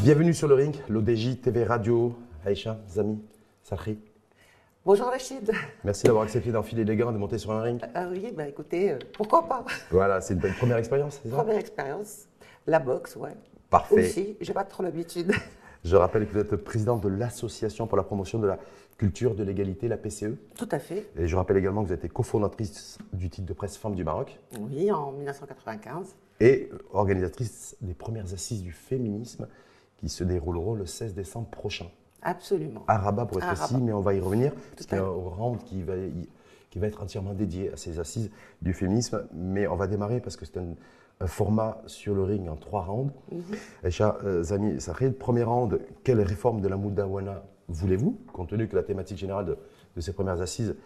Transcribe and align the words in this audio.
Bienvenue 0.00 0.34
sur 0.34 0.48
le 0.48 0.54
ring, 0.54 0.74
l'ODJ 0.88 1.40
TV 1.40 1.64
Radio. 1.64 2.14
Aïcha, 2.44 2.78
Zami, 2.90 3.22
Sakri. 3.62 3.98
Bonjour 4.84 5.06
Rachid. 5.06 5.50
Merci 5.82 6.04
d'avoir 6.04 6.24
accepté 6.24 6.52
d'enfiler 6.52 6.84
les 6.84 6.94
gants 6.94 7.08
et 7.10 7.14
de 7.14 7.18
monter 7.18 7.38
sur 7.38 7.52
un 7.52 7.62
ring. 7.62 7.80
Ah 7.94 8.08
oui, 8.10 8.30
bah 8.36 8.46
écoutez, 8.46 8.92
euh, 8.92 8.98
pourquoi 9.14 9.48
pas? 9.48 9.64
Voilà, 9.90 10.20
c'est 10.20 10.34
une 10.34 10.40
belle 10.40 10.54
première 10.54 10.76
expérience, 10.76 11.20
c'est 11.22 11.30
ça? 11.30 11.36
Première 11.36 11.58
expérience. 11.58 12.26
La 12.66 12.80
boxe, 12.80 13.16
ouais. 13.16 13.34
Parfait. 13.70 13.94
Aussi, 13.94 14.36
j'ai 14.42 14.52
pas 14.52 14.64
trop 14.64 14.82
l'habitude. 14.82 15.32
Je 15.84 15.96
rappelle 15.96 16.26
que 16.26 16.32
vous 16.32 16.38
êtes 16.38 16.56
présidente 16.56 17.02
de 17.02 17.08
l'Association 17.08 17.86
pour 17.86 17.96
la 17.96 18.02
promotion 18.04 18.38
de 18.38 18.46
la 18.46 18.58
culture 18.96 19.34
de 19.34 19.42
l'égalité, 19.42 19.86
la 19.88 19.96
PCE. 19.98 20.34
Tout 20.56 20.68
à 20.70 20.78
fait. 20.78 21.10
Et 21.16 21.28
je 21.28 21.36
rappelle 21.36 21.56
également 21.58 21.82
que 21.82 21.88
vous 21.88 21.92
êtes 21.92 22.10
cofondatrice 22.12 22.98
du 23.12 23.28
titre 23.28 23.46
de 23.46 23.52
presse 23.52 23.76
Femmes 23.76 23.94
du 23.94 24.04
Maroc 24.04 24.38
Oui, 24.60 24.90
en 24.90 25.12
1995. 25.12 26.14
et 26.40 26.70
organisatrice 26.92 27.76
des 27.82 27.92
premières 27.94 28.32
assises 28.32 28.62
du 28.62 28.72
féminisme 28.72 29.46
qui 29.98 30.08
se 30.08 30.24
dérouleront 30.24 30.74
le 30.74 30.86
16 30.86 31.14
décembre 31.14 31.48
prochain. 31.48 31.86
Absolument. 32.22 32.84
À 32.88 32.96
Rabat 32.98 33.26
pour 33.26 33.38
être 33.42 33.54
précis, 33.54 33.76
mais 33.76 33.92
on 33.92 34.00
va 34.00 34.14
y 34.14 34.20
revenir. 34.20 34.52
Tout 34.54 34.84
C'est 34.88 34.94
à 34.94 35.02
un 35.02 35.04
fait. 35.04 35.06
round 35.10 35.62
qui 35.64 35.82
va, 35.82 35.92
qui 36.70 36.78
va 36.78 36.86
être 36.86 37.02
entièrement 37.02 37.34
dédié 37.34 37.70
à 37.72 37.76
ces 37.76 37.98
assises 37.98 38.30
du 38.62 38.72
féminisme. 38.72 39.26
Mais 39.34 39.66
on 39.66 39.76
va 39.76 39.86
démarrer 39.86 40.20
parce 40.20 40.36
que 40.36 40.46
c'est 40.46 40.56
un, 40.56 40.62
un 40.62 40.74
format 41.26 41.80
sur 41.86 42.14
le 42.14 42.22
ring 42.24 42.48
en 42.48 42.56
trois 42.56 42.82
rounds. 42.82 43.12
Mhm. 43.32 43.42
Aïcha 43.84 44.18
euh, 44.24 44.42
Zami 44.42 44.80
Sahrid, 44.80 45.16
premier 45.16 45.42
round, 45.42 45.80
quelle 46.02 46.20
réforme 46.20 46.60
de 46.60 46.68
la 46.68 46.76
Moudawana 46.76 47.42
voulez-vous, 47.68 48.18
compte 48.32 48.48
tenu 48.50 48.68
que 48.68 48.76
la 48.76 48.82
thématique 48.82 49.16
générale 49.18 49.46
de, 49.46 49.56
de 49.96 50.00
ces 50.00 50.12
premières 50.12 50.40
assises 50.40 50.76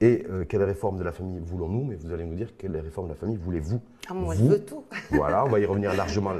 est 0.00 0.28
euh, 0.30 0.44
quelle 0.44 0.62
réforme 0.62 0.98
de 0.98 1.04
la 1.04 1.12
famille 1.12 1.40
voulons-nous, 1.40 1.84
mais 1.84 1.96
vous 1.96 2.12
allez 2.12 2.24
nous 2.24 2.34
dire 2.34 2.56
quelle 2.56 2.76
réforme 2.76 3.08
de 3.08 3.12
la 3.12 3.18
famille 3.18 3.36
voulez-vous 3.36 3.80
Ah, 4.08 4.14
moi, 4.14 4.34
Vous 4.34 4.44
je 4.44 4.48
veux 4.50 4.64
tout. 4.64 4.84
Voilà, 5.10 5.44
on 5.44 5.48
va 5.48 5.60
y 5.60 5.66
revenir 5.66 5.94
largement 5.94 6.32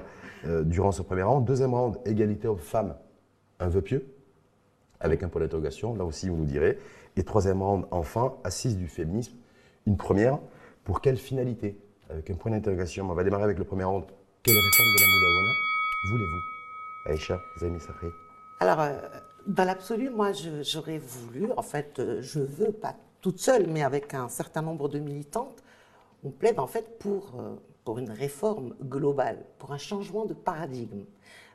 euh, 0.46 0.62
durant 0.62 0.92
ce 0.92 1.02
premier 1.02 1.22
round. 1.22 1.44
Deuxième 1.44 1.74
round, 1.74 1.98
égalité 2.04 2.48
homme-femme, 2.48 2.94
un 3.60 3.68
vœu 3.68 3.82
pieux, 3.82 4.06
avec 5.00 5.22
un 5.22 5.28
point 5.28 5.40
d'interrogation, 5.42 5.94
là 5.94 6.04
aussi 6.04 6.28
vous 6.28 6.36
nous 6.36 6.44
direz. 6.44 6.78
Et 7.16 7.24
troisième 7.24 7.62
round, 7.62 7.84
enfin, 7.90 8.34
assise 8.44 8.76
du 8.76 8.88
féminisme, 8.88 9.34
une 9.86 9.96
première, 9.96 10.38
pour 10.84 11.00
quelle 11.00 11.16
finalité? 11.16 11.76
Avec 12.12 12.28
un 12.30 12.34
point 12.34 12.50
d'interrogation. 12.50 13.10
On 13.10 13.14
va 13.14 13.24
démarrer 13.24 13.44
avec 13.44 13.58
le 13.58 13.64
premier 13.64 13.84
round. 13.84 14.04
Quelle 14.42 14.54
réforme 14.54 14.88
de 14.96 15.00
la 15.00 15.06
Moudawana 15.06 15.52
voulez-vous 16.10 17.10
Aïcha, 17.10 17.40
Zami 17.58 17.80
Safri? 17.80 18.08
Alors, 18.60 18.80
euh, 18.80 18.98
dans 19.46 19.64
l'absolu, 19.64 20.10
moi, 20.10 20.32
j'aurais 20.62 20.98
voulu, 20.98 21.50
en 21.56 21.62
fait, 21.62 21.98
euh, 21.98 22.20
je 22.20 22.40
veux, 22.40 22.72
pas 22.72 22.96
toute 23.20 23.38
seule, 23.38 23.66
mais 23.66 23.82
avec 23.82 24.12
un 24.14 24.28
certain 24.28 24.60
nombre 24.60 24.88
de 24.88 24.98
militantes, 24.98 25.62
on 26.22 26.30
plaide 26.30 26.58
en 26.58 26.66
fait 26.66 26.98
pour, 26.98 27.32
euh, 27.40 27.54
pour 27.84 27.98
une 27.98 28.10
réforme 28.10 28.74
globale, 28.82 29.44
pour 29.58 29.72
un 29.72 29.78
changement 29.78 30.26
de 30.26 30.34
paradigme. 30.34 31.04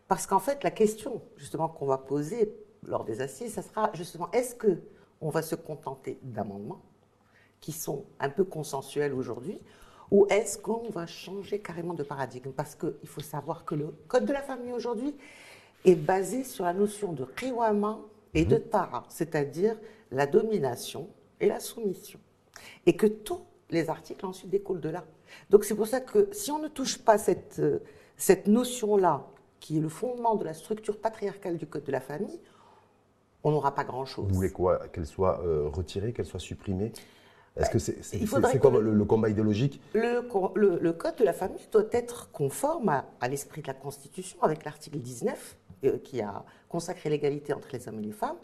Parce 0.08 0.26
qu'en 0.26 0.40
fait, 0.40 0.64
la 0.64 0.72
question, 0.72 1.22
justement, 1.36 1.68
qu'on 1.68 1.86
va 1.86 1.98
poser 1.98 2.52
lors 2.84 3.04
des 3.04 3.22
assises, 3.22 3.54
ça 3.54 3.62
sera 3.62 3.92
justement, 3.94 4.30
est-ce 4.32 4.56
que 4.56 4.80
on 5.22 5.30
va 5.30 5.42
se 5.42 5.56
contenter 5.56 6.20
d'amendements 6.24 6.82
qui 7.60 7.72
sont 7.72 8.06
un 8.20 8.30
peu 8.30 8.44
consensuels 8.44 9.14
aujourd'hui, 9.14 9.60
ou 10.12 10.26
est-ce 10.30 10.58
qu'on 10.58 10.90
va 10.90 11.06
changer 11.06 11.60
carrément 11.60 11.94
de 11.94 12.04
paradigme? 12.04 12.52
Parce 12.52 12.76
qu'il 12.76 13.08
faut 13.08 13.22
savoir 13.22 13.66
que 13.66 13.76
le 13.76 13.94
Code 14.08 14.26
de 14.26 14.34
la 14.34 14.42
famille 14.42 14.74
aujourd'hui 14.74 15.16
est 15.86 15.96
basé 15.96 16.44
sur 16.44 16.66
la 16.66 16.74
notion 16.74 17.14
de 17.14 17.26
riwama 17.36 18.00
et 18.34 18.46
de 18.46 18.58
tara, 18.58 19.06
c'est-à-dire 19.10 19.78
la 20.12 20.28
domination 20.28 21.10
et 21.40 21.48
la 21.48 21.60
soumission. 21.60 22.20
Et 22.86 22.96
que 22.96 23.08
tous 23.08 23.42
les 23.70 23.90
articles 23.90 24.26
ensuite 24.26 24.50
découlent 24.50 24.82
de 24.82 24.90
là. 24.90 25.04
Donc 25.50 25.66
c'est 25.66 25.76
pour 25.76 25.88
ça 25.88 26.00
que 26.00 26.30
si 26.32 26.52
on 26.52 26.60
ne 26.60 26.68
touche 26.68 27.00
pas 27.00 27.18
cette, 27.18 27.60
euh, 27.60 27.80
cette 28.16 28.48
notion-là, 28.48 29.28
qui 29.60 29.78
est 29.78 29.82
le 29.82 29.90
fondement 29.90 30.36
de 30.36 30.46
la 30.46 30.54
structure 30.54 31.00
patriarcale 31.00 31.58
du 31.58 31.68
Code 31.68 31.84
de 31.84 31.92
la 31.92 32.00
famille, 32.00 32.40
on 33.44 33.52
n'aura 33.52 33.74
pas 33.76 33.84
grand-chose. 33.84 34.28
Vous 34.28 34.36
voulez 34.36 34.52
quoi? 34.52 34.88
Qu'elle 34.90 35.06
soit 35.06 35.42
euh, 35.44 35.68
retirée, 35.68 36.14
qu'elle 36.14 36.26
soit 36.26 36.40
supprimée? 36.40 36.92
Est-ce 37.60 37.70
que 37.70 37.80
c'est 37.80 38.04
c'est 38.04 38.20
quoi 38.26 38.72
que- 38.72 38.78
le, 38.78 38.94
le 38.94 39.06
combat 39.06 39.30
idéologique? 39.30 39.82
Le, 39.94 40.22
co- 40.22 40.52
le- 40.56 40.80
le 40.80 40.94
code 40.94 41.16
de 41.18 41.24
la 41.24 41.34
famille 41.34 41.68
doit 41.72 41.86
être 41.92 42.30
conforme 42.32 42.90
à, 42.90 43.06
à 43.22 43.28
l'esprit 43.28 43.62
de 43.62 43.68
la 43.68 43.74
Constitution, 43.74 44.38
avec 44.42 44.64
l'article 44.66 44.98
19, 45.00 45.58
euh, 45.86 45.98
qui 46.04 46.22
a 46.22 46.44
consacré 46.70 47.10
l'égalité 47.10 47.54
entre 47.54 47.68
les 47.74 47.88
hommes 47.88 48.00
et 48.00 48.04
les 48.04 48.12
femmes, 48.12 48.38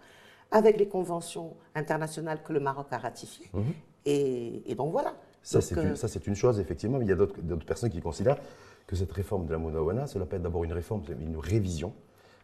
avec 0.51 0.77
les 0.77 0.87
conventions 0.87 1.55
internationales 1.75 2.41
que 2.43 2.53
le 2.53 2.59
Maroc 2.59 2.87
a 2.91 2.97
ratifiées. 2.97 3.49
Et, 4.05 4.69
et 4.71 4.75
donc 4.75 4.91
voilà. 4.91 5.09
Mhm. 5.11 5.15
Ça, 5.43 5.59
Donc, 5.59 5.67
c'est 5.67 5.77
euh, 5.77 5.89
une, 5.89 5.95
ça, 5.95 6.07
c'est 6.07 6.25
une 6.27 6.35
chose, 6.35 6.59
effectivement, 6.59 6.97
mais 6.99 7.05
il 7.05 7.09
y 7.09 7.11
a 7.11 7.15
d'autres 7.15 7.65
personnes 7.65 7.89
qui 7.89 8.01
considèrent 8.01 8.37
que 8.87 8.95
cette 8.95 9.11
réforme 9.11 9.45
de 9.45 9.51
la 9.51 9.57
Monawana, 9.57 10.07
cela 10.07 10.25
peut 10.25 10.35
être 10.37 10.41
d'abord 10.41 10.63
une 10.63 10.73
réforme, 10.73 11.03
une 11.19 11.37
révision, 11.37 11.93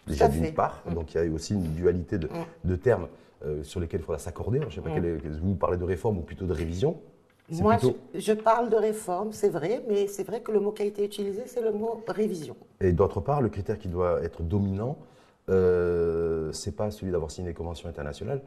déjà 0.07 0.28
d'une 0.28 0.53
part. 0.53 0.84
Donc 0.94 1.13
il 1.13 1.18
y 1.18 1.28
a 1.28 1.31
aussi 1.31 1.53
une 1.53 1.63
dualité 1.74 2.18
de, 2.18 2.30
de 2.63 2.75
termes 2.75 3.07
euh, 3.46 3.64
sur 3.64 3.80
lesquels 3.80 4.02
il 4.02 4.04
faudra 4.04 4.20
s'accorder. 4.20 4.60
Je 4.62 4.66
ne 4.66 4.72
sais 4.72 4.82
pas, 4.82 4.90
est- 4.90 5.40
vous 5.42 5.56
parlez 5.56 5.78
de 5.78 5.84
réforme 5.84 6.18
ou 6.18 6.22
plutôt 6.22 6.46
de 6.46 6.54
révision 6.54 7.00
moi, 7.52 7.78
plutôt- 7.78 7.98
je, 8.14 8.20
je 8.20 8.34
parle 8.34 8.70
de 8.70 8.76
réforme, 8.76 9.32
c'est 9.32 9.50
vrai, 9.50 9.84
mais 9.90 10.08
c'est 10.08 10.24
vrai 10.24 10.42
que 10.42 10.52
le 10.52 10.60
mot 10.60 10.72
qui 10.72 10.84
a 10.84 10.86
été 10.86 11.04
utilisé, 11.04 11.44
c'est 11.48 11.62
le 11.62 11.72
mot 11.72 12.04
révision. 12.08 12.56
Et 12.80 12.92
d'autre 12.92 13.22
part, 13.22 13.42
le 13.42 13.50
critère 13.50 13.80
qui 13.80 13.88
doit 13.88 14.22
être 14.24 14.44
dominant, 14.44 15.00
euh, 15.50 16.52
c'est 16.52 16.76
pas 16.76 16.92
celui 16.92 17.12
d'avoir 17.12 17.32
signé 17.32 17.50
des 17.50 17.54
conventions 17.56 17.90
internationales, 17.90 18.42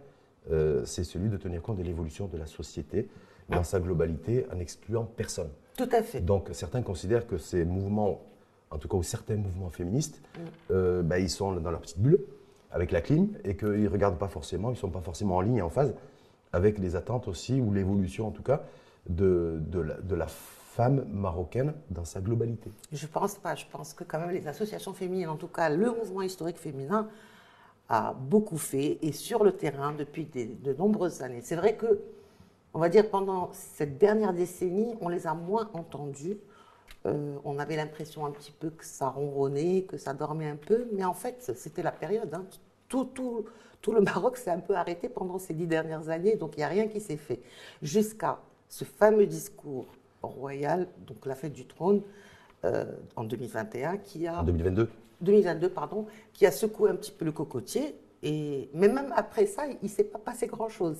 euh, 0.51 0.85
c'est 0.85 1.05
celui 1.05 1.29
de 1.29 1.37
tenir 1.37 1.63
compte 1.63 1.79
de 1.79 1.83
l'évolution 1.83 2.27
de 2.27 2.37
la 2.39 2.47
société 2.47 3.09
dans 3.49 3.65
sa 3.65 3.81
globalité 3.81 4.47
en 4.55 4.59
excluant 4.61 5.05
personne. 5.05 5.49
Tout 5.77 5.89
à 5.93 6.03
fait. 6.03 6.21
Donc 6.21 6.49
certains 6.53 6.83
considèrent 6.83 7.27
que 7.27 7.39
ces 7.39 7.65
mouvements, 7.65 8.21
en 8.71 8.79
tout 8.79 8.89
cas 8.89 8.97
ou 8.97 9.03
certains 9.03 9.37
mouvements 9.37 9.71
féministes, 9.71 10.21
euh, 10.71 11.03
bah, 11.03 11.19
ils 11.19 11.31
sont 11.31 11.53
dans 11.53 11.71
leur 11.71 11.81
petite 11.81 11.99
bulle 12.01 12.21
avec 12.73 12.91
la 12.91 13.01
clim 13.01 13.29
et 13.45 13.57
qu'ils 13.57 13.83
ne 13.83 13.89
regardent 13.89 14.19
pas 14.19 14.29
forcément, 14.29 14.69
ils 14.71 14.75
ne 14.75 14.79
sont 14.79 14.91
pas 14.91 15.01
forcément 15.01 15.37
en 15.37 15.41
ligne 15.41 15.57
et 15.57 15.63
en 15.63 15.71
phase 15.71 15.95
avec 16.53 16.79
les 16.79 16.97
attentes 16.97 17.29
aussi 17.29 17.61
ou 17.61 17.73
l'évolution 17.73 18.29
en 18.29 18.31
tout 18.31 18.43
cas 18.43 18.63
de, 19.09 19.61
de, 19.67 20.15
la, 20.15 20.27
femme 20.27 21.05
marocaine 21.13 21.75
dans 21.91 22.07
sa 22.07 22.23
globalité. 22.23 22.71
Je 22.93 23.07
pense 23.07 23.35
pas. 23.35 23.55
Je 23.55 23.67
pense 23.71 23.93
que 23.93 24.05
quand 24.05 24.19
même 24.19 24.31
les 24.31 24.49
associations 24.49 24.95
féminines, 24.95 25.29
en 25.29 25.37
tout 25.37 25.49
cas 25.49 25.69
le 25.69 25.91
mouvement 25.91 26.23
historique 26.23 26.57
féminin, 26.57 27.11
a 27.91 28.15
beaucoup 28.15 28.57
fait 28.57 28.99
et 29.03 29.13
sur 29.13 29.45
le 29.45 29.53
terrain 29.53 29.93
depuis 29.93 30.25
de 30.25 30.73
nombreuses 30.73 31.21
années. 31.21 31.43
C'est 31.43 31.57
vrai 31.57 31.77
que, 31.77 32.01
on 32.73 32.79
va 32.79 32.89
dire, 32.89 33.11
pendant 33.11 33.51
cette 33.53 33.99
dernière 33.99 34.33
décennie, 34.33 34.95
on 35.03 35.11
les 35.11 35.27
a 35.27 35.35
moins 35.35 35.69
entendus. 35.75 36.39
Euh, 37.05 37.37
on 37.45 37.59
avait 37.59 37.77
l'impression 37.77 38.25
un 38.25 38.31
petit 38.31 38.53
peu 38.53 38.71
que 38.71 38.85
ça 38.87 39.09
ronronnait, 39.11 39.83
que 39.83 39.99
ça 39.99 40.15
dormait 40.15 40.49
un 40.49 40.57
peu, 40.57 40.87
mais 40.93 41.05
en 41.05 41.13
fait, 41.13 41.53
c'était 41.55 41.83
la 41.83 41.93
période. 41.93 42.33
hein. 42.33 42.47
Tout, 42.93 43.07
tout, 43.07 43.47
tout 43.81 43.93
le 43.93 44.03
Maroc 44.03 44.37
s'est 44.37 44.51
un 44.51 44.59
peu 44.61 44.75
arrêté 44.77 45.09
pendant 45.09 45.39
ces 45.39 45.55
dix 45.55 45.67
dernières 45.67 46.11
années, 46.11 46.37
donc 46.37 46.53
il 46.57 46.59
n'y 46.59 46.65
a 46.65 46.69
rien 46.69 46.89
qui 46.89 47.01
s'est 47.01 47.17
fait. 47.17 47.41
Jusqu'à 47.81 48.39
ce 48.69 48.85
fameux 48.85 49.25
discours 49.25 49.87
royal, 50.23 50.87
donc 51.07 51.25
la 51.25 51.35
fête 51.35 51.55
du 51.55 51.65
trône, 51.65 52.03
euh, 52.67 52.85
en 53.17 53.25
2021, 53.25 53.97
qui 53.97 54.27
a 54.27 54.41
En 54.41 54.45
2022, 54.45 54.91
2022, 55.23 55.71
pardon, 55.71 56.05
qui 56.35 56.45
a 56.45 56.51
secoué 56.51 56.91
un 56.91 56.97
petit 56.97 57.13
peu 57.13 57.25
le 57.25 57.33
cocotier. 57.33 57.95
Et, 58.23 58.69
mais 58.75 58.89
même 58.89 59.11
après 59.17 59.47
ça, 59.47 59.63
il 59.67 59.79
ne 59.83 59.89
s'est 59.89 60.05
pas 60.05 60.19
passé 60.19 60.47
grand-chose. 60.47 60.99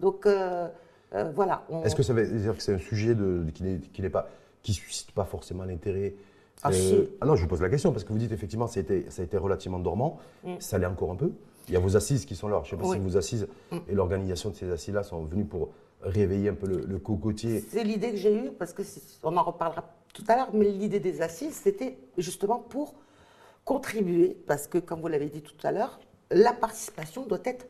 Donc 0.00 0.24
euh, 0.26 0.68
euh, 1.14 1.32
voilà. 1.34 1.64
on- 1.68 1.80
Hmm. 1.80 1.84
est-ce 1.86 1.96
que 1.96 2.04
ça 2.04 2.12
veut 2.14 2.24
dire 2.26 2.56
que 2.56 2.62
c'est 2.62 2.74
un 2.74 2.78
sujet 2.78 3.16
de, 3.16 3.44
qui 3.52 3.64
n'est 3.64 3.78
qui 3.80 4.02
n'est 4.02 4.08
pas 4.08 4.28
qui 4.62 4.72
suscite 4.72 5.10
pas 5.10 5.24
forcément 5.24 5.64
l'intérêt 5.64 6.14
Ah, 6.64 6.70
Euh, 6.70 6.72
si. 6.72 7.08
ah 7.20 7.26
non, 7.26 7.36
je 7.36 7.42
vous 7.42 7.48
pose 7.48 7.60
la 7.60 7.68
question 7.68 7.92
parce 7.92 8.04
que 8.04 8.12
vous 8.12 8.18
dites 8.18 8.32
effectivement 8.32 8.66
ça 8.66 8.80
a 8.80 8.82
été, 8.82 9.04
ça 9.10 9.20
a 9.20 9.24
été 9.26 9.36
relativement 9.36 9.78
dormant, 9.78 10.18
Mm. 10.44 10.54
ça 10.60 10.78
l'est 10.78 10.86
encore 10.86 11.10
un 11.12 11.16
peu. 11.16 11.30
Il 11.68 11.74
y 11.74 11.76
a 11.76 11.80
vos 11.80 11.94
assises 11.96 12.24
qui 12.24 12.34
sont 12.34 12.48
là. 12.48 12.62
Je 12.64 12.74
ne 12.74 12.80
sais 12.80 12.82
pas 12.82 12.88
Oui. 12.88 12.96
si 12.96 13.02
vos 13.02 13.16
assises 13.18 13.46
Mm. 13.70 13.76
et 13.88 13.94
l'organisation 13.94 14.48
de 14.50 14.54
ces 14.54 14.70
assises-là 14.70 15.02
sont 15.02 15.24
venus 15.24 15.46
pour 15.48 15.68
réveiller 16.00 16.48
un 16.48 16.54
peu 16.54 16.66
le, 16.66 16.78
le 16.86 16.98
cocotier. 16.98 17.62
C'est 17.70 17.84
l'idée 17.84 18.10
que 18.12 18.16
j'ai 18.16 18.34
eue, 18.34 18.50
parce 18.58 18.72
que 18.72 18.82
on 19.22 19.36
en 19.36 19.42
reparlera 19.42 19.84
tout 20.14 20.24
à 20.28 20.36
l'heure, 20.36 20.50
mais 20.54 20.70
l'idée 20.70 21.00
des 21.00 21.20
assises, 21.22 21.54
c'était 21.54 21.98
justement 22.18 22.58
pour 22.58 22.94
contribuer, 23.64 24.36
parce 24.46 24.66
que 24.66 24.78
comme 24.78 25.00
vous 25.00 25.08
l'avez 25.08 25.26
dit 25.28 25.42
tout 25.42 25.54
à 25.66 25.72
l'heure, 25.72 25.98
la 26.30 26.52
participation 26.52 27.26
doit 27.26 27.40
être 27.44 27.66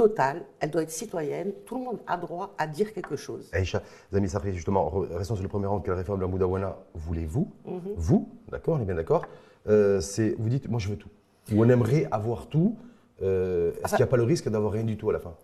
totale, 0.00 0.44
elle 0.60 0.70
doit 0.70 0.82
être 0.82 0.90
citoyenne, 0.90 1.52
tout 1.64 1.76
le 1.78 1.82
monde 1.84 1.98
a 2.06 2.16
droit 2.16 2.54
à 2.58 2.68
dire 2.68 2.92
quelque 2.92 3.16
chose. 3.16 3.48
Aïcha, 3.52 3.82
Zami 4.12 4.28
Safri, 4.28 4.52
justement, 4.54 4.88
re- 4.88 5.12
restons 5.16 5.34
sur 5.34 5.42
le 5.42 5.48
premier 5.48 5.66
rang. 5.66 5.80
Quelle 5.80 5.94
réforme 5.94 6.20
de 6.20 6.24
la 6.24 6.30
Moudawana 6.30 6.76
voulez-vous? 6.94 7.50
Mhm. 7.66 7.80
Vous, 7.96 8.28
d'accord, 8.48 8.76
on 8.78 8.82
est 8.82 8.84
bien 8.84 8.94
d'accord. 8.94 9.24
Euh, 9.68 10.00
c'est, 10.00 10.36
vous 10.38 10.48
dites, 10.48 10.68
moi 10.68 10.78
je 10.78 10.88
veux 10.90 10.96
tout. 10.96 11.08
Ou 11.52 11.64
on 11.64 11.68
aimerait 11.68 12.06
avoir 12.12 12.46
tout. 12.46 12.76
euh, 13.22 13.72
est-ce 13.82 13.90
qu'il 13.96 13.96
n'y 13.98 14.02
a 14.04 14.06
pas 14.06 14.16
le 14.18 14.22
risque 14.24 14.48
d'avoir 14.48 14.72
rien 14.72 14.84
du 14.84 14.96
tout 14.96 15.08
à 15.10 15.12
la 15.14 15.18
fin? 15.18 15.34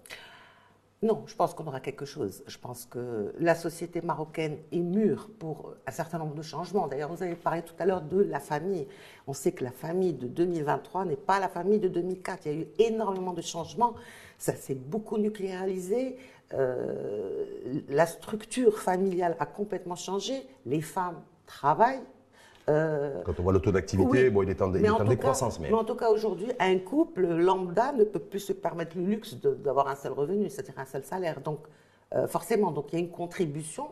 Non, 1.03 1.25
je 1.27 1.35
pense 1.35 1.53
qu'on 1.53 1.67
aura 1.67 1.81
quelque 1.81 2.05
chose. 2.05 2.45
Je 2.47 2.59
pense 2.59 2.87
que 2.87 3.35
la 3.41 3.57
société 3.57 4.01
marocaine 4.03 4.59
est 4.71 4.79
mûre 4.79 5.31
pour 5.41 5.75
un 5.85 5.91
certain 5.91 6.19
nombre 6.19 6.37
de 6.37 6.43
changements. 6.43 6.87
D'ailleurs, 6.87 7.13
vous 7.13 7.25
avez 7.25 7.35
parlé 7.35 7.63
tout 7.63 7.75
à 7.81 7.87
l'heure 7.87 8.03
de 8.03 8.21
la 8.23 8.39
famille. 8.39 8.87
On 9.27 9.33
sait 9.33 9.51
que 9.51 9.65
la 9.65 9.73
famille 9.73 10.13
de 10.13 10.29
2023 10.29 11.05
n'est 11.07 11.17
pas 11.17 11.41
la 11.41 11.49
famille 11.49 11.81
de 11.81 11.89
2004. 11.89 12.47
Il 12.47 12.53
y 12.53 12.55
a 12.55 12.59
eu 12.61 12.69
énormément 12.79 13.33
de 13.33 13.43
changements. 13.43 13.95
Ça 14.39 14.55
s'est 14.55 14.77
beaucoup 14.77 15.19
nucléarisé. 15.19 16.19
euh, 16.55 17.47
la 17.89 18.07
structure 18.07 18.79
familiale 18.79 19.37
a 19.41 19.47
complètement 19.47 19.97
changé. 19.97 20.47
Les 20.67 20.83
femmes 20.83 21.21
travaillent. 21.47 22.03
Euh, 22.69 23.23
Quand 23.25 23.39
on 23.41 23.43
voit 23.43 23.53
le 23.53 23.61
taux 23.61 23.73
d'activité, 23.73 24.31
bon, 24.31 24.43
il 24.43 24.51
est 24.51 24.63
en, 24.63 24.69
décroissance. 24.69 25.59
mais... 25.59 25.73
en 25.73 25.85
tout 25.85 25.97
cas, 25.97 26.11
aujourd'hui, 26.11 26.53
un 26.59 26.79
couple 26.79 27.27
lambda 27.27 27.93
ne 27.93 28.05
peut 28.05 28.21
plus 28.21 28.41
se 28.41 28.53
permettre 28.53 28.97
le 28.97 29.05
luxe 29.05 29.35
d'avoir 29.35 29.89
un 29.89 29.97
seul 29.97 30.13
revenu, 30.13 30.49
c'est-à-dire 30.49 30.79
un 30.79 30.85
seul 30.85 31.05
salaire. 31.05 31.41
Donc, 31.41 31.61
euh, 32.15 32.27
forcément, 32.27 32.71
donc, 32.71 32.93
il 32.93 32.99
y 32.99 33.03
a 33.03 33.05
une 33.05 33.11
contribution. 33.11 33.89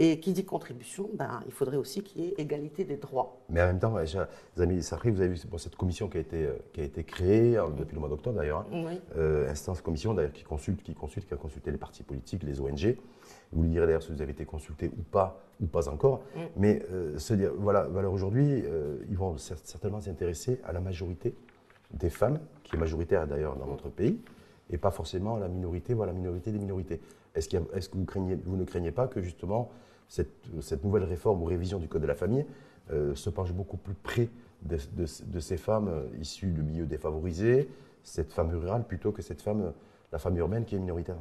Et 0.00 0.20
qui 0.20 0.32
dit 0.32 0.44
contribution, 0.44 1.10
ben, 1.12 1.40
il 1.46 1.52
faudrait 1.52 1.76
aussi 1.76 2.04
qu'il 2.04 2.22
y 2.22 2.28
ait 2.28 2.34
égalité 2.38 2.84
des 2.84 2.98
droits. 2.98 3.40
Mais 3.48 3.60
en 3.60 3.66
même 3.66 3.80
temps, 3.80 3.96
les 3.98 4.62
amis, 4.62 4.80
Sahri, 4.80 5.10
vous 5.10 5.20
avez 5.20 5.30
vu 5.30 5.40
cette 5.56 5.74
commission 5.74 6.06
qui 6.06 6.18
a 6.18 6.20
été, 6.20 6.48
qui 6.72 6.82
a 6.82 6.84
été 6.84 7.02
créée 7.02 7.56
hein, 7.56 7.68
depuis 7.76 7.94
le 7.94 8.00
mois 8.00 8.08
d'octobre 8.08 8.36
d'ailleurs, 8.36 8.64
hein. 8.72 8.96
instance 9.50 9.80
commission 9.80 10.14
d'ailleurs 10.14 10.30
qui 10.30 10.44
consulte, 10.44 10.84
qui 10.84 10.94
consulte, 10.94 11.26
qui 11.26 11.34
a 11.34 11.36
consulté 11.36 11.72
les 11.72 11.78
partis 11.78 12.04
politiques, 12.04 12.44
les 12.44 12.60
ONG. 12.60 12.96
Vous 13.52 13.62
lui 13.62 13.70
direz 13.70 13.86
d'ailleurs 13.86 14.02
si 14.02 14.12
vous 14.12 14.20
avez 14.20 14.32
été 14.32 14.44
consulté 14.44 14.90
ou 14.98 15.02
pas, 15.02 15.40
ou 15.60 15.66
pas 15.66 15.88
encore. 15.88 16.22
Mm. 16.34 16.40
Mais 16.56 16.82
euh, 16.90 17.18
se 17.18 17.34
dire, 17.34 17.52
voilà, 17.56 17.88
alors 17.96 18.12
aujourd'hui, 18.12 18.62
euh, 18.64 18.98
ils 19.08 19.16
vont 19.16 19.36
certainement 19.38 20.00
s'intéresser 20.00 20.60
à 20.64 20.72
la 20.72 20.80
majorité 20.80 21.34
des 21.92 22.10
femmes, 22.10 22.38
qui 22.64 22.76
est 22.76 22.78
majoritaire 22.78 23.26
d'ailleurs 23.26 23.56
dans 23.56 23.66
notre 23.66 23.88
pays, 23.88 24.20
et 24.70 24.76
pas 24.76 24.90
forcément 24.90 25.36
à 25.36 25.40
la 25.40 25.48
minorité, 25.48 25.94
voilà, 25.94 26.12
la 26.12 26.18
minorité 26.18 26.52
des 26.52 26.58
minorités. 26.58 27.00
Est-ce 27.34 27.56
est 27.56 27.90
que 27.90 27.96
vous, 27.96 28.04
craignez, 28.04 28.36
vous 28.44 28.56
ne 28.56 28.64
craignez 28.64 28.92
pas 28.92 29.06
que 29.06 29.22
justement 29.22 29.70
cette, 30.08 30.32
cette, 30.60 30.84
nouvelle 30.84 31.04
réforme 31.04 31.42
ou 31.42 31.44
révision 31.46 31.78
du 31.78 31.88
Code 31.88 32.02
de 32.02 32.06
la 32.06 32.14
famille 32.14 32.44
euh, 32.90 33.14
se 33.14 33.30
penche 33.30 33.52
beaucoup 33.52 33.76
plus 33.76 33.94
près 33.94 34.28
de, 34.62 34.76
de, 34.96 35.40
ces 35.40 35.56
femmes 35.56 35.90
issues 36.20 36.50
du 36.50 36.62
milieu 36.62 36.84
défavorisé, 36.84 37.68
cette 38.02 38.32
femme 38.32 38.50
rurale, 38.50 38.84
plutôt 38.86 39.12
que 39.12 39.22
cette 39.22 39.40
femme, 39.40 39.72
la 40.12 40.18
femme 40.18 40.36
urbaine 40.36 40.64
qui 40.64 40.74
est 40.74 40.78
minoritaire? 40.78 41.16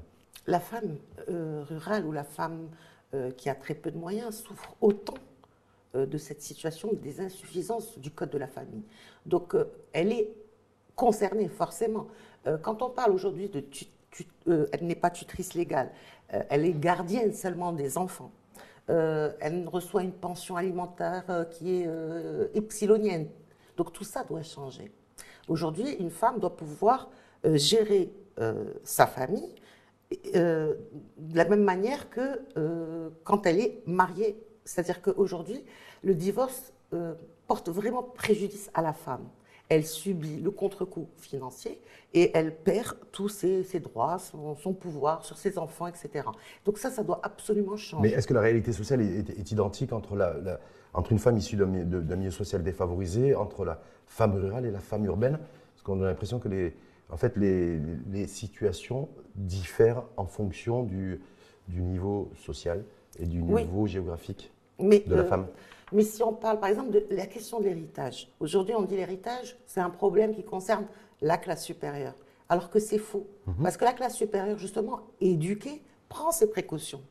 La 0.45 0.59
femme 0.59 0.97
euh, 1.29 1.63
rurale 1.67 2.05
ou 2.05 2.11
la 2.11 2.23
femme 2.23 2.69
euh, 3.13 3.31
qui 3.31 3.49
a 3.49 3.55
très 3.55 3.73
peu 3.73 3.91
de 3.91 3.97
moyens 3.97 4.43
souffre 4.43 4.75
autant 4.81 5.17
euh, 5.95 6.05
de 6.05 6.17
cette 6.17 6.41
situation 6.41 6.91
des 6.93 7.19
insuffisances 7.21 7.97
du 7.99 8.11
code 8.11 8.29
de 8.29 8.37
la 8.37 8.47
famille. 8.47 8.83
Donc 9.25 9.55
elle 9.93 10.11
est 10.11 10.29
concernée 10.95 11.47
forcément. 11.47 12.07
quand 12.63 12.81
on 12.81 12.89
parle 12.89 13.11
aujourd'hui 13.11 13.49
de 13.49 13.63
elle 14.47 14.87
n'est 14.87 14.95
pas 14.95 15.11
tutrice 15.11 15.53
légale, 15.53 15.91
elle 16.29 16.65
est 16.65 16.73
gardienne 16.73 17.33
seulement 17.33 17.71
des 17.71 17.97
enfants. 17.97 18.31
elle 18.87 19.67
reçoit 19.67 20.01
une 20.01 20.13
pension 20.13 20.55
alimentaire 20.55 21.45
qui 21.51 21.81
est 21.81 21.89
epsilonienne. 22.55 23.27
Donc 23.75 23.93
tout 23.93 24.05
ça 24.05 24.23
doit 24.23 24.41
changer. 24.41 24.91
Aujourd'hui, 25.47 25.91
une 25.99 26.09
femme 26.09 26.39
doit 26.39 26.55
pouvoir 26.55 27.11
gérer 27.43 28.11
sa 28.83 29.05
famille, 29.05 29.53
euh, 30.35 30.73
de 31.17 31.35
la 31.35 31.45
même 31.45 31.63
manière 31.63 32.09
que 32.09 32.39
euh, 32.57 33.09
quand 33.23 33.45
elle 33.45 33.59
est 33.59 33.81
mariée. 33.85 34.41
C'est-à-dire 34.63 35.01
qu'aujourd'hui, 35.01 35.63
le 36.03 36.15
divorce 36.15 36.73
euh, 36.93 37.13
porte 37.47 37.69
vraiment 37.69 38.03
préjudice 38.03 38.69
à 38.73 38.81
la 38.81 38.93
femme. 38.93 39.27
Elle 39.69 39.85
subit 39.85 40.39
le 40.39 40.49
contre-coup 40.49 41.09
financier 41.17 41.81
et 42.13 42.31
elle 42.33 42.55
perd 42.55 42.95
tous 43.11 43.27
ses, 43.27 43.79
droits, 43.81 44.17
son, 44.17 44.73
pouvoir 44.73 45.25
sur 45.25 45.37
ses 45.37 45.57
enfants, 45.57 45.87
etc. 45.87 46.25
Donc 46.63 46.77
ça, 46.77 46.89
ça 46.89 47.03
doit 47.03 47.19
absolument 47.23 47.75
changer. 47.75 48.09
Mais 48.09 48.15
est-ce 48.15 48.27
que 48.27 48.33
la 48.33 48.39
réalité 48.39 48.71
sociale 48.71 49.01
est, 49.01 49.51
identique 49.51 49.91
entre, 49.91 50.15
la, 50.15 50.37
entre 50.93 51.11
une 51.11 51.19
femme 51.19 51.37
issue 51.37 51.57
d'un 51.57 51.65
milieu 52.15 52.31
social 52.31 52.63
défavorisé, 52.63 53.35
entre 53.35 53.65
la 53.65 53.81
femme 54.05 54.35
rurale 54.35 54.65
et 54.65 54.71
la 54.71 54.79
femme 54.79 55.03
urbaine? 55.03 55.37
Parce 55.73 55.83
qu'on 55.83 56.01
a 56.01 56.05
l'impression 56.05 56.39
que 56.39 56.47
les, 56.47 56.73
en 57.09 57.17
fait, 57.17 57.37
les, 57.37 58.27
situations 58.27 59.09
diffèrent 59.35 60.03
en 60.17 60.25
fonction 60.25 60.83
du, 60.83 61.21
niveau 61.69 62.31
social 62.35 62.83
et 63.19 63.25
du 63.25 63.41
niveau 63.41 63.87
géographique 63.87 64.51
de 64.79 65.01
la 65.15 65.21
euh, 65.21 65.25
femme. 65.25 65.47
Mais 65.91 66.03
si 66.03 66.21
on 66.21 66.33
parle 66.33 66.59
par 66.59 66.69
exemple 66.69 66.91
de 66.91 67.05
la 67.11 67.25
question 67.25 67.59
de 67.59 67.65
l'héritage, 67.65 68.29
aujourd'hui 68.39 68.75
on 68.75 68.81
dit 68.81 68.95
l'héritage, 68.95 69.57
c'est 69.65 69.79
un 69.79 69.89
problème 69.89 70.33
qui 70.33 70.43
concerne 70.43 70.85
la 71.21 71.37
classe 71.37 71.63
supérieure, 71.63 72.15
alors 72.49 72.69
que 72.69 72.79
c'est 72.79 72.97
faux. 72.97 73.27
Mhm. 73.47 73.63
Parce 73.63 73.77
que 73.77 73.85
la 73.85 73.93
classe 73.93 74.15
supérieure, 74.15 74.57
justement, 74.57 75.01
éduquée, 75.21 75.81
prend 76.09 76.31
ses 76.31 76.49
précautions 76.49 77.01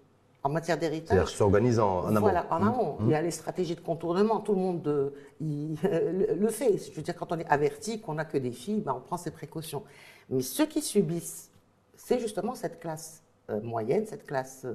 en 0.46 0.48
matière 0.48 0.78
d'héritage. 0.78 1.08
C'est-à-dire 1.08 1.28
s'organise 1.28 1.80
en, 1.80 2.06
amont. 2.06 2.20
Voilà, 2.20 2.46
en 2.50 2.64
amont. 2.64 2.96
Il 3.00 3.08
y 3.08 3.14
a 3.14 3.20
les 3.20 3.32
stratégies 3.32 3.74
de 3.74 3.80
contournement, 3.80 4.38
tout 4.40 4.52
le 4.52 4.60
monde 4.60 4.86
euh, 4.86 6.36
le 6.38 6.48
fait. 6.48 6.78
Je 6.78 6.92
veux 6.92 7.02
dire, 7.02 7.16
quand 7.16 7.32
on 7.32 7.38
est 7.38 7.48
averti 7.48 8.00
qu'on 8.00 8.14
n'a 8.14 8.24
que 8.24 8.38
des 8.38 8.52
filles, 8.52 8.80
ben, 8.80 8.94
on 8.96 9.00
prend 9.00 9.16
ses 9.16 9.32
précautions. 9.32 9.82
Mais 10.30 10.42
ceux 10.42 10.66
qui 10.66 10.82
subissent, 10.82 11.50
c'est 11.96 12.20
justement 12.20 12.54
cette 12.54 12.78
classe 12.78 13.24
euh, 13.50 13.60
moyenne, 13.60 14.06
cette 14.06 14.24
classe 14.24 14.66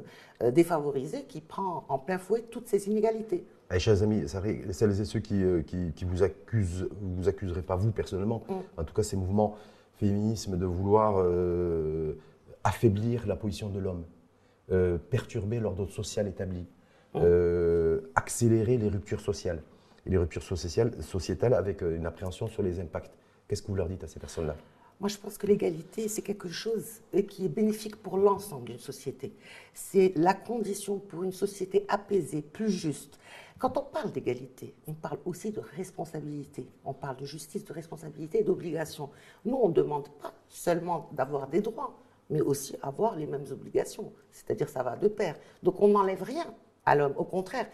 euh, 0.42 0.52
défavorisée 0.52 1.24
qui 1.24 1.40
prend 1.40 1.86
en 1.88 1.98
plein 1.98 2.18
fouet 2.18 2.44
toutes 2.52 2.68
ces 2.68 2.90
inégalités. 2.90 3.46
Eh, 3.74 3.80
chers 3.80 4.04
amis, 4.04 4.26
celles 4.28 5.00
et 5.00 5.06
ceux 5.06 5.22
qui, 5.22 5.42
qui, 5.66 6.04
vous 6.04 6.24
accusent, 6.24 6.90
vous 7.02 7.30
accuserez 7.30 7.62
pas 7.62 7.78
vous 7.78 7.92
personnellement, 7.92 8.44
mm. 8.50 8.82
en 8.82 8.84
tout 8.84 8.94
cas 8.94 9.04
ces 9.04 9.16
mouvements 9.16 9.56
féminisme 9.94 10.58
de 10.58 10.66
vouloir 10.66 11.24
affaiblir 12.66 13.26
la 13.28 13.38
position 13.38 13.70
de 13.70 13.80
l'homme. 13.80 14.04
Euh, 14.72 14.98
perturber 14.98 15.60
l'ordre 15.60 15.86
social 15.88 16.28
établi, 16.28 16.62
mmh. 16.62 17.20
euh, 17.24 18.00
accélérer 18.16 18.78
les 18.78 18.88
ruptures 18.88 19.20
sociales, 19.20 19.62
et 20.06 20.10
les 20.12 20.18
ruptures 20.18 20.44
sociales, 20.44 20.94
sociétales 21.04 21.54
avec 21.54 21.84
euh, 21.84 21.98
une 21.98 22.06
appréhension 22.06 22.48
sur 22.48 22.64
les 22.64 22.80
impacts. 22.80 23.12
Qu'est-ce 23.48 23.64
que 23.64 23.68
vous 23.68 23.76
leur 23.76 23.90
dites 23.90 24.04
à 24.06 24.08
ces 24.08 24.20
personnes-là? 24.20 24.56
Moi, 25.02 25.10
je 25.10 25.18
pense 25.18 25.38
que 25.38 25.46
l'égalité, 25.46 26.08
c'est 26.08 26.22
quelque 26.22 26.48
chose 26.48 27.02
qui 27.28 27.46
est 27.46 27.50
bénéfique 27.50 27.98
pour 27.98 28.18
l'ensemble 28.18 28.66
d'une 28.66 28.80
société. 28.80 29.34
C'est 29.74 30.14
la 30.16 30.36
condition 30.36 31.00
pour 31.00 31.24
une 31.24 31.34
société 31.34 31.86
apaisée, 31.90 32.42
plus 32.42 32.70
juste. 32.70 33.20
Quand 33.58 33.78
on 33.78 33.84
parle 33.84 34.12
d'égalité, 34.12 34.74
on 34.88 34.94
parle 34.94 35.18
aussi 35.26 35.52
de 35.52 35.60
responsabilité. 35.76 36.66
On 36.86 36.94
parle 36.94 37.18
de 37.18 37.26
justice, 37.26 37.66
de 37.66 37.74
responsabilité 37.74 38.40
et 38.40 38.44
d'obligation. 38.44 39.10
Nous, 39.44 39.56
on 39.56 39.70
ne 39.70 39.74
demande 39.74 40.08
pas 40.22 40.34
seulement 40.48 41.10
d'avoir 41.12 41.48
des 41.48 41.62
droits 41.62 41.98
mais 42.32 42.42
aussi 42.42 42.76
avoir 42.82 43.16
les 43.16 43.28
mêmes 43.28 43.46
obligations. 43.52 44.12
C'est-à-dire 44.32 44.70
ça 44.70 44.82
va 44.82 44.96
de 44.96 45.08
pair. 45.08 45.36
Donc 45.62 45.82
on 45.82 45.90
n'enlève 45.90 46.24
rien 46.24 46.46
à 46.86 46.96
l'homme. 46.96 47.14
Au 47.18 47.26
contraire, 47.26 47.68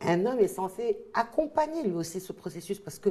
un 0.00 0.24
homme 0.24 0.38
est 0.38 0.48
censé 0.48 0.98
accompagner 1.12 1.82
lui 1.82 1.94
aussi 1.94 2.20
ce 2.20 2.32
processus 2.32 2.78
parce 2.78 2.98
que 2.98 3.10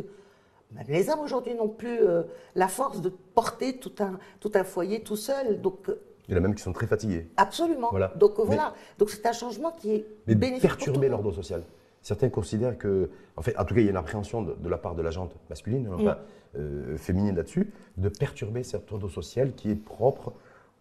ben, 0.72 0.84
les 0.88 1.10
hommes 1.10 1.20
aujourd'hui 1.20 1.54
n'ont 1.54 1.70
plus 1.70 2.02
euh, 2.02 2.24
la 2.56 2.68
force 2.68 3.02
de 3.02 3.10
porter 3.10 3.78
tout 3.78 3.94
un, 4.00 4.18
tout 4.40 4.52
un 4.56 4.64
foyer 4.64 5.02
tout 5.04 5.16
seul. 5.16 5.62
Donc, 5.62 5.90
euh, 5.90 6.02
il 6.28 6.32
y 6.32 6.36
en 6.36 6.38
a 6.38 6.42
même 6.42 6.56
qui 6.56 6.64
sont 6.64 6.74
très 6.74 6.88
fatigués. 6.88 7.30
Absolument. 7.38 7.92
Donc 8.16 8.40
voilà. 8.40 8.74
Donc 8.98 9.10
c'est 9.10 9.26
un 9.26 9.34
changement 9.34 9.72
qui 9.72 9.96
est 9.96 10.06
mais 10.26 10.36
bénéfique. 10.36 10.62
Perturber 10.62 11.10
l'ordre 11.10 11.32
social. 11.32 11.64
Certains 12.02 12.30
considèrent 12.30 12.78
que, 12.78 13.10
en 13.38 13.42
fait, 13.42 13.58
en 13.58 13.64
tout 13.66 13.76
cas, 13.76 13.82
il 13.82 13.86
y 13.86 13.88
a 13.88 13.92
une 13.92 13.98
appréhension 13.98 14.42
de, 14.42 14.70
la 14.70 14.78
part 14.78 14.96
de 14.96 15.02
la 15.02 15.12
gente 15.12 15.34
masculine, 15.50 15.88
enfin, 15.94 16.16
mm. 16.16 16.58
euh, 16.58 16.98
féminine 16.98 17.36
là-dessus, 17.36 17.72
de 17.98 18.10
perturber 18.10 18.64
cet 18.64 18.92
ordre 18.92 19.10
social 19.10 19.54
qui 19.54 19.72
est 19.72 19.76
propre 19.76 20.34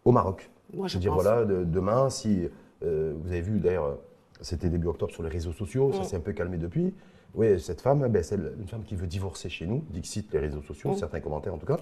au 0.05 0.13
Maroc. 0.13 0.51
Moi, 0.75 0.89
je, 0.89 0.99
dire, 0.99 1.13
voilà, 1.13 1.45
demain, 1.45 2.09
si 2.11 2.49
euh, 2.83 3.15
vous 3.17 3.29
avez 3.29 3.43
vu 3.43 3.61
d'ailleurs, 3.61 3.99
c'était 4.41 4.69
début 4.69 4.87
octobre 4.87 5.13
sur 5.13 5.23
les 5.23 5.29
réseaux 5.29 5.53
sociaux, 5.53 5.93
ça 5.93 6.01
mm. 6.01 6.05
s'est 6.05 6.17
un 6.17 6.21
peu 6.21 6.33
calmé 6.33 6.57
depuis. 6.59 6.95
Oui, 7.35 7.59
cette 7.61 7.81
femme, 7.81 8.07
ben, 8.09 8.23
c'est 8.23 8.37
une 8.37 8.67
femme 8.67 8.85
qui 8.85 8.95
veut 8.95 9.07
divorcer 9.07 9.49
chez 9.49 9.67
nous, 9.67 9.85
dixit 9.91 10.31
les 10.33 10.39
réseaux 10.39 10.63
sociaux, 10.63 10.93
mm. 10.93 10.97
certains 10.97 11.21
commentaires 11.21 11.55
en 11.55 11.59
tout 11.59 11.67
cas, 11.67 11.79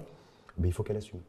mais 0.57 0.67
il 0.67 0.71
faut 0.73 0.83
qu'elle 0.83 0.97
assume. 0.97 1.19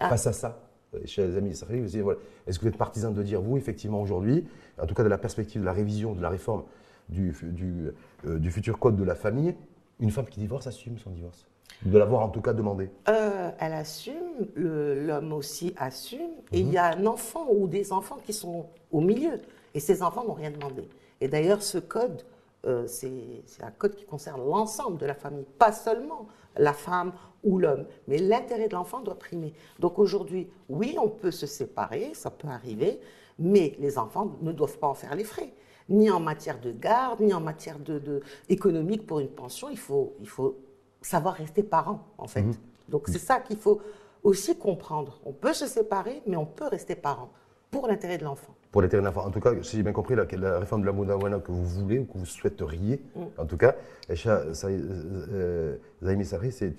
Ah. 0.00 0.08
Face 0.08 0.26
à 0.26 0.32
ça, 0.32 0.68
euh, 0.94 1.00
chers 1.04 1.36
amis 1.36 1.60
voilà, 2.02 2.18
est-ce 2.46 2.58
que 2.58 2.64
vous 2.64 2.70
êtes 2.70 2.78
partisan 2.78 3.10
de 3.10 3.22
dire, 3.22 3.40
vous, 3.40 3.56
effectivement, 3.56 4.00
aujourd'hui, 4.00 4.46
en 4.80 4.86
tout 4.86 4.94
cas 4.94 5.04
de 5.04 5.08
la 5.08 5.18
perspective 5.18 5.60
de 5.60 5.66
la 5.66 5.72
révision, 5.72 6.14
de 6.14 6.22
la 6.22 6.28
réforme 6.28 6.64
du, 7.08 7.34
du, 7.42 7.90
euh, 8.26 8.38
du 8.38 8.50
futur 8.50 8.78
code 8.78 8.96
de 8.96 9.04
la 9.04 9.14
famille, 9.14 9.54
une 10.00 10.10
femme 10.10 10.26
qui 10.26 10.40
divorce 10.40 10.66
assume 10.66 10.98
son 10.98 11.10
divorce 11.10 11.46
de 11.84 11.98
l'avoir 11.98 12.22
en 12.22 12.28
tout 12.28 12.40
cas 12.40 12.52
demandé 12.52 12.90
euh, 13.08 13.50
Elle 13.58 13.72
assume, 13.72 14.46
l'homme 14.54 15.32
aussi 15.32 15.74
assume, 15.76 16.30
et 16.52 16.60
il 16.60 16.70
y 16.70 16.78
a 16.78 16.96
un 16.96 17.06
enfant 17.06 17.46
ou 17.50 17.66
des 17.66 17.92
enfants 17.92 18.18
qui 18.24 18.32
sont 18.32 18.66
au 18.90 19.00
milieu, 19.00 19.38
et 19.74 19.80
ces 19.80 20.02
enfants 20.02 20.24
n'ont 20.24 20.34
rien 20.34 20.50
demandé. 20.50 20.88
Et 21.20 21.28
d'ailleurs, 21.28 21.62
ce 21.62 21.78
code, 21.78 22.22
euh, 22.66 22.86
c'est 22.86 23.42
un 23.62 23.70
code 23.70 23.94
qui 23.94 24.04
concerne 24.04 24.40
l'ensemble 24.44 24.98
de 24.98 25.06
la 25.06 25.14
famille, 25.14 25.46
pas 25.58 25.72
seulement 25.72 26.28
la 26.56 26.72
femme 26.72 27.12
ou 27.42 27.58
l'homme, 27.58 27.86
mais 28.06 28.18
l'intérêt 28.18 28.68
de 28.68 28.74
l'enfant 28.74 29.00
doit 29.00 29.18
primer. 29.18 29.52
Donc 29.78 29.98
aujourd'hui, 29.98 30.48
oui, 30.68 30.96
on 31.00 31.08
peut 31.08 31.30
se 31.30 31.46
séparer, 31.46 32.12
ça 32.14 32.30
peut 32.30 32.48
arriver, 32.48 33.00
mais 33.38 33.74
les 33.80 33.98
enfants 33.98 34.36
ne 34.40 34.52
doivent 34.52 34.78
pas 34.78 34.86
en 34.86 34.94
faire 34.94 35.14
les 35.14 35.24
frais 35.24 35.52
ni 35.88 36.10
en 36.10 36.20
matière 36.20 36.60
de 36.60 36.72
garde, 36.72 37.20
ni 37.20 37.34
en 37.34 37.40
matière 37.40 37.78
de, 37.78 38.22
économique 38.48 39.06
pour 39.06 39.20
une 39.20 39.28
pension. 39.28 39.68
Il 39.68 39.78
faut, 39.78 40.14
il 40.20 40.28
faut 40.28 40.56
savoir 41.06 41.34
rester 41.34 41.62
parent, 41.62 42.00
en 42.18 42.26
fait. 42.26 42.42
Mhm. 42.42 42.54
Donc 42.88 43.08
c'est 43.08 43.18
ça 43.18 43.40
qu'il 43.40 43.56
faut 43.56 43.80
aussi 44.22 44.56
comprendre. 44.56 45.20
On 45.24 45.32
peut 45.32 45.52
se 45.52 45.66
séparer, 45.66 46.22
mais 46.26 46.36
on 46.36 46.46
peut 46.46 46.66
rester 46.66 46.94
parent 46.94 47.30
pour 47.70 47.88
l'intérêt 47.88 48.18
de 48.18 48.24
l'enfant. 48.24 48.54
Pour 48.70 48.82
l'intérêt 48.82 49.00
de 49.02 49.06
l'enfant. 49.06 49.24
En 49.26 49.30
tout 49.30 49.40
cas, 49.40 49.50
si 49.62 49.76
j'ai 49.76 49.82
bien 49.82 49.92
compris, 49.92 50.14
la, 50.14 50.24
la 50.24 50.58
réforme 50.58 50.82
de 50.82 50.86
la 50.86 50.92
Moudawana 50.92 51.38
que 51.40 51.50
vous 51.52 51.64
voulez 51.64 51.98
ou 51.98 52.04
que 52.04 52.18
vous 52.18 52.26
souhaiteriez, 52.26 53.02
mm. 53.16 53.22
en 53.38 53.46
tout 53.46 53.56
cas, 53.56 53.74
euh, 54.10 55.76
Zaimi 56.02 56.24
Sarri, 56.24 56.52
c'est 56.52 56.74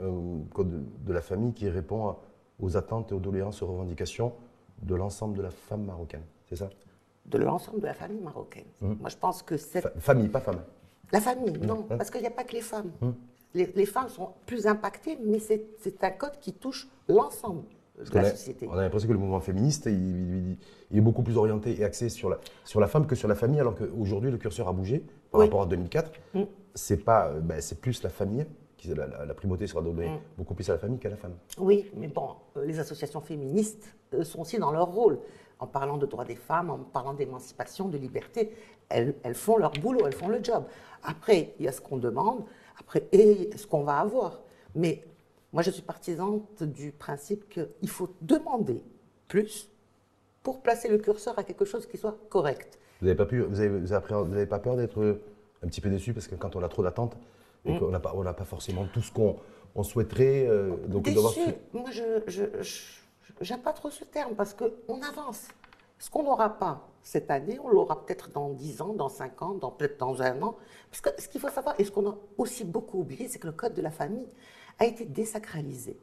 un 0.00 0.40
code 0.54 0.84
de 1.04 1.12
la 1.12 1.20
famille 1.20 1.52
qui 1.52 1.68
répond 1.68 2.16
aux 2.60 2.76
attentes, 2.76 3.12
aux 3.12 3.20
doléances, 3.20 3.62
aux 3.62 3.66
revendications 3.66 4.32
de 4.82 4.94
l'ensemble 4.94 5.36
de 5.36 5.42
la 5.42 5.50
femme 5.50 5.84
marocaine, 5.84 6.22
c'est 6.48 6.56
ça? 6.56 6.70
De 7.26 7.38
l'ensemble 7.38 7.80
de 7.80 7.86
la 7.86 7.94
famille 7.94 8.20
marocaine. 8.20 8.64
Mmh. 8.80 8.94
Moi, 9.00 9.10
je 9.10 9.16
pense 9.16 9.42
que 9.42 9.56
cette 9.56 9.82
Fa- 9.82 9.92
Famille, 9.98 10.28
pas 10.28 10.40
femme. 10.40 10.60
La 11.12 11.20
famille, 11.20 11.58
non, 11.58 11.86
Hein 11.90 11.96
parce 11.96 12.10
qu'il 12.10 12.20
n'y 12.22 12.26
a 12.26 12.30
pas 12.30 12.44
que 12.44 12.52
les 12.52 12.60
femmes. 12.62 12.90
Les, 13.54 13.66
les 13.74 13.86
femmes 13.86 14.08
sont 14.08 14.30
plus 14.46 14.66
impactées, 14.66 15.18
mais 15.24 15.38
c'est 15.38 16.04
un 16.04 16.10
code 16.10 16.38
qui 16.40 16.52
touche 16.52 16.88
l'ensemble 17.08 17.62
de 17.98 18.14
la 18.14 18.20
a- 18.20 18.30
société. 18.30 18.68
On 18.70 18.74
a 18.76 18.82
l'impression 18.82 19.08
que 19.08 19.12
le 19.14 19.18
mouvement 19.18 19.40
féministe, 19.40 19.86
il, 19.86 19.92
il- 19.94 20.36
il- 20.52 20.58
il 20.90 20.98
est 20.98 21.00
beaucoup 21.00 21.22
plus 21.22 21.36
orienté 21.36 21.78
et 21.80 21.84
axé 21.84 22.08
sur 22.08 22.28
la, 22.30 22.38
sur 22.64 22.78
la 22.80 22.86
femme 22.86 23.06
que 23.06 23.14
sur 23.14 23.26
la 23.28 23.34
famille, 23.34 23.58
alors 23.60 23.74
qu'aujourd'hui, 23.74 24.30
le 24.30 24.36
curseur 24.38 24.68
a 24.68 24.72
bougé 24.72 25.02
par 25.30 25.40
Oui. 25.40 25.46
rapport 25.46 25.62
à 25.62 25.66
2004. 25.66 26.12
Mm. 26.34 26.42
C'est 26.74 27.08
euh, 27.08 27.40
ben, 27.40 27.60
c'est 27.60 27.80
plus 27.80 28.02
la 28.02 28.10
famille, 28.10 28.46
qui, 28.76 28.88
la, 28.94 29.06
la- 29.06 29.24
la 29.24 29.34
primauté 29.34 29.66
sera 29.66 29.80
donnée 29.82 30.08
Mm. 30.08 30.18
beaucoup 30.36 30.54
plus 30.54 30.68
à 30.70 30.74
la 30.74 30.78
famille 30.78 30.98
qu'à 30.98 31.08
la 31.10 31.16
femme. 31.16 31.34
Oui, 31.58 31.90
mais 31.96 32.06
bon, 32.08 32.30
euh, 32.56 32.64
les 32.64 32.78
associations 32.78 33.20
féministes 33.22 33.96
sont 34.22 34.40
aussi 34.42 34.58
dans 34.58 34.70
leur 34.72 34.86
rôle. 34.86 35.18
En 35.60 35.66
parlant 35.66 35.96
de 35.96 36.06
droits 36.06 36.24
des 36.24 36.36
femmes, 36.36 36.70
en 36.70 36.78
parlant 36.78 37.14
d'émancipation, 37.14 37.88
de 37.88 37.98
liberté, 37.98 38.52
elles, 38.90 39.16
elles 39.24 39.34
font 39.34 39.56
leur 39.56 39.72
boulot, 39.72 40.06
elles 40.06 40.14
font 40.14 40.28
le 40.28 40.38
job. 40.44 40.62
Après, 41.02 41.52
il 41.58 41.64
y 41.64 41.68
a 41.68 41.72
ce 41.72 41.80
qu'on 41.80 41.96
demande, 41.96 42.44
après, 42.80 43.06
et 43.12 43.50
ce 43.56 43.66
qu'on 43.66 43.82
va 43.82 43.98
avoir. 43.98 44.40
Mais 44.74 45.04
moi, 45.52 45.62
je 45.62 45.70
suis 45.70 45.82
partisante 45.82 46.62
du 46.62 46.92
principe 46.92 47.48
qu'il 47.48 47.88
faut 47.88 48.10
demander 48.20 48.82
plus 49.28 49.68
pour 50.42 50.60
placer 50.62 50.88
le 50.88 50.98
curseur 50.98 51.38
à 51.38 51.44
quelque 51.44 51.64
chose 51.64 51.86
qui 51.86 51.96
soit 51.96 52.16
correct. 52.28 52.78
Vous 53.00 53.06
n'avez 53.06 53.16
pas, 53.16 53.26
pu, 53.26 53.40
vous 53.40 53.60
avez, 53.60 53.78
vous 53.78 53.92
avez 53.92 54.46
pas 54.46 54.58
peur 54.58 54.76
d'être 54.76 55.00
euh, 55.00 55.20
un 55.62 55.68
petit 55.68 55.80
peu 55.80 55.88
déçu 55.90 56.12
parce 56.14 56.26
que 56.26 56.34
quand 56.34 56.56
on 56.56 56.62
a 56.62 56.68
trop 56.68 56.82
d'attentes 56.82 57.16
et 57.64 57.72
Mm. 57.72 57.78
qu'on 57.80 57.88
n'a 57.90 58.00
pas, 58.00 58.12
on 58.14 58.22
n'a 58.22 58.32
pas 58.34 58.44
forcément 58.44 58.86
tout 58.92 59.00
ce 59.02 59.12
qu'on 59.12 59.36
on 59.74 59.82
souhaiterait, 59.82 60.46
euh, 60.46 60.76
donc 60.86 61.04
Déçu, 61.04 61.40
moi, 61.72 61.90
je 61.90 62.44
j'aime 63.40 63.60
pas 63.60 63.72
trop 63.72 63.90
ce 63.90 64.04
terme 64.04 64.34
parce 64.34 64.54
qu'on 64.54 65.02
avance. 65.02 65.48
Ce 65.98 66.10
qu'on 66.10 66.22
n'aura 66.22 66.58
pas 66.58 66.88
cette 67.02 67.30
année, 67.30 67.58
on 67.62 67.68
l'aura 67.68 68.04
peut-être 68.04 68.30
dans 68.30 68.50
10 68.50 68.82
ans, 68.82 68.92
dans 68.92 69.08
5 69.08 69.42
ans, 69.42 69.54
dans, 69.54 69.70
peut-être 69.70 69.98
dans 69.98 70.22
un 70.22 70.42
an. 70.42 70.56
Parce 70.90 71.00
que 71.00 71.10
ce 71.20 71.28
qu'il 71.28 71.40
faut 71.40 71.48
savoir, 71.48 71.74
et 71.78 71.84
ce 71.84 71.90
qu'on 71.90 72.08
a 72.08 72.16
aussi 72.36 72.64
beaucoup 72.64 73.00
oublié, 73.00 73.28
c'est 73.28 73.38
que 73.38 73.46
le 73.46 73.52
Code 73.52 73.74
de 73.74 73.82
la 73.82 73.90
famille 73.90 74.28
a 74.78 74.84
été 74.84 75.04
désacralisé 75.04 75.98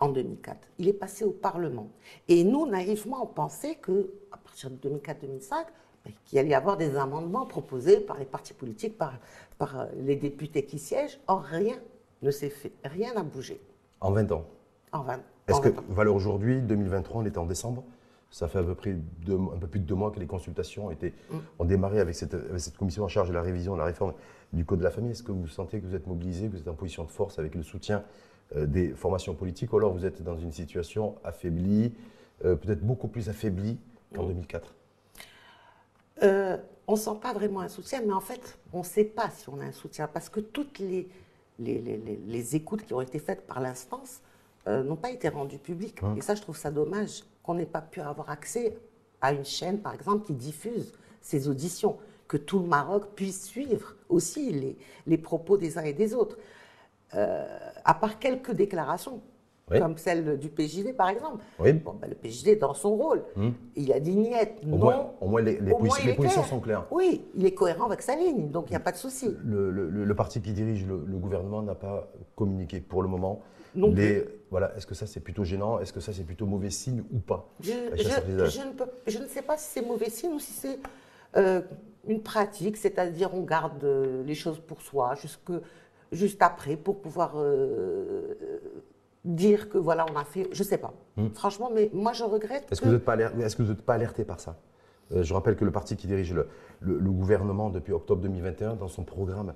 en 0.00 0.08
2004. 0.08 0.56
Il 0.78 0.88
est 0.88 0.92
passé 0.92 1.24
au 1.24 1.30
Parlement. 1.30 1.88
Et 2.28 2.44
nous, 2.44 2.66
naïvement, 2.66 3.22
on 3.22 3.26
pensait 3.26 3.76
qu'à 3.76 4.36
partir 4.42 4.70
de 4.70 4.76
2004-2005, 4.88 5.66
ben, 6.04 6.12
qu'il 6.24 6.38
allait 6.38 6.50
y 6.50 6.54
avoir 6.54 6.76
des 6.76 6.96
amendements 6.96 7.46
proposés 7.46 8.00
par 8.00 8.18
les 8.18 8.24
partis 8.24 8.54
politiques, 8.54 8.96
par, 8.96 9.14
par 9.58 9.80
euh, 9.80 9.86
les 9.96 10.16
députés 10.16 10.64
qui 10.64 10.78
siègent. 10.78 11.20
Or, 11.26 11.42
rien 11.42 11.76
ne 12.22 12.30
s'est 12.30 12.50
fait, 12.50 12.72
rien 12.84 13.14
n'a 13.14 13.22
bougé 13.22 13.60
en 14.00 14.12
20 14.12 14.32
ans. 14.32 14.44
en 14.92 15.02
20 15.02 15.20
Est-ce 15.48 15.56
en 15.56 15.60
que, 15.60 15.68
20 15.68 15.78
ans. 15.78 15.84
valeur 15.88 16.14
aujourd'hui, 16.14 16.60
2023, 16.62 17.22
on 17.22 17.24
est 17.24 17.38
en 17.38 17.46
décembre? 17.46 17.84
Ça 18.30 18.46
fait 18.48 18.58
à 18.58 18.62
peu 18.62 18.74
près 18.74 18.92
deux 19.24 19.36
un 19.38 19.58
peu 19.58 19.66
plus 19.66 19.80
de 19.80 19.84
deux 19.86 19.94
mois 19.94 20.10
que 20.10 20.20
les 20.20 20.26
consultations 20.26 20.90
Mm. 20.90 21.36
ont 21.58 21.64
démarré 21.64 21.98
avec 22.00 22.14
cette, 22.14 22.34
avec 22.34 22.60
cette 22.60 22.76
commission 22.76 23.04
en 23.04 23.08
charge 23.08 23.28
de 23.28 23.34
la 23.34 23.42
révision, 23.42 23.72
de 23.74 23.78
la 23.78 23.84
réforme 23.86 24.12
du 24.52 24.64
Code 24.64 24.80
de 24.80 24.84
la 24.84 24.90
famille. 24.90 25.12
Est-ce 25.12 25.22
que 25.22 25.32
vous 25.32 25.48
sentez 25.48 25.80
que 25.80 25.86
vous 25.86 25.94
êtes 25.94 26.06
mobilisé, 26.06 26.46
que 26.46 26.52
vous 26.52 26.58
êtes 26.58 26.68
en 26.68 26.74
position 26.74 27.04
de 27.04 27.10
force 27.10 27.38
avec 27.38 27.54
le 27.54 27.62
soutien 27.62 28.04
euh, 28.56 28.66
des 28.66 28.90
formations 28.90 29.34
politiques 29.34 29.72
ou 29.72 29.76
alors 29.78 29.92
vous 29.92 30.04
êtes 30.06 30.22
dans 30.22 30.36
une 30.36 30.52
situation 30.52 31.16
affaiblie, 31.24 31.92
euh, 32.44 32.54
peut-être 32.56 32.80
beaucoup 32.82 33.08
plus 33.08 33.28
affaiblie 33.28 33.78
qu'en 34.14 34.24
Mm. 34.24 34.28
2004 34.28 34.74
Euh, 36.22 36.56
on 36.86 36.92
ne 36.92 36.98
sent 36.98 37.16
pas 37.22 37.32
vraiment 37.32 37.60
un 37.60 37.68
soutien, 37.68 38.00
mais 38.06 38.12
en 38.12 38.20
fait, 38.20 38.58
on 38.72 38.78
ne 38.80 38.84
sait 38.84 39.04
pas 39.04 39.30
si 39.30 39.48
on 39.48 39.60
a 39.60 39.64
un 39.64 39.72
soutien, 39.72 40.08
parce 40.08 40.28
que 40.28 40.40
toutes 40.40 40.78
les, 40.80 41.08
les, 41.58 41.78
les- 41.80 41.96
les- 41.98 42.20
les 42.26 42.56
écoutes 42.56 42.84
qui 42.84 42.92
ont 42.94 43.00
été 43.00 43.18
faites 43.18 43.46
par 43.46 43.60
l'instance 43.60 44.20
euh, 44.66 44.82
n'ont 44.82 44.96
pas 44.96 45.10
été 45.10 45.28
rendues 45.28 45.58
publiques. 45.58 46.02
Hum. 46.02 46.16
Et 46.18 46.20
ça, 46.20 46.34
je 46.34 46.42
trouve 46.42 46.56
ça 46.56 46.70
dommage, 46.70 47.22
qu'on 47.48 47.54
n'ait 47.54 47.64
pas 47.64 47.80
pu 47.80 48.02
avoir 48.02 48.28
accès 48.28 48.76
à 49.22 49.32
une 49.32 49.44
chaîne, 49.44 49.78
par 49.78 49.94
exemple, 49.94 50.26
qui 50.26 50.34
diffuse 50.34 50.92
ces 51.22 51.48
auditions, 51.48 51.96
que 52.28 52.36
tout 52.36 52.58
le 52.58 52.66
Maroc 52.66 53.04
puisse 53.16 53.42
suivre 53.46 53.94
aussi 54.10 54.52
les, 54.52 54.76
les 55.06 55.16
propos 55.16 55.56
des 55.56 55.78
uns 55.78 55.82
et 55.84 55.94
des 55.94 56.12
autres. 56.14 56.36
Euh, 57.14 57.46
à 57.86 57.94
part 57.94 58.18
quelques 58.18 58.50
déclarations, 58.52 59.22
Oui. 59.70 59.80
comme 59.80 59.96
celle 59.96 60.38
du 60.38 60.50
PJD, 60.50 60.94
par 60.94 61.08
exemple. 61.08 61.42
Oui. 61.58 61.72
Bon, 61.72 61.94
ben, 61.94 62.08
le 62.10 62.16
PJD, 62.16 62.58
dans 62.58 62.74
son 62.74 62.94
rôle, 62.96 63.22
Hum. 63.34 63.54
il 63.76 63.90
a 63.94 63.98
dit 64.00 64.14
niet, 64.14 64.34
Au 64.62 64.66
non. 64.66 64.76
moins, 64.76 65.10
au 65.22 65.28
moins 65.28 65.40
les, 65.40 65.58
les 65.58 65.72
Au 65.72 65.78
moins, 65.78 65.88
positions 65.88 66.14
clair. 66.42 66.44
sont 66.44 66.60
claires. 66.60 66.86
Oui, 66.90 67.24
il 67.34 67.46
est 67.46 67.54
cohérent 67.54 67.86
avec 67.86 68.02
sa 68.02 68.14
ligne, 68.14 68.50
donc 68.50 68.66
il 68.68 68.72
n'y 68.72 68.76
a 68.76 68.80
pas 68.80 68.92
de 68.92 68.98
souci. 68.98 69.34
Le, 69.42 69.70
le- 69.70 69.88
le- 69.88 70.04
le 70.04 70.14
parti 70.14 70.42
qui 70.42 70.52
dirige 70.52 70.84
le, 70.86 71.02
le 71.06 71.16
gouvernement 71.16 71.62
n'a 71.62 71.74
pas 71.74 72.08
communiqué 72.36 72.80
pour 72.80 73.00
le 73.02 73.08
moment. 73.08 73.40
Non 73.74 73.92
Les- 73.92 74.24
voilà, 74.50 74.74
Est-ce 74.76 74.86
que 74.86 74.94
ça 74.94 75.06
c'est 75.06 75.20
plutôt 75.20 75.44
gênant? 75.44 75.78
Est-ce 75.80 75.92
que 75.92 76.00
ça 76.00 76.12
c'est 76.12 76.24
plutôt 76.24 76.46
mauvais 76.46 76.70
signe 76.70 77.02
ou 77.12 77.18
pas? 77.18 77.48
Je, 77.60 77.72
ne 77.72 78.72
peux- 78.72 78.90
je 79.06 79.18
ne 79.18 79.26
sais 79.26 79.42
pas 79.42 79.56
si 79.58 79.70
c'est 79.72 79.86
mauvais 79.86 80.08
signe 80.10 80.32
ou 80.32 80.38
si 80.38 80.52
c'est 80.52 80.78
euh, 81.36 81.60
une 82.06 82.22
pratique, 82.22 82.76
c'est-à-dire 82.78 83.34
on 83.34 83.42
garde 83.42 83.84
euh, 83.84 84.22
les 84.24 84.34
choses 84.34 84.58
pour 84.60 84.80
soi 84.80 85.14
jusque, 85.16 85.50
juste 86.12 86.40
après 86.42 86.76
pour 86.76 87.00
pouvoir 87.00 87.32
euh, 87.36 88.34
dire 89.24 89.68
que 89.68 89.76
voilà, 89.78 90.06
on 90.10 90.16
a 90.16 90.24
fait. 90.24 90.48
Je 90.52 90.62
ne 90.62 90.68
sais 90.68 90.78
pas. 90.78 90.94
Franchement, 91.34 91.70
mais 91.74 91.90
moi 91.92 92.12
je 92.12 92.24
regrette. 92.24 92.62
Hmm. 92.68 92.72
Est-ce 92.72 92.80
que 92.80 92.86
vous 92.86 92.92
n'êtes 92.94 93.04
pas, 93.04 93.12
aler- 93.16 93.40
est-ce 93.42 93.56
que 93.56 93.62
vous 93.62 93.70
n'êtes 93.72 93.82
pas 93.82 93.94
alerté 93.94 94.24
par 94.24 94.40
ça? 94.40 94.56
Je 95.10 95.32
rappelle 95.34 95.56
que 95.56 95.64
le 95.64 95.70
parti 95.72 95.96
qui 95.96 96.06
dirige 96.06 96.32
le, 96.34 96.48
le- 96.80 96.98
le 96.98 97.10
gouvernement 97.10 97.70
depuis 97.70 97.92
octobre 97.92 98.20
2021, 98.22 98.74
dans 98.76 98.88
son 98.88 99.04
programme 99.04 99.54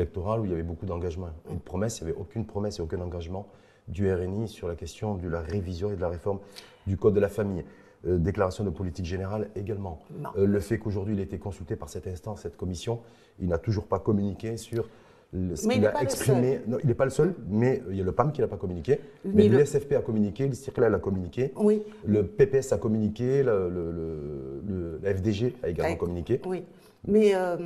électoral, 0.00 0.40
où 0.40 0.44
il 0.44 0.50
y 0.50 0.54
avait 0.54 0.62
beaucoup 0.62 0.86
d'engagements 0.86 1.28
et 1.50 1.54
de 1.54 1.58
promesses, 1.60 2.00
il 2.00 2.04
n'y 2.04 2.10
avait 2.10 2.20
aucune 2.20 2.44
promesse 2.46 2.78
et 2.78 2.82
aucun 2.82 3.00
engagement 3.00 3.46
du 3.88 4.12
RNI 4.12 4.46
sur 4.48 4.68
la 4.68 4.76
question 4.76 5.16
de 5.16 5.28
la 5.28 5.40
révision 5.40 5.90
et 5.92 5.96
de 5.96 6.00
la 6.00 6.08
réforme 6.08 6.38
du 6.86 6.96
Code 6.96 7.14
de 7.14 7.20
la 7.20 7.28
famille. 7.28 7.64
Euh, 8.06 8.16
déclaration 8.16 8.64
de 8.64 8.70
politique 8.70 9.04
générale 9.04 9.50
également. 9.56 10.00
Euh, 10.36 10.46
le 10.46 10.60
fait 10.60 10.78
qu'aujourd'hui 10.78 11.14
il 11.14 11.20
ait 11.20 11.24
été 11.24 11.38
consulté 11.38 11.76
par 11.76 11.88
cette 11.90 12.06
instance, 12.06 12.40
cette 12.42 12.56
commission, 12.56 13.00
il 13.40 13.48
n'a 13.48 13.58
toujours 13.58 13.86
pas 13.86 13.98
communiqué 13.98 14.56
sur 14.56 14.88
le- 15.34 15.54
ce 15.54 15.68
qu'il 15.68 15.84
a 15.86 16.00
exprimé. 16.02 16.60
Non, 16.66 16.78
il 16.82 16.86
n'est 16.86 16.94
pas 16.94 17.04
le 17.04 17.10
seul, 17.10 17.34
mais 17.48 17.82
il 17.90 17.96
y 17.96 18.00
a 18.00 18.04
le 18.04 18.12
PAM 18.12 18.32
qui 18.32 18.40
n'a 18.40 18.48
pas 18.48 18.56
communiqué. 18.56 19.00
Ni 19.26 19.32
Mais 19.34 19.48
le- 19.48 19.58
SFP 19.66 19.92
a 19.96 20.00
communiqué, 20.02 20.46
le 20.48 20.54
CIRCLAL 20.54 20.94
a 20.94 20.98
communiqué. 20.98 21.52
Oui, 21.56 21.82
Le 22.06 22.24
PPS 22.26 22.72
a 22.72 22.78
communiqué, 22.78 23.42
le, 23.42 24.98
FDG 25.04 25.56
a 25.62 25.68
également 25.68 25.96
communiqué. 25.96 26.40
oui. 26.46 26.64
Mais 27.06 27.34
euh, 27.34 27.56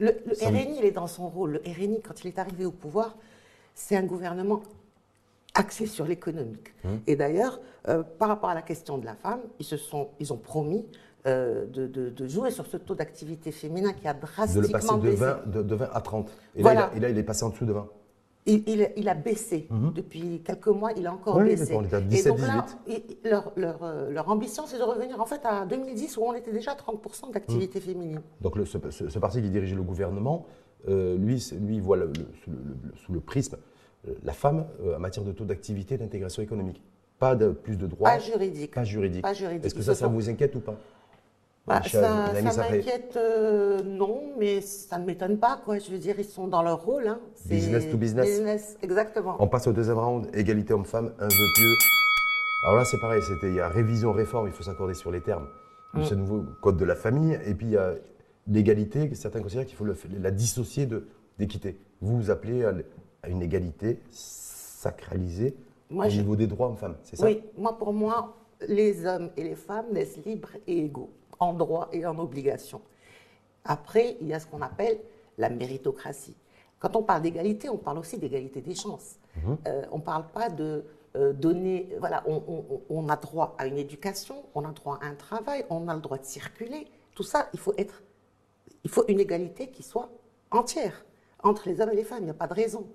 le, 0.00 0.12
le 0.26 0.46
RNI, 0.46 0.78
il 0.78 0.84
est 0.84 0.90
dans 0.90 1.06
son 1.06 1.28
rôle. 1.28 1.52
Le 1.52 1.72
RNI, 1.72 2.00
quand 2.00 2.24
il 2.24 2.28
est 2.28 2.38
arrivé 2.38 2.64
au 2.64 2.70
pouvoir, 2.72 3.16
c'est 3.74 3.96
un 3.96 4.02
gouvernement 4.02 4.62
axé 5.54 5.86
sur 5.86 6.04
l'économique. 6.06 6.74
Hum. 6.84 7.00
Et 7.06 7.16
d'ailleurs, 7.16 7.60
euh, 7.88 8.02
par 8.02 8.28
rapport 8.28 8.50
à 8.50 8.54
la 8.54 8.62
question 8.62 8.98
de 8.98 9.04
la 9.04 9.14
femme, 9.14 9.40
ils, 9.58 9.64
se 9.66 9.76
sont, 9.76 10.08
ils 10.18 10.32
ont 10.32 10.36
promis 10.36 10.86
euh, 11.26 11.66
de, 11.66 11.86
de- 11.86 12.08
de 12.10 12.26
jouer 12.26 12.50
sur 12.50 12.66
ce 12.66 12.76
taux 12.78 12.94
d'activité 12.94 13.52
féminin 13.52 13.92
qui 13.92 14.08
a 14.08 14.14
De 14.14 14.20
drastiquement 14.20 14.62
le 14.62 14.68
passer 14.68 14.94
de 14.96 15.00
baissé. 15.00 15.16
20, 15.16 15.46
de, 15.50 15.62
de 15.62 15.74
20 15.74 15.90
à 15.92 16.00
30. 16.00 16.30
Et, 16.56 16.62
Voilà. 16.62 16.80
là, 16.80 16.90
il 16.92 16.94
a, 16.94 16.96
et 16.96 17.00
là, 17.00 17.08
il 17.10 17.18
est 17.18 17.22
passé 17.22 17.44
en 17.44 17.50
dessous 17.50 17.66
de 17.66 17.72
20. 17.72 17.88
Il, 18.50 18.62
il- 18.68 18.90
il 18.96 19.08
a 19.08 19.14
baissé. 19.14 19.68
Depuis 19.94 20.42
quelques 20.44 20.66
mois, 20.68 20.90
il 20.96 21.06
a 21.06 21.12
encore 21.12 21.36
Oui, 21.36 21.44
baissé. 21.44 21.66
d'accord, 21.66 21.82
on 21.82 21.84
est 21.84 21.94
à 21.94 21.98
Et 21.98 22.02
17, 22.02 22.28
donc 22.32 22.40
là, 22.40 22.66
leur, 23.24 23.52
leur, 23.56 23.82
euh, 23.84 24.10
leur 24.10 24.28
ambition, 24.28 24.64
c'est 24.66 24.78
de 24.78 24.82
revenir 24.82 25.20
en 25.20 25.26
fait 25.26 25.40
à 25.44 25.66
2010 25.66 26.16
où 26.16 26.22
on 26.22 26.34
était 26.34 26.52
déjà 26.52 26.72
à 26.72 26.74
30% 26.76 27.30
d'activité 27.32 27.80
féminine. 27.80 28.20
Donc 28.40 28.56
le- 28.56 28.64
ce, 28.66 28.78
ce- 28.90 29.08
ce 29.08 29.18
parti 29.18 29.40
qui 29.42 29.50
dirige 29.50 29.74
le 29.74 29.82
gouvernement, 29.82 30.46
euh, 30.88 31.16
lui, 31.16 31.36
lui, 31.60 31.76
il 31.76 31.82
voit 31.82 31.96
le- 31.96 32.06
le- 32.06 32.94
sous, 32.96 33.12
le, 33.12 33.20
prisme 33.20 33.56
euh, 34.08 34.14
la 34.24 34.32
femme 34.32 34.66
euh, 34.82 34.96
en 34.96 35.00
matière 35.00 35.24
de 35.24 35.32
taux 35.32 35.44
d'activité 35.44 35.94
et 35.94 35.98
d'intégration 35.98 36.42
économique. 36.42 36.82
Pas 37.18 37.36
de 37.36 37.50
plus 37.50 37.76
de 37.76 37.86
droits, 37.86 38.08
Pas 38.10 38.18
juridique. 38.18 38.72
pas 38.74 38.84
juridique. 38.84 39.20
Pas 39.22 39.34
juridique. 39.34 39.66
Est-ce 39.66 39.74
que 39.74 39.82
ça, 39.82 39.94
ça 39.94 40.06
vous 40.08 40.30
inquiète 40.30 40.54
ou 40.56 40.60
pas? 40.60 40.76
Bah, 41.70 42.50
ça 42.52 42.68
m'inquiète, 42.70 43.14
euh, 43.16 43.82
non, 43.84 44.22
mais 44.38 44.60
ça 44.60 44.98
ne 44.98 45.04
m'étonne 45.06 45.38
pas. 45.38 45.60
Quoi. 45.64 45.78
Je 45.78 45.90
veux 45.90 45.98
dire, 45.98 46.16
ils 46.18 46.24
sont 46.24 46.48
dans 46.48 46.62
leur 46.62 46.82
rôle. 46.84 47.06
hein. 47.06 47.20
Business 47.46 47.88
to 47.90 47.96
business. 47.96 48.26
Business, 48.28 48.76
exactement. 48.82 49.36
On 49.38 49.46
passe 49.46 49.66
au 49.66 49.72
deuxième 49.72 49.98
round, 49.98 50.28
égalité 50.34 50.72
homme-femme, 50.72 51.12
un 51.18 51.28
vœu 51.28 51.46
pieux. 51.54 51.74
Alors 52.64 52.76
là, 52.78 52.84
c'est 52.84 52.98
pareil, 53.00 53.22
c'était, 53.22 53.48
il 53.48 53.54
y 53.54 53.60
a 53.60 53.68
révision, 53.68 54.12
réforme, 54.12 54.46
il 54.48 54.52
faut 54.52 54.62
s'accorder 54.62 54.94
sur 54.94 55.10
les 55.10 55.20
termes 55.22 55.46
de 55.94 56.02
ce 56.02 56.14
nouveau 56.14 56.44
code 56.60 56.76
de 56.76 56.84
la 56.84 56.94
famille. 56.94 57.38
Et 57.46 57.54
puis, 57.54 57.66
il 57.66 57.72
y 57.72 57.76
a 57.76 57.94
l'égalité, 58.46 59.14
certains 59.14 59.40
considèrent 59.40 59.66
qu'il 59.66 59.76
faut 59.76 59.84
le- 59.84 59.96
la 60.20 60.30
dissocier 60.30 60.86
de, 60.86 61.06
d'équité. 61.38 61.78
Vous 62.00 62.16
vous 62.18 62.30
appelez 62.30 62.64
à, 62.64 62.74
une 63.28 63.42
égalité 63.42 63.98
sacralisée 64.10 65.54
Moi, 65.90 66.06
au 66.06 66.10
je- 66.10 66.18
niveau 66.18 66.36
des 66.36 66.46
droits 66.46 66.68
hommes-femmes, 66.68 66.96
c'est 67.02 67.16
ça? 67.16 67.24
Oui, 67.26 67.42
moi, 67.56 67.76
pour 67.78 67.92
moi, 67.92 68.36
les 68.68 69.06
hommes 69.06 69.30
et 69.36 69.42
les 69.44 69.54
femmes 69.56 69.86
naissent 69.92 70.18
libres 70.24 70.50
et 70.66 70.78
égaux, 70.84 71.10
en 71.40 71.52
droit 71.54 71.88
et 71.92 72.06
en 72.06 72.18
obligation. 72.18 72.80
Après, 73.64 74.16
il 74.20 74.28
y 74.28 74.34
a 74.34 74.40
ce 74.40 74.46
qu'on 74.46 74.62
appelle 74.62 74.98
la 75.38 75.48
méritocratie. 75.50 76.36
Quand 76.78 76.96
on 76.96 77.02
parle 77.02 77.22
d'égalité, 77.22 77.68
on 77.68 77.76
parle 77.78 77.98
aussi 77.98 78.18
d'égalité 78.18 78.60
des 78.60 78.74
chances. 78.74 79.16
Euh, 79.66 79.82
on 79.92 79.98
ne 79.98 80.02
parle 80.02 80.26
pas 80.28 80.48
de 80.48 80.84
euh, 81.16 81.32
donner. 81.32 81.88
Voilà, 81.98 82.22
on, 82.26 82.42
on- 82.46 82.80
on 82.88 83.08
a 83.08 83.16
droit 83.16 83.54
à 83.58 83.66
une 83.66 83.76
éducation, 83.78 84.44
on 84.54 84.64
a 84.64 84.72
droit 84.72 84.98
à 85.02 85.06
un 85.06 85.14
travail, 85.14 85.64
on 85.70 85.88
a 85.88 85.94
le 85.94 86.00
droit 86.00 86.18
de 86.18 86.24
circuler. 86.24 86.86
Tout 87.14 87.22
ça, 87.22 87.48
il 87.52 87.58
faut 87.58 87.74
être. 87.76 88.02
Il 88.84 88.90
faut 88.90 89.04
une 89.08 89.20
égalité 89.20 89.68
qui 89.70 89.82
soit 89.82 90.08
entière 90.50 91.04
entre 91.42 91.68
les 91.68 91.80
hommes 91.80 91.90
et 91.90 91.96
les 91.96 92.04
femmes. 92.04 92.20
Il 92.20 92.24
n'y 92.24 92.30
a 92.30 92.34
pas 92.34 92.46
de 92.46 92.54
raison. 92.54 92.86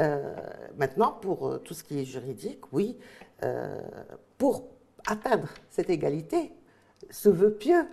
Euh, 0.00 0.34
maintenant, 0.76 1.12
pour 1.12 1.60
tout 1.62 1.72
ce 1.74 1.84
qui 1.84 2.00
est 2.00 2.04
juridique, 2.04 2.60
oui, 2.72 2.96
pour 4.38 4.64
atteindre 5.06 5.48
cette 5.70 5.90
égalité, 5.90 6.50
ce 7.10 7.28
vœu 7.28 7.52
pieux, 7.52 7.86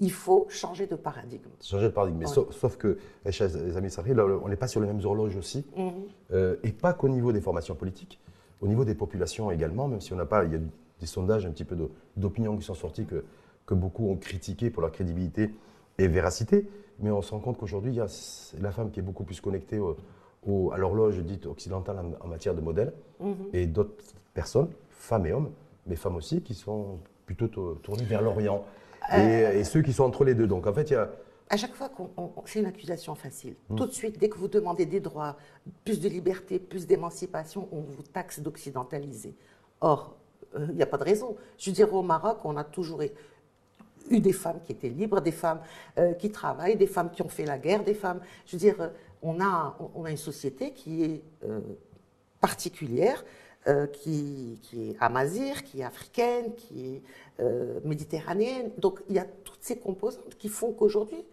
il 0.00 0.12
faut 0.12 0.46
changer 0.48 0.86
de 0.86 0.94
paradigme. 0.94 1.48
Changer 1.62 1.86
de 1.86 1.92
paradigme. 1.92 2.18
Mais 2.18 2.26
sauf, 2.26 2.76
que, 2.76 2.98
les 3.24 3.76
amis 3.76 3.92
on 4.42 4.48
n'est 4.48 4.56
pas 4.56 4.68
sur 4.68 4.80
les 4.80 4.86
mêmes 4.86 5.04
horloges 5.04 5.36
aussi. 5.36 5.66
Mhm. 5.76 5.92
Euh, 6.32 6.56
et 6.62 6.72
pas 6.72 6.92
qu'au 6.92 7.08
niveau 7.08 7.32
des 7.32 7.40
formations 7.40 7.74
politiques, 7.74 8.20
au 8.60 8.68
niveau 8.68 8.84
des 8.84 8.94
populations 8.94 9.50
également, 9.50 9.88
même 9.88 10.00
si 10.00 10.12
on 10.12 10.16
n'a 10.16 10.26
pas. 10.26 10.44
Il 10.44 10.52
y 10.52 10.56
a 10.56 10.60
des 11.00 11.06
sondages 11.06 11.46
un 11.46 11.50
petit 11.50 11.64
peu 11.64 11.76
d'opinion 12.16 12.56
qui 12.56 12.64
sont 12.64 12.74
sortis 12.74 13.06
que, 13.06 13.24
que 13.66 13.74
beaucoup 13.74 14.08
ont 14.08 14.16
critiqué 14.16 14.70
pour 14.70 14.82
leur 14.82 14.92
crédibilité 14.92 15.50
et 15.98 16.08
véracité. 16.08 16.68
Mais 17.00 17.10
on 17.10 17.22
se 17.22 17.30
rend 17.30 17.40
compte 17.40 17.58
qu'aujourd'hui, 17.58 17.92
il 17.92 17.96
y 17.96 18.00
a 18.00 18.08
la 18.60 18.72
femme 18.72 18.90
qui 18.90 19.00
est 19.00 19.02
beaucoup 19.02 19.24
plus 19.24 19.40
connectée 19.40 19.78
au, 19.78 20.70
à 20.72 20.78
l'horloge 20.78 21.18
dite 21.18 21.46
occidentale 21.46 21.98
en, 22.20 22.26
matière 22.26 22.54
de 22.54 22.60
modèle, 22.60 22.92
mhm. 23.20 23.34
et 23.52 23.66
d'autres 23.66 23.94
personnes, 24.34 24.70
femmes 24.88 25.26
et 25.26 25.32
hommes, 25.32 25.50
mais 25.86 25.96
femmes 25.96 26.16
aussi, 26.16 26.42
qui 26.42 26.54
sont 26.54 26.98
plutôt 27.28 27.74
tournées 27.82 28.04
vers 28.04 28.22
l'Orient. 28.22 28.64
Euh, 29.12 29.52
et, 29.52 29.64
ceux 29.64 29.82
qui 29.82 29.92
sont 29.92 30.04
entre 30.04 30.24
les 30.24 30.34
deux. 30.34 30.46
Donc 30.46 30.66
en 30.66 30.72
fait, 30.72 30.90
il 30.90 30.94
y 30.94 30.96
a. 30.96 31.10
À 31.50 31.56
chaque 31.56 31.74
fois 31.74 31.88
qu'on 31.88 32.32
fait 32.44 32.60
une 32.60 32.66
accusation 32.66 33.14
facile, 33.14 33.54
hmm. 33.70 33.76
tout 33.76 33.86
de 33.86 33.92
suite, 33.92 34.18
dès 34.18 34.28
que 34.28 34.36
vous 34.36 34.48
demandez 34.48 34.84
des 34.84 35.00
droits, 35.00 35.36
plus 35.84 35.98
de 35.98 36.08
liberté, 36.08 36.58
plus 36.58 36.86
d'émancipation, 36.86 37.68
on 37.72 37.80
vous 37.80 38.02
taxe 38.02 38.40
d'occidentaliser. 38.40 39.34
Or, 39.80 40.16
euh, 40.54 40.66
il 40.68 40.76
n'y 40.76 40.82
a 40.82 40.86
pas 40.86 40.98
de 40.98 41.04
raison. 41.04 41.36
Je 41.58 41.70
veux 41.70 41.74
dire, 41.74 41.92
au 41.94 42.02
Maroc, 42.02 42.38
on 42.44 42.56
a 42.56 42.64
toujours 42.64 43.00
eu 44.10 44.20
des 44.20 44.32
femmes 44.32 44.60
qui 44.64 44.72
étaient 44.72 44.90
libres, 44.90 45.22
des 45.22 45.32
femmes 45.32 45.60
euh, 45.98 46.12
qui 46.14 46.30
travaillent, 46.30 46.76
des 46.76 46.86
femmes 46.86 47.10
qui 47.10 47.22
ont 47.22 47.30
fait 47.30 47.46
la 47.46 47.58
guerre, 47.58 47.82
des 47.82 47.94
femmes. 47.94 48.20
Je 48.44 48.52
veux 48.56 48.60
dire, 48.60 48.90
on 49.22 49.40
a, 49.40 49.76
on 49.94 50.04
a 50.04 50.10
une 50.10 50.18
société 50.18 50.72
qui 50.72 51.02
est 51.04 51.22
particulière. 52.40 53.24
Qui, 53.92 54.58
qui, 54.62 54.90
est 54.90 54.96
amazir, 54.98 55.62
qui 55.62 55.80
est 55.80 55.84
africaine, 55.84 56.54
qui 56.54 56.94
est 56.94 57.02
euh, 57.40 57.78
méditerranéenne. 57.84 58.72
Donc 58.78 59.00
il 59.08 59.14
y 59.14 59.18
a 59.20 59.24
toutes 59.44 59.62
ces 59.62 59.78
composantes 59.78 60.34
qui 60.38 60.48
font 60.48 60.72
qu'aujourd'hui, 60.72 61.24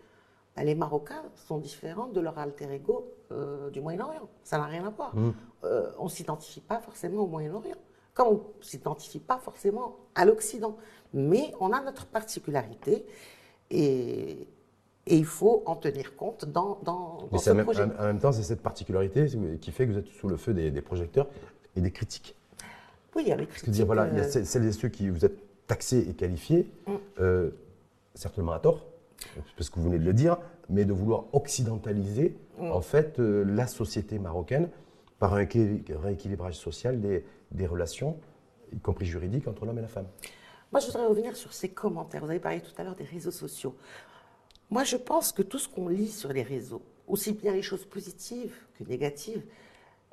bah, 0.56 0.64
les 0.64 0.76
Marocains 0.76 1.24
sont 1.48 1.58
différents 1.58 2.06
de 2.06 2.22
leur 2.22 2.38
alter 2.38 2.72
ego 2.72 3.12
euh, 3.32 3.72
du 3.72 3.82
Moyen-Orient. 3.82 4.30
Ça 4.44 4.60
n'a 4.60 4.66
rien 4.66 4.86
à 4.86 4.92
voir. 4.92 5.16
Mmh. 5.16 5.32
Euh, 5.64 5.90
on 5.98 6.04
ne 6.04 6.10
s'identifie 6.10 6.62
pas 6.62 6.78
forcément 6.80 7.24
au 7.24 7.26
Moyen-Orient, 7.26 7.78
comme 8.14 8.28
on 8.28 8.34
ne 8.34 8.64
s'identifie 8.64 9.18
pas 9.18 9.40
forcément 9.40 9.96
à 10.14 10.26
l'Occident. 10.26 10.78
Mais 11.12 11.52
on 11.60 11.72
a 11.72 11.82
notre 11.82 12.06
particularité 12.06 13.04
et, 13.72 14.48
il 15.08 15.26
faut 15.26 15.64
en 15.66 15.76
tenir 15.76 16.16
compte 16.16 16.46
dans, 16.46 16.80
dans, 16.84 17.30
ce 17.38 17.52
projet. 17.52 17.84
En 17.84 18.04
même 18.04 18.20
temps, 18.20 18.32
c'est 18.32 18.42
cette 18.42 18.62
particularité 18.62 19.28
qui 19.62 19.72
fait 19.72 19.86
que 19.86 19.92
vous 19.92 19.98
êtes 20.00 20.08
sous 20.08 20.28
le 20.28 20.36
feu 20.36 20.54
des, 20.54 20.82
projecteurs 20.82 21.28
et 21.76 21.82
des 21.82 21.92
critiques. 21.92 22.36
Oui, 23.16 23.24
il 23.26 23.30
y 23.30 23.32
a 23.32 23.36
les 23.36 23.48
critiques. 23.48 23.72
dire, 23.72 23.86
voilà, 23.86 24.08
il 24.08 24.18
y 24.18 24.20
a 24.20 24.30
celles 24.30 24.66
et 24.66 24.72
ceux 24.72 24.90
qui 24.90 25.10
vous 25.10 25.26
êtes 25.26 25.38
taxé 25.68 26.06
et 26.10 26.14
qualifié, 26.14 26.70
mm. 26.88 26.94
euh, 27.20 27.50
certainement 28.14 28.52
à 28.52 28.60
tort, 28.60 28.86
parce 29.58 29.70
que 29.70 29.80
vous 29.80 29.86
venez 29.86 30.00
de 30.00 30.06
le 30.06 30.14
dire, 30.14 30.38
mais 30.70 30.86
de 30.86 30.94
vouloir 30.94 31.26
occidentaliser 31.34 32.36
mm. 32.60 32.72
en 32.72 32.82
fait 32.82 33.20
euh, 33.20 33.44
la 33.44 33.68
société 33.68 34.20
marocaine 34.20 34.70
par 35.20 35.34
un 35.34 35.48
rééquilibrage 35.48 36.56
social 36.56 37.00
des, 37.00 37.24
des, 37.52 37.68
relations, 37.68 38.18
y 38.74 38.80
compris 38.80 39.06
juridiques, 39.06 39.48
entre 39.48 39.66
l'homme 39.66 39.78
et 39.80 39.82
la 39.82 39.88
femme. 39.88 40.08
Moi, 40.72 40.82
je 40.82 40.88
voudrais 40.88 41.06
revenir 41.06 41.38
sur 41.38 41.54
ces 41.54 41.70
commentaires. 41.70 42.24
Vous 42.24 42.30
avez 42.30 42.40
parlé 42.40 42.60
tout 42.60 42.74
à 42.78 42.84
l'heure 42.84 42.96
des 42.96 43.06
réseaux 43.06 43.32
sociaux. 43.32 43.76
Moi, 44.70 44.84
je 44.84 44.98
pense 44.98 45.32
que 45.32 45.42
tout 45.42 45.60
ce 45.60 45.70
qu'on 45.70 45.88
lit 45.88 46.10
sur 46.10 46.34
les 46.34 46.44
réseaux, 46.44 46.82
aussi 47.08 47.32
bien 47.34 47.54
les 47.54 47.62
choses 47.62 47.86
positives 47.86 48.54
que 48.78 48.84
négatives, 48.84 49.44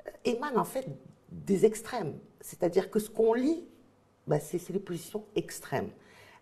euh, 0.07 0.11
émane 0.23 0.57
en 0.57 0.63
fait 0.63 0.87
des 1.33 1.65
extrêmes. 1.65 2.17
C'est-à-dire 2.41 2.89
que 2.89 2.99
ce 2.99 3.09
qu'on 3.09 3.33
lit 3.33 3.65
bah, 4.27 4.39
c'est 4.39 4.69
les 4.69 4.79
positions 4.79 5.25
extrêmes. 5.35 5.89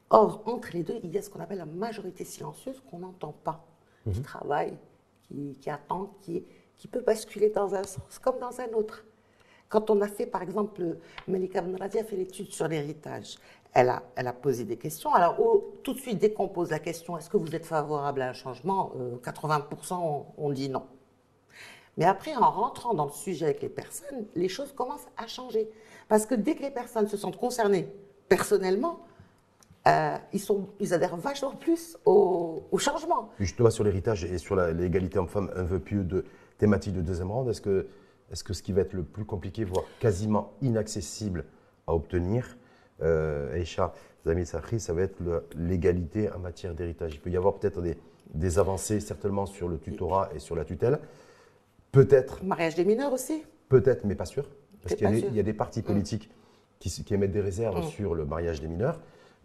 Or, 0.09 0.43
entre 0.45 0.69
les 0.73 0.83
deux, 0.83 0.99
il 1.03 1.11
y 1.11 1.17
a 1.17 1.21
ce 1.21 1.29
qu'on 1.29 1.39
appelle 1.39 1.57
la 1.57 1.65
majorité 1.65 2.25
silencieuse 2.25 2.81
qu'on 2.89 2.99
n'entend 2.99 3.33
pas, 3.43 3.65
qui 4.03 4.19
mhm. 4.19 4.23
travaille, 4.23 4.77
qui, 5.61 5.69
attend, 5.69 6.13
qui, 6.21 6.43
qui, 6.77 6.87
peut 6.87 6.99
basculer 6.99 7.49
dans 7.49 7.73
un 7.73 7.83
sens 7.83 8.19
comme 8.19 8.37
dans 8.39 8.59
un 8.59 8.71
autre. 8.73 9.05
Quand 9.69 9.89
on 9.89 10.01
a 10.01 10.07
fait, 10.07 10.25
par 10.25 10.41
exemple, 10.41 10.97
Malika 11.27 11.61
Benradi 11.61 11.99
a 11.99 12.03
fait 12.03 12.17
l'étude 12.17 12.51
sur 12.51 12.67
l'héritage, 12.67 13.37
elle 13.73 13.87
a, 13.87 14.03
elle 14.17 14.27
a 14.27 14.33
posé 14.33 14.65
des 14.65 14.77
questions. 14.77 15.13
Alors, 15.13 15.37
tout 15.81 15.93
de 15.93 15.99
suite, 15.99 16.19
dès 16.19 16.33
qu'on 16.33 16.49
pose 16.49 16.71
la 16.71 16.79
question, 16.79 17.17
est-ce 17.17 17.29
que 17.29 17.37
vous 17.37 17.55
êtes 17.55 17.65
favorable 17.65 18.21
à 18.21 18.29
un 18.29 18.33
changement 18.33 18.91
80% 19.23 19.93
euh, 19.93 20.23
on 20.37 20.49
dit 20.51 20.67
non. 20.67 20.85
Mais 21.97 22.05
après, 22.05 22.35
en 22.35 22.49
rentrant 22.49 22.93
dans 22.93 23.05
le 23.05 23.11
sujet 23.11 23.45
avec 23.45 23.61
les 23.61 23.69
personnes, 23.69 24.25
les 24.35 24.49
choses 24.49 24.71
commencent 24.73 25.07
à 25.17 25.27
changer. 25.27 25.69
Parce 26.07 26.25
que 26.25 26.35
dès 26.35 26.55
que 26.55 26.61
les 26.61 26.71
personnes 26.71 27.07
se 27.07 27.17
sentent 27.17 27.37
concernées 27.37 27.87
personnellement, 28.29 28.99
euh, 29.87 30.15
ils, 30.31 30.39
sont, 30.39 30.67
ils 30.79 30.93
adhèrent 30.93 31.17
vachement 31.17 31.51
plus 31.51 31.97
au, 32.05 32.63
changement. 32.77 33.29
Justement, 33.39 33.69
sur 33.71 33.83
l'héritage 33.83 34.23
et 34.25 34.37
sur 34.37 34.55
l'égalité 34.55 35.17
homme-femme, 35.19 35.49
un 35.55 35.63
vœu 35.63 35.79
pieux 35.79 36.03
de 36.03 36.23
thématique 36.57 36.93
de 36.93 37.01
deuxième 37.01 37.31
ronde, 37.31 37.49
est-ce 37.49 37.61
que, 37.61 37.87
est 38.31 38.43
que 38.43 38.53
ce 38.53 38.61
qui 38.61 38.73
va 38.73 38.81
être 38.81 38.93
le 38.93 39.03
plus 39.03 39.25
compliqué, 39.25 39.63
voire 39.63 39.85
quasiment 39.99 40.53
inaccessible 40.61 41.45
à 41.87 41.95
obtenir, 41.95 42.57
euh, 43.01 43.55
Aïcha 43.55 43.93
Zami 44.25 44.45
Sahri, 44.45 44.79
ça 44.79 44.93
va 44.93 45.01
être 45.01 45.17
l'égalité 45.55 46.31
en 46.31 46.39
matière 46.39 46.75
d'héritage? 46.75 47.15
Il 47.15 47.19
peut 47.19 47.31
y 47.31 47.37
avoir 47.37 47.55
peut-être 47.55 47.81
des 48.33 48.59
avancées, 48.59 48.99
certainement, 48.99 49.47
sur 49.47 49.67
le 49.67 49.79
tutorat 49.79 50.29
et 50.35 50.39
sur 50.39 50.55
la 50.55 50.63
tutelle. 50.63 50.99
Peut-être. 51.91 52.43
Mariage 52.43 52.75
des 52.75 52.85
mineurs 52.85 53.13
aussi 53.13 53.43
Peut-être, 53.69 54.05
mais 54.05 54.15
pas 54.15 54.25
sûr. 54.25 54.47
Parce 54.81 54.95
qu'il 54.95 55.35
y, 55.35 55.39
a 55.39 55.43
des 55.43 55.53
partis 55.53 55.81
mm. 55.81 55.83
politiques 55.83 56.29
qui, 56.79 57.13
émettent 57.13 57.31
des 57.31 57.41
réserves 57.41 57.79
mm. 57.79 57.89
sur 57.89 58.15
le 58.15 58.25
mariage 58.25 58.61
des 58.61 58.67
mineurs. 58.67 58.99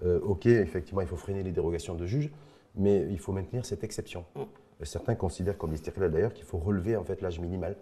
Euh, 0.05 0.21
ok, 0.21 0.47
effectivement, 0.47 1.01
il 1.01 1.07
faut 1.07 1.17
freiner 1.17 1.43
les 1.43 1.53
dérogations 1.53 1.95
de 1.95 2.07
juges, 2.07 2.31
mais 2.75 3.07
il 3.11 3.19
faut 3.19 3.33
maintenir 3.33 3.65
cette 3.65 3.85
exception. 3.85 4.25
Mm. 4.35 4.43
Certains 4.83 5.15
considèrent, 5.15 5.59
comme 5.59 5.73
l'Istiklal 5.73 6.11
d'ailleurs, 6.11 6.35
qu'il 6.35 6.45
faut 6.45 6.59
relever 6.59 6.97
en 6.97 7.05
fait 7.05 7.21
l'âge 7.23 7.41
minimal 7.41 7.77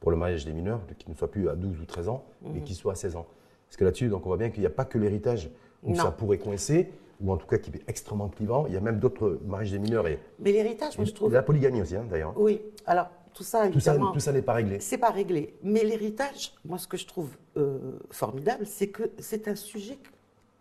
pour 0.00 0.10
le 0.10 0.16
mariage 0.16 0.44
des 0.44 0.52
mineurs, 0.52 0.80
qui 0.98 1.10
ne 1.10 1.14
soit 1.14 1.30
plus 1.30 1.48
à 1.48 1.56
12 1.56 1.80
ou 1.80 1.84
13 1.84 2.08
ans, 2.08 2.24
mais 2.42 2.60
qui 2.60 2.74
soit 2.74 2.92
à 2.92 2.94
16 2.94 3.16
ans. 3.16 3.26
Parce 3.66 3.76
que 3.76 3.84
là-dessus, 3.84 4.08
donc 4.08 4.24
on 4.24 4.28
voit 4.28 4.36
bien 4.36 4.50
qu'il 4.50 4.60
n'y 4.60 4.66
a 4.66 4.70
pas 4.70 4.84
que 4.84 4.96
l'héritage 4.96 5.50
où 5.82 5.94
ça 5.94 6.12
pourrait 6.12 6.38
coincer, 6.38 6.90
ou 7.20 7.32
en 7.32 7.36
tout 7.36 7.46
cas 7.46 7.58
qui 7.58 7.70
est 7.70 7.82
extrêmement 7.88 8.28
clivant. 8.28 8.66
Il 8.68 8.74
y 8.74 8.76
a 8.76 8.80
même 8.80 9.00
d'autres 9.00 9.40
mariages 9.44 9.72
des 9.72 9.80
mineurs. 9.80 10.06
Et, 10.06 10.20
mais 10.38 10.52
l'héritage, 10.52 10.96
moi 10.96 11.04
je 11.04 11.12
trouve. 11.12 11.32
La 11.32 11.42
polygamie 11.42 11.82
aussi, 11.82 11.96
hein, 11.96 12.06
d'ailleurs. 12.08 12.32
Oui, 12.36 12.60
alors 12.86 13.08
tout 13.34 13.42
ça, 13.42 13.68
tout 13.68 13.80
ça, 13.80 14.32
n'est 14.32 14.42
pas 14.42 14.54
réglé. 14.54 14.80
C'est 14.80 14.98
pas 14.98 15.10
réglé. 15.10 15.56
Mais 15.62 15.84
l'héritage, 15.84 16.54
moi, 16.64 16.78
ce 16.78 16.86
que 16.86 16.96
je 16.96 17.06
trouve 17.06 17.30
euh, 17.56 17.98
formidable, 18.10 18.66
c'est 18.66 18.88
que 18.88 19.10
c'est 19.18 19.48
un 19.48 19.54
sujet 19.54 19.98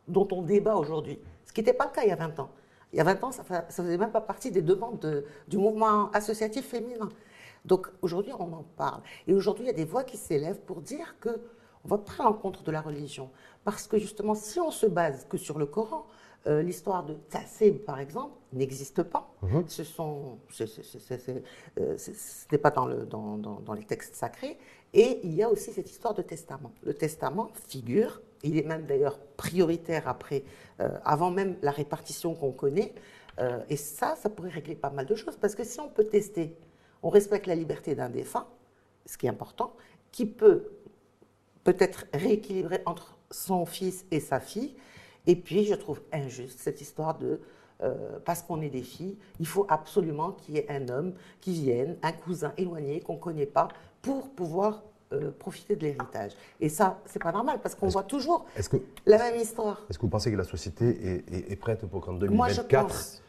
dont 0.08 0.28
on 0.32 0.42
débat 0.42 0.76
aujourd'hui. 0.76 1.20
Ce 1.46 1.54
qui 1.54 1.62
n'était 1.62 1.74
pas 1.74 1.86
le 1.86 1.92
cas 1.92 2.04
il 2.04 2.10
y 2.10 2.12
a 2.12 2.16
20 2.16 2.40
ans. 2.40 2.50
Il 2.94 2.98
y 2.98 3.02
a 3.02 3.04
20 3.04 3.24
ans, 3.24 3.32
ça 3.32 3.44
ne 3.44 3.72
faisait 3.72 3.98
même 3.98 4.12
pas 4.12 4.22
partie 4.22 4.52
des 4.52 4.62
demandes 4.62 5.26
du 5.48 5.58
mouvement 5.58 6.10
associatif 6.12 6.68
féminin. 6.68 7.10
Donc 7.66 7.88
aujourd'hui, 8.02 8.32
on 8.40 8.54
en 8.54 8.66
parle. 8.78 9.02
Et 9.28 9.34
aujourd'hui, 9.34 9.66
il 9.66 9.68
y 9.68 9.72
a 9.72 9.74
des 9.74 9.86
voix 9.86 10.04
qui 10.04 10.18
s'élèvent 10.18 10.62
pour 10.62 10.82
dire 10.82 11.16
que 11.20 11.42
on 11.84 11.90
va 11.90 11.98
prendre 11.98 12.30
en 12.30 12.34
compte 12.34 12.64
de 12.66 12.72
la 12.72 12.82
religion. 12.82 13.30
Parce 13.64 13.88
que 13.88 13.98
justement, 13.98 14.36
si 14.36 14.60
on 14.60 14.72
se 14.72 14.86
base 14.86 15.26
que 15.30 15.38
sur 15.38 15.58
le 15.58 15.66
Coran, 15.66 16.06
euh, 16.48 16.62
l'histoire 16.62 17.04
de 17.04 17.14
Tassib, 17.14 17.80
par 17.80 18.00
exemple, 18.00 18.36
n'existe 18.54 19.04
pas. 19.04 19.34
Ce 19.68 19.84
sont, 19.84 20.40
euh, 20.62 21.98
n'est 22.52 22.58
pas 22.58 22.72
dans, 22.72 22.86
le, 22.86 23.06
dans, 23.06 23.38
dans, 23.38 23.74
les 23.74 23.84
textes 23.84 24.16
sacrés. 24.16 24.58
Et 24.94 25.20
il 25.24 25.34
y 25.34 25.44
a 25.44 25.50
aussi 25.50 25.72
cette 25.72 25.92
histoire 25.92 26.14
de 26.14 26.22
testament. 26.22 26.72
Le 26.84 26.94
testament 26.94 27.50
figure, 27.68 28.22
il 28.44 28.58
est 28.58 28.66
même 28.66 28.86
d'ailleurs 28.86 29.20
prioritaire 29.36 30.08
après, 30.08 30.44
euh, 30.80 30.98
avant 31.04 31.32
même 31.32 31.58
la 31.62 31.72
répartition 31.72 32.34
qu'on 32.34 32.52
connaît. 32.52 32.94
et 33.70 33.78
ça, 33.78 34.16
ça 34.16 34.30
pourrait 34.30 34.50
régler 34.50 34.76
pas 34.76 34.90
mal 34.90 35.06
de 35.06 35.16
choses. 35.16 35.38
Parce 35.38 35.54
que 35.54 35.64
si 35.64 35.80
on 35.80 35.90
peut 35.90 36.06
tester, 36.06 36.56
on 37.04 37.10
respecte 37.10 37.46
la 37.46 37.56
liberté 37.56 37.94
d'un 37.94 38.10
défunt, 38.10 38.48
ce 39.06 39.18
qui 39.18 39.26
est 39.26 39.30
important, 39.30 39.76
qui 40.12 40.26
peut 40.26 40.72
peut-être 41.64 42.06
rééquilibrer 42.14 42.82
entre 42.86 43.18
son 43.30 43.66
fils 43.66 44.06
et 44.10 44.20
sa 44.22 44.40
fille, 44.40 44.76
et 45.28 45.36
puis, 45.36 45.66
je 45.66 45.76
trouve 45.76 46.02
injuste 46.12 46.60
cette 46.60 46.82
histoire 46.82 47.18
de 47.18 47.40
euh, 47.84 48.18
parce 48.26 48.42
qu'on 48.42 48.62
est 48.62 48.70
des 48.70 48.82
filles, 48.82 49.18
il 49.40 49.46
faut 49.46 49.68
absolument 49.70 50.32
qu'il 50.32 50.56
y 50.56 50.58
ait 50.58 50.72
un 50.72 50.90
homme 50.90 51.14
qui 51.42 51.54
vienne, 51.54 51.96
un 52.02 52.12
cousin 52.12 52.52
éloigné 52.58 53.02
qu'on 53.02 53.14
ne 53.14 53.20
connaît 53.20 53.46
pas, 53.46 53.68
pour 54.02 54.30
pouvoir 54.30 54.82
euh, 55.14 55.30
profiter 55.38 55.76
de 55.76 55.84
l'héritage. 55.84 56.32
Et 56.60 56.70
ça, 56.70 57.00
c'est 57.06 57.22
pas 57.22 57.32
normal 57.32 57.60
parce 57.62 57.76
qu'on 57.76 57.88
voit 57.88 58.04
toujours 58.04 58.46
la 59.06 59.18
même 59.20 59.36
histoire. 59.40 59.86
Est-ce 59.90 60.00
que 60.00 60.04
vous 60.04 60.10
pensez 60.10 60.32
que 60.32 60.38
la 60.38 60.44
société 60.44 61.24
est, 61.28 61.56
prête 61.56 61.86
pour 61.86 62.02
qu'en 62.02 62.14
2024, 62.14 63.22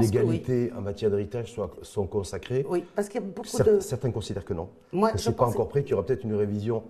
l'égalité 0.00 0.70
en 0.76 0.82
matière 0.82 1.10
d'héritage 1.10 1.52
soit, 1.52 1.70
soit 1.80 2.06
consacrée? 2.06 2.66
Oui, 2.68 2.84
parce 2.94 3.08
qu'il 3.08 3.22
y 3.22 3.24
a 3.24 3.26
beaucoup 3.26 3.62
de. 3.62 3.80
Certains 3.80 4.10
considèrent 4.10 4.44
que 4.44 4.54
non. 4.54 4.68
Moi, 4.92 5.12
que 5.12 5.18
ce 5.18 5.30
n'est 5.30 5.36
pas 5.36 5.46
encore 5.46 5.68
prêt, 5.68 5.82
qu'il 5.82 5.92
y 5.92 5.94
aura 5.94 6.04
peut-être 6.04 6.24
une 6.24 6.34
révision, 6.34 6.82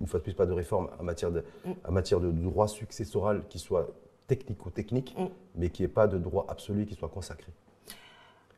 une 0.00 0.08
fois 0.08 0.18
de 0.18 0.24
plus, 0.24 0.34
pas 0.34 0.46
de 0.46 0.52
réforme 0.52 0.88
en 0.98 1.04
matière 1.04 1.30
de, 1.30 1.44
mm. 1.64 1.70
en 1.88 1.92
matière 1.92 2.18
de 2.18 2.30
droit 2.32 2.66
successoral 2.66 3.44
qui 3.48 3.60
soit 3.60 3.86
technico-technique, 4.26 5.14
mm. 5.16 5.26
mais 5.56 5.70
qui 5.70 5.82
n'y 5.82 5.86
ait 5.86 5.92
pas 5.92 6.06
de 6.06 6.18
droit 6.18 6.46
absolu 6.48 6.86
qui 6.86 6.94
soit 6.94 7.08
consacré. 7.08 7.52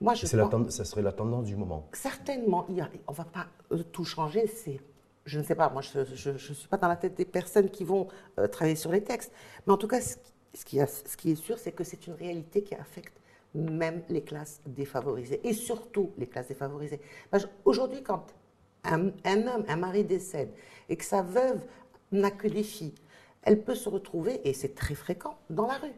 Moi, 0.01 0.15
je 0.15 0.27
pense, 0.27 0.71
ça 0.71 0.85
serait 0.85 1.03
la 1.03 1.13
tendance 1.13 1.45
du 1.47 1.57
moment. 1.57 1.89
Certainement, 1.93 2.67
on 2.69 2.73
ne 2.73 3.17
va 3.17 3.25
pas 3.25 3.47
euh, 3.73 3.83
tout 3.91 4.05
changer. 4.05 4.47
C'est, 4.47 4.81
je 5.25 5.39
ne 5.41 5.45
sais 5.45 5.57
pas, 5.57 5.69
moi 5.71 5.83
je 5.83 6.31
ne 6.31 6.39
suis 6.39 6.69
pas 6.69 6.77
dans 6.77 6.87
la 6.87 6.97
tête 6.97 7.17
des 7.17 7.25
personnes 7.25 7.69
qui 7.69 7.83
vont 7.83 8.07
euh, 8.39 8.47
travailler 8.47 8.77
sur 8.77 8.93
les 8.93 9.03
textes. 9.03 9.33
Mais 9.67 9.73
en 9.73 9.77
tout 9.77 9.89
cas, 9.89 10.01
ce 10.01 10.17
qui, 10.65 10.79
ce 10.79 11.17
qui 11.17 11.33
est 11.33 11.35
sûr, 11.35 11.59
c'est 11.59 11.73
que 11.73 11.83
c'est 11.83 12.07
une 12.07 12.15
réalité 12.15 12.63
qui 12.63 12.75
affecte 12.77 13.19
même 13.55 14.03
les 14.09 14.23
classes 14.23 14.61
défavorisées, 14.67 15.41
et 15.47 15.53
surtout 15.53 16.13
les 16.19 16.27
classes 16.27 16.49
défavorisées. 16.49 17.01
Aujourd'hui, 17.65 18.03
quand 18.03 18.27
un, 18.85 19.07
homme, 19.07 19.65
un 19.69 19.77
mari 19.77 20.05
décède, 20.05 20.51
et 20.89 20.97
que 20.97 21.05
sa 21.05 21.23
veuve 21.23 21.65
n'a 22.13 22.31
que 22.31 22.49
des 22.49 22.63
filles, 22.63 22.95
elle 23.43 23.63
peut 23.63 23.75
se 23.75 23.89
retrouver, 23.89 24.41
et 24.49 24.53
c'est 24.53 24.75
très 24.75 24.95
fréquent, 24.95 25.39
dans 25.51 25.67
la 25.67 25.75
rue. 25.75 25.95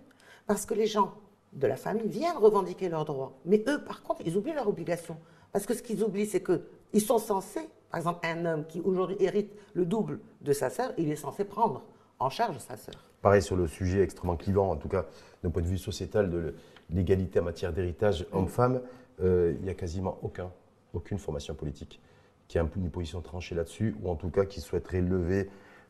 Parce 0.47 0.67
que 0.67 0.75
les 0.75 0.87
gens 0.87 1.15
de 1.53 1.67
la 1.67 1.77
famille 1.77 2.09
viennent 2.09 2.37
revendiquer 2.37 2.89
leurs 2.89 3.05
droits. 3.05 3.39
Mais 3.45 3.65
eux, 3.69 3.83
par 3.83 4.03
contre, 4.03 4.23
ils 4.25 4.37
oublient 4.37 4.55
leurs 4.55 4.69
obligations. 4.69 5.17
Parce 5.53 5.67
que 5.67 5.75
ce 5.75 5.83
qu'ils 5.83 6.03
oublient, 6.05 6.27
c'est 6.27 6.43
qu'ils 6.43 7.01
sont 7.01 7.19
censés, 7.19 7.69
par 7.91 7.99
exemple, 7.99 8.21
un 8.25 8.45
homme 8.45 8.67
qui 8.67 8.81
aujourd'hui 8.81 9.17
hérite 9.21 9.53
le 9.75 9.85
double 9.85 10.21
de 10.43 10.53
sa 10.53 10.71
sœur, 10.71 10.93
il 10.97 11.11
est 11.11 11.17
censé 11.17 11.45
prendre 11.45 11.83
en 12.19 12.31
charge 12.31 12.59
sa 12.59 12.77
sœur. 12.77 12.95
Pareil 13.23 13.43
sur 13.43 13.57
le 13.57 13.67
sujet 13.67 14.03
extrêmement 14.03 14.37
clivant, 14.37 14.71
en 14.71 14.77
tout 14.77 14.89
cas 14.89 15.07
d'un 15.43 15.51
point 15.51 15.63
de 15.63 15.67
vue 15.67 15.79
sociétal, 15.79 16.31
de 16.31 16.55
l'égalité 16.91 17.41
en 17.41 17.45
matière 17.45 17.73
d'héritage 17.73 18.27
homme-femme, 18.33 18.81
euh, 19.23 19.55
il 19.59 19.65
n'y 19.65 19.71
a 19.71 19.75
quasiment 19.75 20.19
aucun, 20.23 20.51
aucune 20.95 21.19
formation 21.19 21.55
politique 21.55 22.01
qui 22.49 22.59
a 22.59 22.67
une 22.77 22.91
position 22.91 23.21
tranchée 23.21 23.55
là-dessus, 23.55 23.95
ou 24.03 24.11
en 24.11 24.17
tout 24.17 24.31
cas 24.31 24.45
qui 24.45 24.61
souhaiterait 24.61 25.03
lever, 25.03 25.49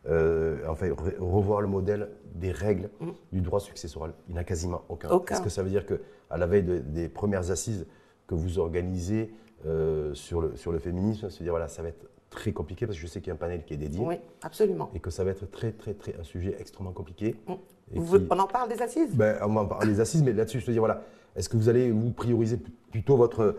euh, 0.09 0.59
enfin 0.69 0.89
revoir 1.19 1.61
le 1.61 1.69
modèle 1.69 2.09
des 2.35 2.53
règles 2.53 2.89
mm. 3.01 3.11
du 3.33 3.41
droit 3.43 3.61
successoral. 3.61 4.13
Il 4.29 4.33
n'y 4.33 4.39
en 4.39 4.41
a 4.41 4.45
quasiment 4.45 4.83
aucun. 4.89 5.09
Est-ce 5.29 5.43
que 5.43 5.51
ça 5.51 5.63
veut 5.63 5.71
dire 5.71 5.85
qu'à 5.87 6.37
la 6.37 6.47
veille 6.47 6.83
des 6.85 7.09
premières 7.09 7.51
assises 7.51 7.87
que 8.27 8.35
vous 8.35 8.59
organisez 8.59 9.33
euh, 9.67 10.15
sur, 10.15 10.41
le, 10.41 10.57
sur 10.57 10.73
le 10.73 10.79
féminisme, 10.79 11.29
se 11.29 11.43
dire 11.43 11.53
voilà, 11.53 11.69
ça 11.69 11.83
va 11.83 11.89
être 11.89 12.09
très 12.31 12.53
compliqué 12.53 12.87
parce 12.87 12.97
que 12.97 13.03
je 13.03 13.09
sais 13.09 13.21
qu'il 13.21 13.29
y 13.29 13.31
a 13.31 13.35
un 13.35 13.39
panel 13.39 13.65
qui 13.65 13.75
est 13.75 13.77
dédié. 13.77 14.03
Oui, 14.03 14.15
absolument. 14.43 14.91
Et 14.95 15.01
que 15.01 15.11
ça 15.11 15.25
va 15.25 15.33
être 15.33 15.51
très, 15.51 15.73
très, 15.73 15.95
très 15.95 16.17
un 16.19 16.23
sujet 16.23 16.57
extrêmement 16.59 16.93
compliqué. 16.93 17.37
Mm. 17.47 18.27
on 18.31 18.39
en 18.39 18.47
parle 18.47 18.69
des 18.71 18.81
assises? 18.81 19.15
Ben, 19.15 19.37
On 19.43 19.57
en 19.57 19.67
parle 19.67 19.87
des 19.87 20.01
assises, 20.01 20.23
mais 20.23 20.33
là-dessus, 20.33 20.61
je 20.61 20.67
te 20.67 20.71
dis 20.71 20.79
voilà, 20.79 21.03
est-ce 21.37 21.49
que 21.49 21.57
vous 21.57 21.69
allez 21.69 21.91
vous 21.91 22.11
prioriser 22.11 22.59
plutôt 22.91 23.17
votre 23.17 23.57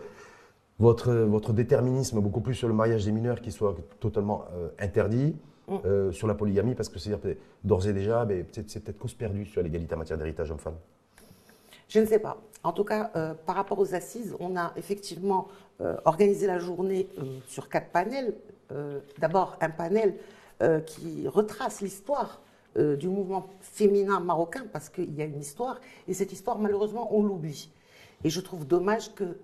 votre, 0.78 1.12
votre 1.12 1.52
déterminisme 1.52 2.20
beaucoup 2.20 2.40
plus 2.40 2.54
sur 2.54 2.66
le 2.66 2.74
mariage 2.74 3.04
des 3.04 3.12
mineurs 3.12 3.40
qui 3.40 3.52
soit 3.52 3.76
totalement 4.00 4.44
euh, 4.54 4.68
interdit, 4.80 5.36
mm. 5.68 5.76
euh, 5.84 6.12
sur 6.12 6.26
la 6.26 6.34
polygamie, 6.34 6.74
parce 6.74 6.88
que 6.88 6.98
c'est 6.98 7.12
d'ores 7.64 7.86
et 7.86 7.92
déjà, 7.92 8.26
c'est 8.52 8.82
peut-être 8.82 8.98
cause 8.98 9.14
perdue 9.14 9.44
sur 9.46 9.62
l'égalité 9.62 9.94
en 9.94 9.98
matière 9.98 10.18
d'héritage 10.18 10.50
homme-femme. 10.50 10.76
Je 11.88 12.00
ne 12.00 12.06
sais 12.06 12.18
pas. 12.18 12.38
En 12.64 12.72
tout 12.72 12.84
cas, 12.84 13.10
euh, 13.16 13.34
par 13.34 13.56
rapport 13.56 13.78
aux 13.78 13.94
assises, 13.94 14.34
on 14.40 14.56
a 14.56 14.72
effectivement 14.76 15.48
organisé 16.04 16.46
la 16.46 16.60
journée 16.60 17.08
sur 17.48 17.68
quatre 17.68 17.90
panels. 17.90 18.34
D'abord, 19.18 19.56
un 19.60 19.70
panel 19.70 20.14
qui 20.86 21.26
retrace 21.26 21.80
l'histoire 21.80 22.40
du 22.76 23.08
mouvement 23.08 23.48
féminin 23.60 24.20
marocain, 24.20 24.64
parce 24.72 24.88
qu'il 24.88 25.12
y 25.12 25.22
a 25.22 25.24
une 25.24 25.40
histoire, 25.40 25.80
et 26.06 26.14
cette 26.14 26.30
histoire, 26.30 26.60
malheureusement, 26.60 27.08
on 27.16 27.24
l'oublie. 27.24 27.68
Et 28.22 28.30
je 28.30 28.40
trouve 28.40 28.64
dommage 28.64 29.12
que 29.16 29.36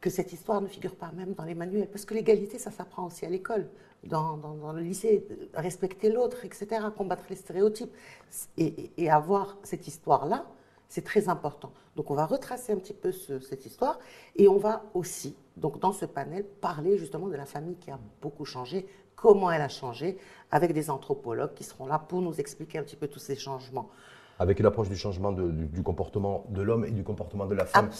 que 0.00 0.10
cette 0.10 0.32
histoire 0.32 0.60
ne 0.60 0.66
figure 0.66 0.94
pas 0.94 1.12
même 1.12 1.34
dans 1.34 1.44
les 1.44 1.54
manuels. 1.54 1.88
Parce 1.88 2.04
que 2.04 2.14
l'égalité, 2.14 2.58
ça 2.58 2.70
s'apprend 2.70 3.06
aussi 3.06 3.26
à 3.26 3.28
l'école, 3.28 3.68
dans, 4.04 4.72
le 4.74 4.80
lycée, 4.80 5.26
respecter 5.54 6.10
l'autre, 6.10 6.44
etc., 6.44 6.86
combattre 6.96 7.24
les 7.28 7.36
stéréotypes. 7.36 7.92
Et, 8.56 9.10
avoir 9.10 9.58
cette 9.62 9.86
histoire-là, 9.86 10.46
c'est 10.88 11.04
très 11.04 11.28
important. 11.28 11.72
Donc 11.96 12.10
on 12.10 12.14
va 12.14 12.26
retracer 12.26 12.72
un 12.72 12.78
petit 12.78 12.94
peu 12.94 13.12
cette 13.12 13.64
histoire 13.64 13.98
et 14.34 14.48
on 14.48 14.56
va 14.56 14.84
aussi, 14.94 15.36
donc 15.56 15.78
dans 15.78 15.92
ce 15.92 16.04
panel, 16.04 16.44
parler 16.44 16.98
justement 16.98 17.28
de 17.28 17.36
la 17.36 17.46
famille 17.46 17.76
qui 17.76 17.92
a 17.92 17.98
beaucoup 18.20 18.44
changé, 18.44 18.88
comment 19.14 19.52
elle 19.52 19.62
a 19.62 19.68
changé, 19.68 20.16
avec 20.50 20.72
des 20.72 20.90
anthropologues 20.90 21.54
qui 21.54 21.62
seront 21.62 21.86
là 21.86 21.98
pour 22.00 22.22
nous 22.22 22.40
expliquer 22.40 22.78
un 22.78 22.82
petit 22.82 22.96
peu 22.96 23.06
tous 23.06 23.20
ces 23.20 23.36
changements 23.36 23.88
avec 24.40 24.58
l'approche 24.60 24.88
du 24.88 24.96
changement 24.96 25.32
du, 25.32 25.82
comportement 25.82 26.46
de 26.48 26.62
l'homme 26.62 26.86
et 26.86 26.90
du 26.90 27.04
comportement 27.04 27.44
de 27.44 27.54
la 27.54 27.66
femme 27.66 27.90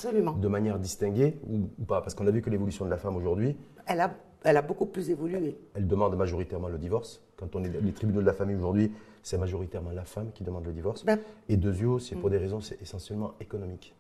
de 0.41 0.49
manière 0.49 0.79
distinguée 0.79 1.39
ou, 1.47 1.85
pas 1.85 2.01
Parce 2.01 2.15
qu'on 2.15 2.27
a 2.27 2.31
vu 2.31 2.41
que 2.41 2.49
l'évolution 2.49 2.87
de 2.87 2.91
la 2.91 2.97
femme 2.97 3.15
aujourd'hui. 3.15 3.59
Elle 3.87 4.01
a, 4.01 4.11
elle 4.43 4.57
a 4.57 4.63
beaucoup 4.63 4.87
plus 4.87 5.11
évolué. 5.11 5.59
Elle 5.75 5.87
demande 5.87 6.17
majoritairement 6.17 6.69
le 6.69 6.79
divorce. 6.79 7.21
Quand 7.37 7.55
on 7.57 7.63
est 7.63 7.69
les 7.83 7.93
tribunaux 7.93 8.23
de 8.23 8.27
la 8.27 8.33
famille 8.33 8.57
aujourd'hui, 8.57 8.91
c'est 9.23 9.37
majoritairement 9.37 9.91
la 9.91 10.05
femme 10.05 10.33
qui 10.33 10.43
demande 10.43 10.65
le 10.65 10.73
divorce. 10.73 11.05
Ben, 11.05 11.19
et 11.51 11.59
deuxièmement, 11.59 11.99
c'est 11.99 12.17
pour 12.17 12.31
mm. 12.31 12.33
des 12.33 12.39
raisons 12.39 12.61
essentiellement 12.81 13.35
économiques. 13.39 13.95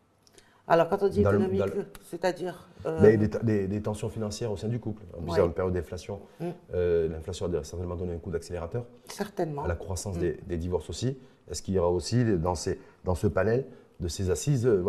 Alors, 0.66 0.88
quand 0.88 1.02
on 1.02 1.08
dit 1.08 1.20
économique, 1.20 1.62
c'est-à-dire 2.04 2.68
euh, 2.86 3.16
des, 3.42 3.82
tensions 3.82 4.08
financières 4.08 4.52
au 4.52 4.56
sein 4.56 4.68
du 4.68 4.78
couple. 4.78 5.02
On 5.18 5.28
ouais. 5.30 5.40
une 5.44 5.52
période 5.52 5.74
d'inflation. 5.74 6.20
Mm. 6.38 6.44
Euh, 6.74 7.08
l'inflation 7.08 7.52
a 7.52 7.64
certainement 7.64 7.96
donné 7.96 8.14
un 8.14 8.18
coup 8.18 8.30
d'accélérateur. 8.30 8.84
Certainement. 9.08 9.64
À 9.64 9.68
la 9.68 9.74
croissance 9.74 10.16
mm. 10.16 10.32
des, 10.46 10.56
divorces 10.56 10.88
aussi. 10.88 11.18
Est-ce 11.50 11.62
qu'il 11.62 11.74
y 11.74 11.78
aura 11.78 11.90
aussi 11.90 12.24
dans, 12.38 12.54
ce 12.54 13.26
panel 13.26 13.66
de 14.00 14.08
ces 14.08 14.30
assises, 14.30 14.66
euh, 14.66 14.82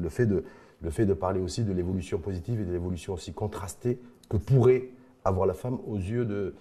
le 0.00 0.90
fait 0.90 1.06
de 1.06 1.14
parler 1.14 1.40
aussi 1.40 1.64
de 1.64 1.72
l'évolution 1.72 2.18
positive 2.18 2.60
et 2.60 2.64
de 2.64 2.72
l'évolution 2.72 3.14
aussi 3.14 3.32
contrastée 3.32 3.98
que 4.28 4.36
pourrait 4.36 4.88
avoir 5.24 5.46
la 5.46 5.54
femme 5.54 5.78
aux 5.86 5.96
yeux 5.96 6.24
de, 6.24 6.54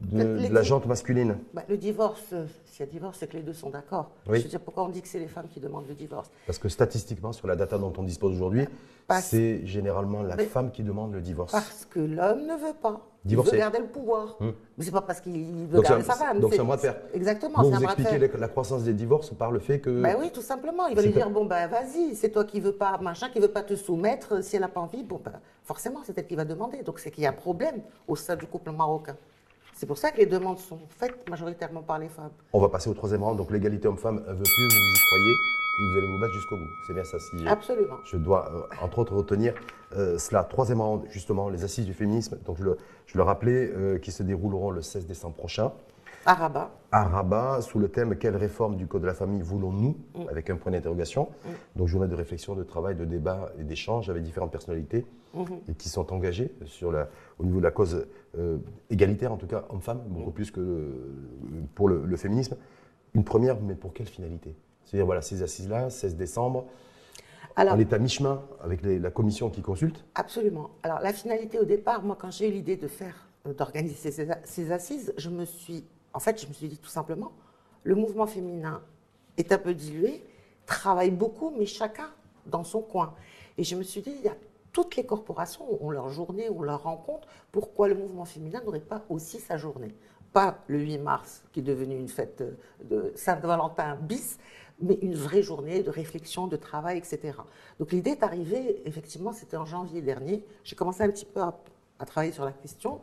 de, 0.00 0.52
la 0.52 0.62
jante 0.62 0.86
masculine 0.86 1.38
bah, 1.52 1.62
Le 1.68 1.76
divorce, 1.76 2.34
s'il 2.64 2.80
y 2.80 2.82
a 2.82 2.86
divorce, 2.86 3.18
c'est 3.20 3.26
que 3.26 3.36
les 3.36 3.42
deux 3.42 3.52
sont 3.52 3.70
d'accord. 3.70 4.10
Je 4.26 4.32
veux 4.32 4.38
dire, 4.40 4.60
pourquoi 4.60 4.84
on 4.84 4.88
dit 4.88 5.02
que 5.02 5.08
c'est 5.08 5.18
les 5.18 5.28
femmes 5.28 5.48
qui 5.48 5.60
demandent 5.60 5.88
le 5.88 5.94
divorce 5.94 6.30
Parce 6.46 6.58
que 6.58 6.68
statistiquement, 6.68 7.32
sur 7.32 7.46
la 7.46 7.56
data 7.56 7.78
dont 7.78 7.92
on 7.96 8.02
dispose 8.02 8.34
aujourd'hui, 8.34 8.66
c'est 9.20 9.66
généralement 9.66 10.22
la 10.22 10.36
femme 10.38 10.70
qui 10.70 10.82
demande 10.82 11.12
le 11.12 11.20
divorce. 11.20 11.52
Parce 11.52 11.86
que 11.88 12.00
l'homme 12.00 12.46
ne 12.46 12.54
veut 12.54 12.74
pas. 12.80 13.00
Divorcer. 13.24 13.50
Il 13.50 13.54
veut 13.54 13.58
garder 13.58 13.78
le 13.78 13.86
pouvoir. 13.86 14.36
Hum. 14.40 14.52
Mais 14.76 14.84
c'est 14.84 14.90
pas 14.90 15.00
parce 15.00 15.20
qu'il 15.20 15.66
veut 15.66 15.80
garder 15.80 16.04
sa 16.04 16.14
femme. 16.14 16.40
Donc 16.40 16.52
c'est 16.52 16.60
un 16.60 16.64
bras 16.64 16.76
de 16.76 16.82
fer. 16.82 16.96
Exactement. 17.14 17.62
Donc 17.62 17.74
vous 17.74 17.82
expliquez 17.84 18.18
la 18.18 18.48
croissance 18.48 18.82
des 18.84 18.92
divorces 18.92 19.30
par 19.30 19.50
le 19.50 19.60
fait 19.60 19.80
que. 19.80 20.02
Ben 20.02 20.16
oui, 20.18 20.30
tout 20.30 20.42
simplement. 20.42 20.86
Il 20.88 20.96
va 20.96 21.02
lui 21.02 21.12
dire 21.12 21.30
bon 21.30 21.46
ben 21.46 21.66
vas-y, 21.68 22.14
c'est 22.14 22.30
toi 22.30 22.44
qui 22.44 22.60
veux 22.60 22.72
pas 22.72 22.98
machin, 22.98 23.30
qui 23.30 23.40
veut 23.40 23.48
pas 23.48 23.62
te 23.62 23.76
soumettre. 23.76 24.44
Si 24.44 24.56
elle 24.56 24.62
n'a 24.62 24.68
pas 24.68 24.80
envie, 24.80 25.02
bon 25.02 25.20
ben 25.24 25.40
forcément 25.62 26.00
c'est 26.04 26.16
elle 26.18 26.26
qui 26.26 26.36
va 26.36 26.44
demander. 26.44 26.82
Donc 26.82 26.98
c'est 26.98 27.10
qu'il 27.10 27.24
y 27.24 27.26
a 27.26 27.30
un 27.30 27.34
problème 27.34 27.80
au 28.06 28.16
sein 28.16 28.36
du 28.36 28.46
couple 28.46 28.72
marocain. 28.72 29.16
C'est 29.74 29.86
pour 29.86 29.98
ça 29.98 30.12
que 30.12 30.18
les 30.18 30.26
demandes 30.26 30.58
sont 30.58 30.78
faites 30.88 31.28
majoritairement 31.28 31.82
par 31.82 31.98
les 31.98 32.08
femmes. 32.08 32.30
On 32.52 32.60
va 32.60 32.68
passer 32.68 32.88
au 32.88 32.94
troisième 32.94 33.24
rang. 33.24 33.34
Donc 33.34 33.50
l'égalité 33.50 33.88
homme-femme 33.88 34.18
veut 34.18 34.24
plus, 34.24 34.68
vous 34.68 34.94
y 34.94 34.98
croyez 35.08 35.34
et 35.80 35.90
vous 35.90 35.98
allez 35.98 36.06
vous 36.06 36.20
battre 36.20 36.32
jusqu'au 36.32 36.56
bout. 36.56 36.70
C'est 36.86 36.94
bien 36.94 37.02
ça. 37.02 37.18
Si 37.18 37.46
Absolument. 37.48 37.96
Je 38.04 38.16
dois, 38.16 38.52
euh, 38.54 38.84
entre 38.84 39.00
autres, 39.00 39.14
retenir 39.14 39.52
euh, 39.96 40.16
cela. 40.16 40.44
Troisième 40.44 40.80
rang, 40.80 41.02
justement, 41.10 41.48
les 41.48 41.64
assises 41.64 41.86
du 41.86 41.92
féminisme. 41.92 42.38
Donc 42.46 42.58
je 42.58 42.64
le, 42.64 42.78
je 43.06 43.18
le 43.18 43.24
rappelais, 43.24 43.72
euh, 43.74 43.98
qui 43.98 44.12
se 44.12 44.22
dérouleront 44.22 44.70
le 44.70 44.80
16 44.80 45.06
décembre 45.06 45.34
prochain. 45.34 45.72
À 46.24 46.34
Rabat. 46.34 46.70
À 46.92 47.04
Rabat, 47.04 47.60
sous 47.60 47.80
le 47.80 47.88
thème 47.88 48.16
Quelle 48.16 48.36
réforme 48.36 48.76
du 48.76 48.86
Code 48.86 49.02
de 49.02 49.08
la 49.08 49.14
famille 49.14 49.42
voulons-nous 49.42 49.96
mm? 50.14 50.28
Avec 50.30 50.50
un 50.50 50.56
point 50.56 50.70
d'interrogation. 50.70 51.28
Mm. 51.44 51.48
Donc, 51.80 51.88
journée 51.88 52.08
de 52.08 52.14
réflexion, 52.14 52.54
de 52.54 52.62
travail, 52.62 52.94
de 52.94 53.04
débat 53.04 53.50
et 53.58 53.64
d'échange 53.64 54.08
avec 54.08 54.22
différentes 54.22 54.52
personnalités 54.52 55.04
et 55.68 55.74
qui 55.74 55.88
sont 55.88 56.12
engagées 56.12 56.52
sur 56.66 56.92
la, 56.92 57.08
au 57.38 57.44
niveau 57.44 57.58
de 57.58 57.64
la 57.64 57.70
cause 57.70 58.06
euh, 58.38 58.58
égalitaire, 58.90 59.32
en 59.32 59.36
tout 59.36 59.46
cas 59.46 59.64
homme-femme, 59.70 60.02
beaucoup 60.06 60.30
mm. 60.30 60.34
plus 60.34 60.50
que 60.50 60.92
pour 61.74 61.88
le, 61.88 62.16
féminisme. 62.16 62.56
Une 63.14 63.24
première, 63.24 63.60
mais 63.60 63.74
pour 63.74 63.92
quelle 63.92 64.08
finalité? 64.08 64.56
C'est-à-dire, 64.84 65.06
voilà, 65.06 65.22
ces 65.22 65.42
assises-là, 65.42 65.90
16 65.90 66.16
décembre. 66.16 66.66
Alors, 67.56 67.76
on 67.76 67.78
est 67.78 67.92
à 67.92 67.98
mi-chemin 67.98 68.42
avec 68.62 68.80
la 68.82 69.10
commission 69.10 69.50
qui 69.50 69.62
consulte 69.62 70.04
Absolument. 70.16 70.70
Alors, 70.82 70.98
la 70.98 71.12
finalité 71.12 71.60
au 71.60 71.64
départ, 71.64 72.02
moi, 72.02 72.16
quand 72.20 72.32
j'ai 72.32 72.48
eu 72.48 72.52
l'idée 72.52 72.76
de 72.76 72.88
faire, 72.88 73.28
euh, 73.46 73.54
d'organiser 73.54 74.10
ces, 74.10 74.28
ces 74.42 74.72
assises, 74.72 75.14
je 75.16 75.30
me 75.30 75.44
suis 75.44 75.84
en 76.14 76.20
fait, 76.20 76.40
je 76.40 76.46
me 76.46 76.52
suis 76.52 76.68
dit 76.68 76.78
tout 76.78 76.88
simplement, 76.88 77.32
le 77.82 77.96
mouvement 77.96 78.26
féminin 78.26 78.80
est 79.36 79.52
un 79.52 79.58
peu 79.58 79.74
dilué, 79.74 80.24
travaille 80.64 81.10
beaucoup, 81.10 81.52
mais 81.58 81.66
chacun 81.66 82.08
dans 82.46 82.64
son 82.64 82.80
coin. 82.80 83.14
Et 83.58 83.64
je 83.64 83.74
me 83.76 83.82
suis 83.82 84.00
dit, 84.00 84.14
il 84.16 84.24
y 84.24 84.28
a 84.28 84.36
toutes 84.74 84.96
les 84.96 85.06
corporations 85.06 85.82
ont 85.82 85.90
leur 85.90 86.10
journée, 86.10 86.50
ont 86.50 86.60
leur 86.60 86.82
rencontre, 86.82 87.26
pourquoi 87.52 87.88
le 87.88 87.94
mouvement 87.94 88.26
féminin 88.26 88.60
n'aurait 88.64 88.80
pas 88.80 89.04
aussi 89.08 89.38
sa 89.38 89.56
journée? 89.56 89.94
Pas 90.32 90.58
le 90.66 90.80
8 90.80 90.98
mars, 90.98 91.44
qui 91.52 91.60
est 91.60 91.62
devenu 91.62 91.96
une 91.96 92.08
fête 92.08 92.42
de 92.82 93.12
Saint-Valentin 93.14 93.94
bis, 93.94 94.38
mais 94.80 94.98
une 95.00 95.14
vraie 95.14 95.42
journée 95.42 95.84
de 95.84 95.90
réflexion, 95.90 96.48
de 96.48 96.56
travail, 96.56 96.98
etc. 96.98 97.38
Donc 97.78 97.92
l'idée 97.92 98.10
est 98.10 98.24
arrivée, 98.24 98.82
effectivement, 98.84 99.32
c'était 99.32 99.56
en 99.56 99.64
janvier 99.64 100.02
dernier. 100.02 100.44
J'ai 100.64 100.74
commencé 100.74 101.04
un 101.04 101.08
petit 101.08 101.24
peu 101.24 101.40
à, 101.40 101.56
à 102.00 102.04
travailler 102.04 102.32
sur 102.32 102.44
la 102.44 102.52
question 102.52 103.00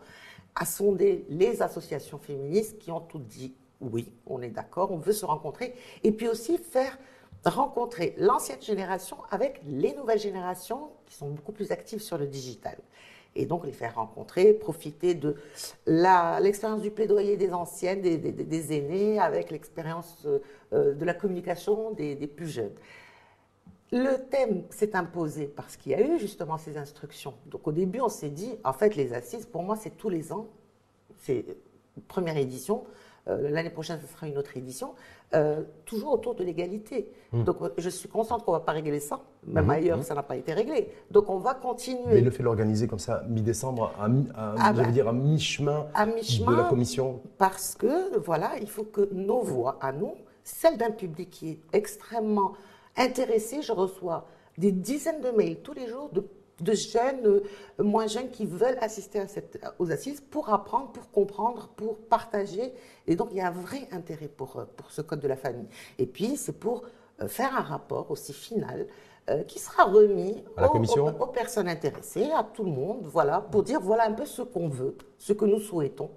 à 0.54 0.66
sonder 0.66 1.26
les 1.30 1.62
associations 1.62 2.18
féministes 2.18 2.78
qui 2.80 2.92
ont 2.92 3.00
toutes 3.00 3.28
dit 3.28 3.56
oui, 3.80 4.14
on 4.28 4.42
est 4.42 4.50
d'accord, 4.50 4.92
on 4.92 4.98
veut 4.98 5.14
se 5.14 5.26
rencontrer, 5.26 5.74
et 6.04 6.12
puis 6.12 6.28
aussi 6.28 6.58
faire 6.58 7.00
rencontrer 7.46 8.16
l'ancienne 8.18 8.62
génération 8.62 9.18
avec 9.30 9.62
les 9.68 9.94
nouvelles 9.96 10.20
générations 10.20 10.90
qui 11.06 11.16
sont 11.16 11.30
beaucoup 11.30 11.52
plus 11.52 11.72
actives 11.72 12.02
sur 12.02 12.18
le 12.18 12.28
digital. 12.28 12.78
Et 13.36 13.46
donc 13.46 13.66
les 13.66 13.72
faire 13.72 13.96
rencontrer, 13.96 14.54
profiter 14.54 15.16
de 15.16 15.36
l'expérience 15.88 16.82
du 16.82 16.92
plaidoyer 16.92 17.38
des 17.38 17.54
anciennes, 17.54 18.02
des, 18.02 18.78
aînés, 18.78 19.20
avec 19.20 19.52
l'expérience 19.52 20.28
euh, 20.74 20.94
de 20.94 21.06
la 21.06 21.14
communication 21.14 21.92
des 21.92 22.28
plus 22.28 22.50
jeunes. 22.50 22.74
Le 23.94 24.16
thème 24.30 24.64
s'est 24.70 24.96
imposé 24.96 25.48
parce 25.48 25.76
qu'il 25.76 25.92
y 25.92 25.96
a 25.96 26.02
eu 26.02 26.18
justement 26.18 26.58
ces 26.58 26.78
instructions. 26.78 27.34
Donc 27.48 27.68
au 27.68 27.74
début, 27.74 28.00
on 28.00 28.08
s'est 28.08 28.30
dit, 28.30 28.54
en 28.64 28.72
fait, 28.72 28.96
les 28.96 29.14
assises, 29.14 29.46
pour 29.46 29.64
moi, 29.64 29.76
c'est 29.76 29.98
tous 29.98 30.08
les 30.08 30.32
ans. 30.32 30.48
C'est 31.18 31.46
première 32.08 32.38
édition. 32.38 32.86
Euh, 33.28 33.50
l'année 33.50 33.70
prochaine, 33.70 34.00
ce 34.02 34.12
sera 34.12 34.28
une 34.28 34.38
autre 34.38 34.56
édition, 34.58 34.94
euh, 35.36 35.62
toujours 35.86 36.14
autour 36.14 36.36
de 36.36 36.44
l'égalité. 36.44 37.12
Hmm. 37.32 37.44
Donc, 37.44 37.58
je 37.78 37.90
suis 37.90 38.10
consciente 38.10 38.44
qu'on 38.44 38.52
ne 38.54 38.58
va 38.58 38.64
pas 38.64 38.72
régler 38.72 39.00
ça. 39.00 39.20
Même 39.46 39.66
Mhm, 39.66 39.70
ailleurs, 39.70 39.98
mhm. 39.98 40.04
ça 40.04 40.16
n'a 40.16 40.24
pas 40.24 40.36
été 40.36 40.54
réglé. 40.54 40.90
Donc, 41.12 41.30
on 41.30 41.38
va 41.38 41.54
continuer. 41.54 42.16
Mais 42.16 42.22
le 42.22 42.32
fait 42.32 42.40
de 42.40 42.44
l'organiser 42.46 42.88
comme 42.88 43.00
ça, 43.00 43.24
mi-décembre, 43.30 43.94
à, 44.00 44.06
à- 44.06 44.56
Ah 44.60 44.74
bah. 44.74 44.86
dire 44.86 45.08
à 45.08 45.14
mi-chemin 45.14 45.86
de 46.06 46.56
la 46.58 46.64
commission. 46.64 47.22
parce 47.38 47.76
que, 47.76 48.18
voilà, 48.18 48.52
il 48.60 48.68
faut 48.70 48.84
que 48.84 49.08
nos 49.14 49.42
voix 49.42 49.78
à 49.82 49.92
nous, 49.92 50.16
celles 50.44 50.78
d'un 50.78 50.92
public 50.92 51.30
qui 51.30 51.50
est 51.52 51.60
extrêmement 51.74 52.54
intéressé, 52.98 53.62
je 53.62 53.72
reçois 53.72 54.26
des 54.58 54.72
dizaines 54.72 55.22
de 55.22 55.30
mails 55.32 55.62
tous 55.62 55.74
les 55.74 55.88
jours 55.88 56.10
de, 56.12 56.26
de 56.62 56.74
jeunes, 56.74 57.26
euh, 57.26 57.44
moins 57.80 58.08
jeunes, 58.08 58.30
qui 58.30 58.46
veulent 58.46 58.78
assister 58.82 59.20
à 59.20 59.28
cette, 59.28 59.60
aux 59.80 59.92
assises 59.92 60.22
pour 60.22 60.50
apprendre, 60.54 60.92
pour 60.92 61.10
comprendre, 61.12 61.70
pour 61.76 61.98
partager. 61.98 62.74
Et 63.08 63.16
donc, 63.16 63.30
il 63.32 63.38
y 63.38 63.42
a 63.42 63.48
un 63.48 63.52
vrai 63.52 63.88
intérêt 63.92 64.28
pour, 64.28 64.58
euh, 64.58 64.66
pour 64.78 64.92
ce 64.92 65.02
code 65.02 65.20
de 65.20 65.28
la 65.28 65.36
famille. 65.38 65.68
Et 65.98 66.06
puis, 66.06 66.38
c'est 66.38 66.54
pour 66.60 66.84
euh, 67.22 67.28
faire 67.28 67.56
un 67.58 67.62
rapport 67.62 68.10
aussi 68.12 68.34
final 68.34 68.88
euh, 69.30 69.44
qui 69.44 69.60
sera 69.60 69.84
remis 69.86 70.44
À 70.58 70.62
la 70.62 70.68
aux- 70.68 70.72
commission 70.72 71.06
aux- 71.06 71.24
aux 71.24 71.28
personnes 71.28 71.68
intéressées, 71.68 72.30
à 72.36 72.44
tout 72.44 72.64
le 72.64 72.72
monde, 72.72 73.02
voilà, 73.06 73.42
pour 73.42 73.62
dire 73.64 73.80
voilà 73.80 74.06
un 74.08 74.14
peu 74.14 74.26
ce 74.26 74.42
qu'on 74.42 74.68
veut, 74.70 74.96
ce 75.20 75.34
que 75.34 75.46
nous 75.46 75.60
souhaitons, 75.60 76.10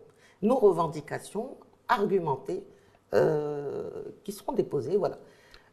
nos 0.42 0.56
revendications 0.56 1.56
argumentées 1.88 2.64
euh, 3.14 3.90
qui 4.24 4.32
seront 4.32 4.52
déposées, 4.52 4.96
voilà. 4.96 5.18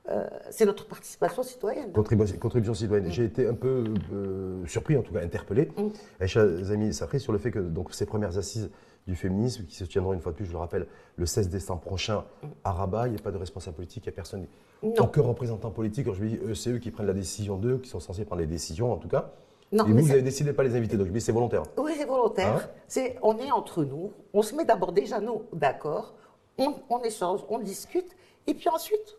Euh, 0.09 0.27
c'est 0.49 0.65
notre 0.65 0.87
participation 0.87 1.43
citoyenne. 1.43 1.91
Contribution, 1.91 2.35
contribution 2.37 2.73
citoyenne. 2.73 3.11
J'ai 3.11 3.25
été 3.25 3.47
un 3.47 3.53
peu 3.53 3.83
euh, 4.11 4.65
surpris, 4.65 4.97
en 4.97 5.03
tout 5.03 5.13
cas 5.13 5.21
interpellé, 5.21 5.71
Mm. 5.77 5.87
Aïcha 6.19 6.47
Zami 6.63 6.93
Safri, 6.93 7.19
sur 7.19 7.31
le 7.31 7.37
fait 7.37 7.51
que 7.51 7.59
donc, 7.59 7.93
ces 7.93 8.05
premières 8.07 8.37
assises 8.37 8.71
du 9.07 9.15
féminisme, 9.15 9.65
qui 9.65 9.75
se 9.75 9.83
tiendront 9.83 10.13
une 10.13 10.19
fois 10.19 10.31
de 10.31 10.37
plus, 10.37 10.45
je 10.45 10.51
le 10.51 10.57
rappelle, 10.57 10.87
le 11.17 11.25
16 11.25 11.49
décembre 11.49 11.81
prochain 11.81 12.23
à 12.63 12.71
Rabat, 12.71 13.07
il 13.07 13.11
n'y 13.13 13.19
a 13.19 13.21
pas 13.21 13.31
de 13.31 13.37
responsable 13.37 13.75
politique, 13.75 14.03
il 14.05 14.09
n'y 14.09 14.13
a 14.13 14.15
personne, 14.15 14.47
Non. 14.83 14.93
aucun 14.99 15.21
représentant 15.21 15.69
politique. 15.71 16.05
Quand 16.07 16.13
je 16.13 16.23
me 16.23 16.29
dis, 16.29 16.39
eux, 16.43 16.55
c'est 16.55 16.71
eux 16.71 16.77
qui 16.79 16.89
prennent 16.91 17.07
la 17.07 17.13
décision 17.13 17.57
d'eux, 17.57 17.77
qui 17.77 17.89
sont 17.89 17.99
censés 17.99 18.25
prendre 18.25 18.41
les 18.41 18.47
décisions 18.47 18.91
en 18.91 18.97
tout 18.97 19.07
cas. 19.07 19.31
Non, 19.71 19.85
Et 19.87 19.91
vous, 19.93 19.99
vous 19.99 20.11
avez 20.11 20.21
décidé 20.21 20.49
de 20.51 20.55
pas 20.55 20.63
les 20.63 20.75
inviter, 20.75 20.97
donc 20.97 21.07
c'est 21.19 21.31
volontaire. 21.31 21.63
Oui, 21.77 21.93
c'est 21.97 22.05
volontaire. 22.05 22.55
Hein 22.55 22.61
c'est, 22.87 23.17
on 23.21 23.37
est 23.37 23.51
entre 23.51 23.83
nous, 23.83 24.11
on 24.33 24.41
se 24.41 24.53
met 24.55 24.65
d'abord 24.65 24.91
déjà 24.91 25.19
nous 25.19 25.43
d'accord, 25.53 26.13
on, 26.57 26.73
on 26.89 26.99
échange, 27.03 27.41
on 27.49 27.59
discute, 27.59 28.09
et 28.47 28.53
puis 28.53 28.67
ensuite, 28.69 29.17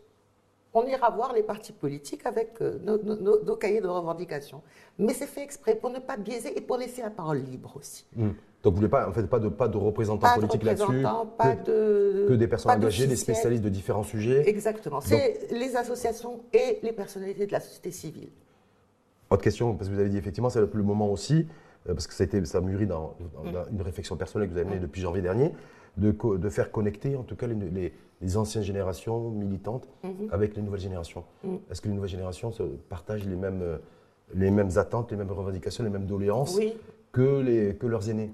on 0.73 0.85
ira 0.87 1.09
voir 1.11 1.33
les 1.33 1.43
partis 1.43 1.71
politiques 1.71 2.25
avec 2.25 2.53
euh, 2.61 2.79
nos, 2.83 2.97
nos- 3.03 3.15
nos- 3.15 3.43
nos 3.43 3.55
cahiers 3.55 3.81
de 3.81 3.87
revendications. 3.87 4.61
Mais 4.97 5.13
c'est 5.13 5.27
fait 5.27 5.43
exprès 5.43 5.75
pour 5.75 5.89
ne 5.91 5.99
pas 5.99 6.17
biaiser 6.17 6.57
et 6.57 6.61
pour 6.61 6.77
laisser 6.77 7.01
la 7.01 7.09
parole 7.11 7.39
libre 7.39 7.73
aussi. 7.77 8.05
Mm. 8.15 8.29
Donc 8.63 8.73
vous 8.73 8.77
voulez 8.77 8.89
pas, 8.89 9.07
en 9.09 9.11
fait, 9.11 9.23
pas 9.27 9.39
de, 9.39 9.49
pas 9.49 9.67
de 9.67 9.77
représentants 9.77 10.21
Pas 10.27 10.35
politiques 10.35 10.63
là-dessus, 10.63 11.03
pas 11.37 11.55
que, 11.57 11.65
de. 11.65 12.25
que 12.29 12.33
des 12.33 12.47
personnes 12.47 12.71
pas 12.71 12.77
engagées, 12.77 13.07
des 13.07 13.17
spécialistes 13.17 13.63
de 13.63 13.69
différents 13.69 14.03
sujets. 14.03 14.47
Exactement. 14.49 15.01
C'est 15.01 15.47
les 15.51 15.75
associations 15.75 16.39
et 16.53 16.79
les 16.81 16.93
personnalités 16.93 17.45
de 17.45 17.51
la 17.51 17.59
société 17.59 17.91
civile. 17.91 18.29
Autre 19.29 19.43
question, 19.43 19.75
parce 19.75 19.89
que 19.89 19.93
vous 19.93 19.99
avez 19.99 20.09
dit 20.09 20.17
effectivement, 20.17 20.49
c'est 20.49 20.61
le 20.61 20.83
moment 20.83 21.11
aussi, 21.11 21.45
euh, 21.89 21.93
parce 21.93 22.07
que 22.07 22.13
ça 22.13 22.23
a, 22.23 22.25
été, 22.27 22.43
ça 22.45 22.59
a 22.59 22.61
mûri 22.61 22.87
dans, 22.87 23.15
dans 23.35 23.43
Mm. 23.51 23.65
une 23.73 23.81
réflexion 23.81 24.15
personnelle 24.15 24.47
que 24.47 24.53
vous 24.53 24.59
avez 24.59 24.69
menée 24.69 24.79
depuis 24.79 25.01
janvier 25.01 25.21
dernier, 25.21 25.51
de, 25.97 26.11
co- 26.11 26.37
de 26.37 26.49
faire 26.49 26.71
connecter 26.71 27.15
en 27.15 27.23
tout 27.23 27.35
cas 27.35 27.47
les, 27.47 27.55
les- 27.55 27.93
les 28.21 28.37
anciennes 28.37 28.63
générations 28.63 29.29
militantes 29.29 29.87
Mhm. 30.03 30.29
avec 30.31 30.55
les 30.55 30.61
nouvelles 30.61 30.79
générations. 30.79 31.23
Mm. 31.43 31.55
Est-ce 31.69 31.81
que 31.81 31.89
les 31.89 31.93
nouvelles 31.93 32.09
générations 32.09 32.51
se 32.51 32.63
partagent 32.63 33.25
les 33.25 33.35
mêmes, 33.35 33.61
euh, 33.61 33.77
les 34.33 34.49
mêmes 34.49 34.69
attentes, 34.77 35.11
les 35.11 35.17
mêmes 35.17 35.31
revendications, 35.31 35.83
les 35.83 35.89
mêmes 35.89 36.05
doléances 36.05 36.55
Oui. 36.55 36.73
que, 37.11 37.41
les, 37.41 37.75
que 37.75 37.85
leurs 37.85 38.09
aînés? 38.09 38.31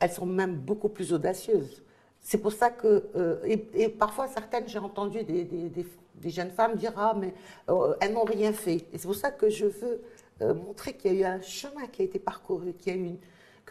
Elles 0.00 0.10
sont 0.10 0.26
même 0.26 0.56
beaucoup 0.56 0.88
plus 0.88 1.12
audacieuses. 1.12 1.82
C'est 2.20 2.38
pour 2.38 2.52
ça 2.52 2.70
que, 2.70 3.04
euh, 3.16 3.36
et, 3.44 3.64
et 3.74 3.88
parfois 3.88 4.26
certaines, 4.26 4.66
j'ai 4.68 4.78
entendu 4.80 5.22
des, 5.22 5.44
des- 5.44 5.68
des- 5.68 5.86
des 6.16 6.30
jeunes 6.30 6.50
femmes 6.50 6.74
dire 6.76 6.92
Ah, 6.96 7.14
mais 7.18 7.32
euh, 7.70 7.94
elles 8.00 8.12
n'ont 8.12 8.24
rien 8.24 8.52
fait. 8.52 8.84
Et 8.92 8.98
c'est 8.98 9.06
pour 9.06 9.14
ça 9.14 9.30
que 9.30 9.48
je 9.48 9.66
veux 9.66 10.02
euh, 10.42 10.54
montrer 10.54 10.94
qu'il 10.94 11.14
y 11.14 11.24
a 11.24 11.30
eu 11.30 11.34
un 11.36 11.40
chemin 11.40 11.86
qui 11.86 12.02
a 12.02 12.04
été 12.06 12.18
parcouru, 12.18 12.72
qu'il 12.74 12.92
y 12.92 12.96
a 12.96 12.98
eu 12.98 13.04
une- 13.04 13.18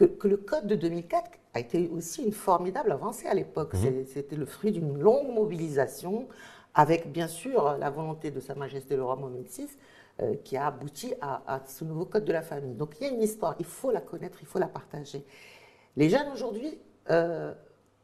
que, 0.00 0.04
que 0.06 0.28
le 0.28 0.38
code 0.38 0.66
de 0.66 0.74
2004 0.76 1.30
a 1.52 1.60
été 1.60 1.88
aussi 1.88 2.24
une 2.24 2.32
formidable 2.32 2.90
avancée 2.92 3.26
à 3.26 3.34
l'époque. 3.34 3.72
C'est- 3.74 4.04
C'était 4.06 4.36
le 4.36 4.46
fruit 4.46 4.72
d'une 4.72 4.98
longue 4.98 5.28
mobilisation, 5.34 6.26
avec 6.74 7.12
bien 7.12 7.28
sûr 7.28 7.76
la 7.78 7.90
volonté 7.90 8.30
de 8.30 8.40
Sa 8.40 8.54
Majesté 8.54 8.96
le 8.96 9.04
roi 9.04 9.16
Mohamed 9.16 9.46
VI, 9.46 9.66
euh, 10.22 10.34
qui 10.42 10.56
a 10.56 10.66
abouti 10.68 11.12
à, 11.20 11.42
à 11.46 11.60
ce 11.66 11.84
nouveau 11.84 12.06
code 12.06 12.24
de 12.24 12.32
la 12.32 12.40
famille. 12.42 12.74
Donc 12.74 12.94
il 13.00 13.06
y 13.06 13.10
a 13.10 13.12
une 13.12 13.22
histoire, 13.22 13.56
il 13.58 13.66
faut 13.66 13.90
la 13.90 14.00
connaître, 14.00 14.38
il 14.40 14.46
faut 14.46 14.58
la 14.58 14.68
partager. 14.68 15.24
Les 15.96 16.08
jeunes 16.08 16.28
aujourd'hui 16.32 16.78
euh, 17.10 17.52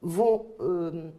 vont 0.02 0.46
euh, 0.60 1.10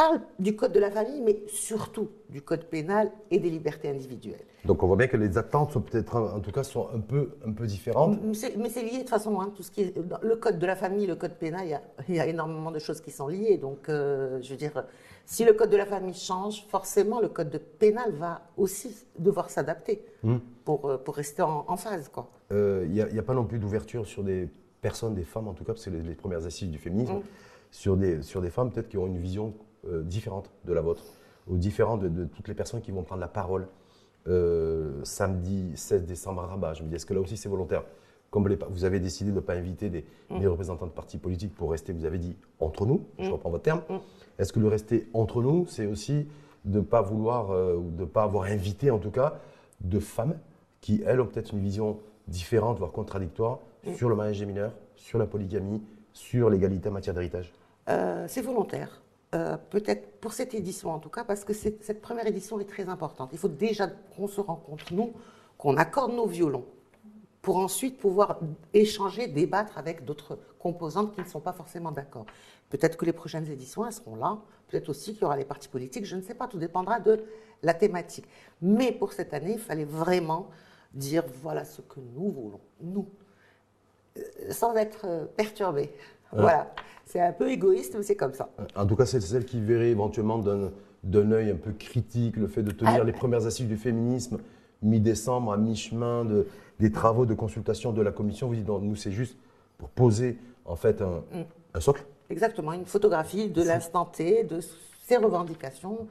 parlent 0.00 0.20
du 0.38 0.56
code 0.56 0.72
de 0.72 0.80
la 0.80 0.90
famille, 0.90 1.20
mais 1.20 1.42
surtout 1.48 2.08
du 2.30 2.40
code 2.40 2.64
pénal 2.64 3.10
et 3.30 3.38
des 3.38 3.50
libertés 3.50 3.90
individuelles. 3.90 4.44
Donc 4.64 4.82
on 4.82 4.86
voit 4.86 4.96
bien 4.96 5.08
que 5.08 5.16
les 5.18 5.36
attentes 5.36 5.72
sont 5.72 5.82
peut-être, 5.82 6.16
en 6.16 6.40
tout 6.40 6.52
cas, 6.52 6.62
sont 6.62 6.88
un 6.94 7.00
peu, 7.00 7.32
un 7.46 7.52
peu 7.52 7.66
différentes. 7.66 8.18
Mais 8.22 8.68
c'est 8.70 8.82
lié 8.82 8.92
de 8.92 8.98
toute 9.00 9.10
façon, 9.10 9.40
hein, 9.40 9.52
tout 9.54 9.62
ce 9.62 9.70
qui 9.70 9.82
est 9.82 9.94
le 10.22 10.36
code 10.36 10.58
de 10.58 10.66
la 10.66 10.76
famille, 10.76 11.06
le 11.06 11.16
code 11.16 11.34
pénal, 11.34 11.62
il 11.66 11.70
y 11.70 11.74
a, 11.74 11.82
il 12.08 12.14
y 12.14 12.20
a 12.20 12.26
énormément 12.26 12.70
de 12.70 12.78
choses 12.78 13.00
qui 13.02 13.10
sont 13.10 13.28
liées. 13.28 13.58
Donc, 13.58 13.88
euh, 13.88 14.38
je 14.40 14.50
veux 14.50 14.56
dire, 14.56 14.84
si 15.26 15.44
le 15.44 15.52
code 15.52 15.70
de 15.70 15.76
la 15.76 15.86
famille 15.86 16.14
change, 16.14 16.64
forcément, 16.68 17.20
le 17.20 17.28
code 17.28 17.50
de 17.50 17.58
pénal 17.58 18.10
va 18.12 18.42
aussi 18.56 18.96
devoir 19.18 19.50
s'adapter 19.50 20.02
pour, 20.64 20.86
euh, 20.86 20.96
pour 20.96 21.14
rester 21.14 21.42
en, 21.42 21.64
en 21.68 21.76
phase, 21.76 22.08
quoi. 22.08 22.30
Euh, 22.52 22.84
Il 22.86 22.92
n'y 22.92 23.18
a, 23.18 23.22
pas 23.22 23.34
non 23.34 23.44
plus 23.44 23.58
d'ouverture 23.58 24.06
sur 24.06 24.24
des 24.24 24.48
personnes, 24.80 25.14
des 25.14 25.24
femmes 25.24 25.48
en 25.48 25.52
tout 25.52 25.64
cas, 25.64 25.72
parce 25.72 25.84
que 25.84 25.90
c'est 25.90 25.96
les, 25.96 26.02
les 26.02 26.14
premières 26.14 26.46
assises 26.46 26.70
du 26.70 26.78
féminisme, 26.78 27.16
Mm. 27.16 27.22
sur, 27.70 27.96
des, 27.96 28.22
sur 28.22 28.40
des 28.40 28.50
femmes 28.50 28.70
peut-être 28.70 28.88
qui 28.88 28.98
ont 28.98 29.06
une 29.06 29.18
vision 29.18 29.48
euh, 29.48 29.69
différente 30.02 30.50
de 30.64 30.72
la 30.72 30.80
vôtre, 30.80 31.02
ou 31.48 31.56
différente 31.56 32.00
de, 32.00 32.08
de 32.08 32.24
toutes 32.24 32.48
les 32.48 32.54
personnes 32.54 32.80
qui 32.80 32.90
vont 32.90 33.02
prendre 33.02 33.20
la 33.20 33.28
parole 33.28 33.66
euh, 34.28 35.00
samedi 35.04 35.72
16 35.74 36.04
décembre 36.04 36.42
à 36.42 36.46
Rabat. 36.46 36.74
Je 36.74 36.82
me 36.82 36.88
dis, 36.88 36.94
est-ce 36.96 37.06
que 37.06 37.14
là 37.14 37.20
aussi 37.20 37.36
c'est 37.36 37.48
volontaire? 37.48 37.84
Comme 38.30 38.46
les- 38.46 38.58
vous 38.70 38.84
avez 38.84 39.00
décidé 39.00 39.30
de 39.30 39.36
ne 39.36 39.40
pas 39.40 39.54
inviter 39.54 39.88
des, 39.90 40.04
des 40.30 40.46
représentants 40.46 40.86
de 40.86 40.92
partis 40.92 41.18
politiques 41.18 41.54
pour 41.54 41.70
rester, 41.72 41.92
vous 41.92 42.04
avez 42.04 42.18
dit, 42.18 42.36
entre 42.60 42.86
nous, 42.86 43.04
je 43.18 43.30
reprends 43.30 43.50
votre 43.50 43.64
terme, 43.64 43.82
est-ce 44.38 44.52
que 44.52 44.60
le 44.60 44.68
rester 44.68 45.08
entre 45.14 45.42
nous, 45.42 45.66
c'est 45.66 45.86
aussi 45.86 46.28
de 46.64 46.78
ne 46.78 46.84
pas 46.84 47.00
vouloir, 47.02 47.50
euh, 47.50 47.80
de 47.96 48.02
ne 48.02 48.06
pas 48.06 48.22
avoir 48.24 48.44
invité 48.44 48.90
en 48.90 48.98
tout 48.98 49.10
cas, 49.10 49.40
de 49.80 49.98
femmes 49.98 50.38
qui, 50.80 51.02
elles, 51.06 51.20
ont 51.20 51.26
peut-être 51.26 51.52
une 51.54 51.60
vision 51.60 51.98
différente, 52.28 52.78
voire 52.78 52.92
contradictoire, 52.92 53.58
sur 53.96 54.10
le 54.10 54.14
mariage 54.14 54.38
des 54.38 54.46
mineurs, 54.46 54.74
sur 54.94 55.18
la 55.18 55.26
polygamie, 55.26 55.82
sur 56.12 56.50
l'égalité 56.50 56.90
en 56.90 56.92
matière 56.92 57.14
d'héritage? 57.14 57.50
Euh, 57.88 58.26
c'est 58.28 58.42
volontaire. 58.42 59.00
Euh, 59.34 59.56
Peut-être 59.70 60.20
pour 60.20 60.32
cette 60.32 60.54
édition 60.54 60.90
en 60.90 60.98
tout 60.98 61.08
cas, 61.08 61.24
parce 61.24 61.44
que 61.44 61.52
cette 61.52 62.00
première 62.00 62.26
édition 62.26 62.58
est 62.60 62.68
très 62.68 62.88
importante. 62.88 63.30
Il 63.32 63.38
faut 63.38 63.48
déjà 63.48 63.86
qu'on 63.86 64.26
se 64.26 64.40
rencontre, 64.40 64.92
nous, 64.92 65.12
qu'on 65.56 65.76
accorde 65.76 66.12
nos 66.12 66.26
violons, 66.26 66.64
pour 67.42 67.56
ensuite 67.56 67.98
pouvoir 67.98 68.40
échanger, 68.74 69.28
débattre 69.28 69.78
avec 69.78 70.04
d'autres 70.04 70.38
composantes 70.58 71.14
qui 71.14 71.20
ne 71.20 71.26
sont 71.26 71.40
pas 71.40 71.52
forcément 71.52 71.92
d'accord. 71.92 72.26
Peut-être 72.68 72.96
que 72.96 73.04
les 73.04 73.12
prochaines 73.12 73.48
éditions, 73.50 73.86
elles 73.86 73.92
seront 73.92 74.16
là. 74.16 74.38
Peut-être 74.68 74.88
aussi 74.88 75.12
qu'il 75.12 75.22
y 75.22 75.24
aura 75.24 75.36
les 75.36 75.44
partis 75.44 75.68
politiques. 75.68 76.04
Je 76.04 76.16
ne 76.16 76.22
sais 76.22 76.34
pas, 76.34 76.46
tout 76.46 76.58
dépendra 76.58 77.00
de 77.00 77.24
la 77.62 77.74
thématique. 77.74 78.26
Mais 78.60 78.92
pour 78.92 79.12
cette 79.12 79.32
année, 79.32 79.52
il 79.54 79.58
fallait 79.58 79.84
vraiment 79.84 80.50
dire 80.92 81.24
voilà 81.42 81.64
ce 81.64 81.80
que 81.82 82.00
nous 82.00 82.30
voulons, 82.30 82.60
nous, 82.80 83.06
Euh, 84.16 84.52
sans 84.52 84.74
être 84.74 85.06
euh, 85.06 85.24
perturbé. 85.36 85.92
Voilà. 86.32 86.74
C'est 87.10 87.18
un 87.20 87.32
peu 87.32 87.50
égoïste, 87.50 87.96
mais 87.96 88.04
c'est 88.04 88.14
comme 88.14 88.34
ça. 88.34 88.50
En 88.76 88.86
tout 88.86 88.94
cas, 88.94 89.04
c'est 89.04 89.20
celle 89.20 89.44
qui 89.44 89.60
verrait 89.60 89.90
éventuellement 89.90 90.38
d'un 90.38 90.70
d'un 91.02 91.32
œil 91.32 91.50
un 91.50 91.56
peu 91.56 91.72
critique 91.72 92.36
le 92.36 92.46
fait 92.46 92.62
de 92.62 92.70
tenir 92.72 92.98
Ah. 93.00 93.04
les 93.04 93.12
premières 93.12 93.46
assises 93.46 93.66
du 93.66 93.78
féminisme 93.78 94.36
mi-décembre, 94.82 95.50
à 95.50 95.56
mi-chemin 95.56 96.26
de- 96.26 96.46
des 96.78 96.92
travaux 96.92 97.24
de 97.24 97.32
consultation 97.32 97.90
de 97.92 98.02
la 98.02 98.12
commission. 98.12 98.46
Vous 98.48 98.54
dites, 98.54 98.68
nous, 98.68 98.94
c'est 98.96 99.10
juste 99.10 99.36
pour 99.78 99.88
poser 99.88 100.38
en 100.66 100.76
fait 100.76 101.00
un, 101.00 101.22
Mm. 101.32 101.44
un 101.74 101.80
socle. 101.80 102.04
Exactement, 102.28 102.74
une 102.74 102.84
photographie 102.84 103.48
de 103.48 103.62
l'instant 103.62 104.04
T, 104.04 104.44
de 104.44 104.60
ses 105.06 105.16
revendications, 105.16 106.06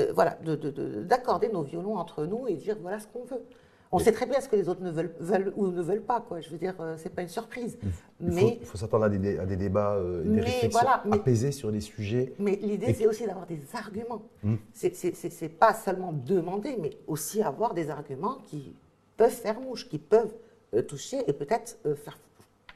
euh, 0.00 0.10
voilà, 0.14 0.38
de- 0.42 0.56
de- 0.56 0.70
de- 0.70 1.02
d'accorder 1.02 1.48
nos 1.52 1.62
violons 1.62 1.96
entre 1.98 2.24
nous 2.24 2.48
et 2.48 2.54
dire 2.54 2.76
voilà 2.80 2.98
ce 3.00 3.06
qu'on 3.06 3.24
veut. 3.24 3.42
On 3.94 3.98
sait 4.00 4.12
très 4.12 4.26
bien 4.26 4.40
ce 4.40 4.48
que 4.48 4.56
les 4.56 4.68
autres 4.68 4.82
ne 4.82 4.90
veulent, 4.90 5.14
veulent 5.20 5.52
ou 5.56 5.68
ne 5.68 5.80
veulent 5.80 6.02
pas, 6.02 6.20
quoi. 6.20 6.40
Je 6.40 6.50
veux 6.50 6.58
dire, 6.58 6.74
euh, 6.80 6.96
c'est 6.98 7.14
pas 7.14 7.22
une 7.22 7.28
surprise. 7.28 7.78
Il 7.82 7.90
faut, 8.28 8.34
Mais, 8.34 8.58
il 8.60 8.66
faut 8.66 8.76
s'attendre 8.76 9.04
à 9.04 9.08
des, 9.08 9.18
dé- 9.18 9.38
à 9.38 9.46
des 9.46 9.56
débats, 9.56 9.94
euh, 9.94 10.20
et 10.22 10.24
des 10.24 10.30
Mais 10.30 10.40
réflexions 10.42 10.68
voilà, 10.80 11.02
mais- 11.06 11.14
apaisés 11.14 11.52
sur 11.52 11.70
des 11.70 11.80
sujets. 11.80 12.34
mais 12.40 12.56
l'idée, 12.60 12.86
Et- 12.90 12.94
c'est 12.94 13.06
aussi 13.06 13.24
d'avoir 13.24 13.46
des 13.46 13.60
arguments. 13.72 14.22
Mm. 14.42 14.54
C'est- 14.72 15.48
pas 15.48 15.72
seulement 15.74 16.12
demander, 16.12 16.76
mais 16.80 16.90
aussi 17.06 17.40
avoir 17.42 17.72
des 17.74 17.88
arguments 17.88 18.38
qui 18.44 18.74
peuvent 19.16 19.30
faire 19.30 19.60
mouche, 19.60 19.88
qui 19.88 19.98
peuvent 19.98 20.34
euh, 20.74 20.82
toucher 20.82 21.18
et 21.28 21.32
peut-être 21.32 21.78
euh, 21.86 21.94
faire 21.94 22.18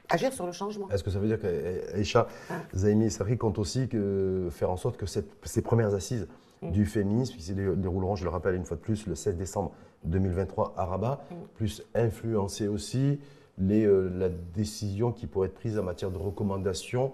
agir 0.07 0.31
sur 0.31 0.45
le 0.45 0.53
changement. 0.53 0.89
Est-ce 0.89 1.03
que 1.03 1.09
ça 1.11 1.19
veut 1.19 1.27
dire 1.27 1.39
qu'Aïcha 1.39 2.27
Ah. 2.49 2.53
Zaimi 2.73 3.11
Safri 3.11 3.37
compte 3.37 3.59
aussi 3.59 3.89
que, 3.89 4.47
faire 4.51 4.71
en 4.71 4.77
sorte 4.77 4.95
que 4.95 5.05
cette- 5.05 5.29
ces 5.43 5.61
premières 5.61 5.93
assises 5.93 6.27
Mm. 6.61 6.71
du 6.71 6.85
féminisme, 6.85 7.35
qui 7.35 7.43
se 7.43 7.51
dé- 7.53 7.75
dérouleront, 7.75 8.15
je 8.15 8.23
le 8.23 8.29
rappelle 8.29 8.55
une 8.55 8.63
fois 8.65 8.77
de 8.77 8.81
plus, 8.81 9.05
le 9.05 9.15
16 9.15 9.35
décembre 9.35 9.73
2023 10.05 10.73
à 10.77 10.85
Rabat, 10.85 11.25
Mm. 11.29 11.35
plus 11.55 11.83
influencer 11.95 12.67
aussi 12.67 13.19
les, 13.57 13.85
euh, 13.85 14.09
la 14.15 14.29
décision 14.29 15.11
qui 15.11 15.27
pourrait 15.27 15.47
être 15.47 15.55
prise 15.55 15.77
en 15.77 15.83
matière 15.83 16.11
de 16.11 16.17
recommandation 16.17 17.11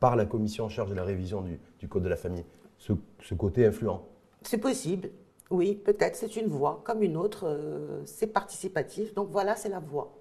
par 0.00 0.14
la 0.16 0.24
commission 0.24 0.64
en 0.64 0.68
charge 0.68 0.90
de 0.90 0.94
la 0.94 1.02
révision 1.04 1.40
du, 1.42 1.58
du 1.80 1.88
Code 1.88 2.04
de 2.04 2.08
la 2.08 2.16
famille 2.16 2.44
ce, 2.78 2.92
ce 3.20 3.34
côté 3.34 3.66
influent. 3.66 4.02
C'est 4.42 4.58
possible, 4.58 5.10
oui, 5.50 5.74
peut-être, 5.74 6.14
c'est 6.14 6.36
une 6.36 6.46
voix 6.46 6.80
comme 6.84 7.02
une 7.02 7.16
autre, 7.16 7.44
euh, 7.48 8.02
c'est 8.04 8.28
participatif. 8.28 9.12
Donc 9.14 9.28
voilà, 9.30 9.56
c'est 9.56 9.68
la 9.68 9.80
voix 9.80 10.14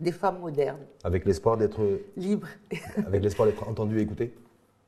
des 0.00 0.12
femmes 0.12 0.38
modernes, 0.38 0.80
Avec 1.04 1.24
l'espoir 1.26 1.56
d'être 1.58 1.80
libres. 2.16 2.46
avec 3.06 3.22
l'espoir 3.22 3.46
d'être 3.48 3.68
entendu 3.68 3.98
et 3.98 4.02
écouté 4.02 4.32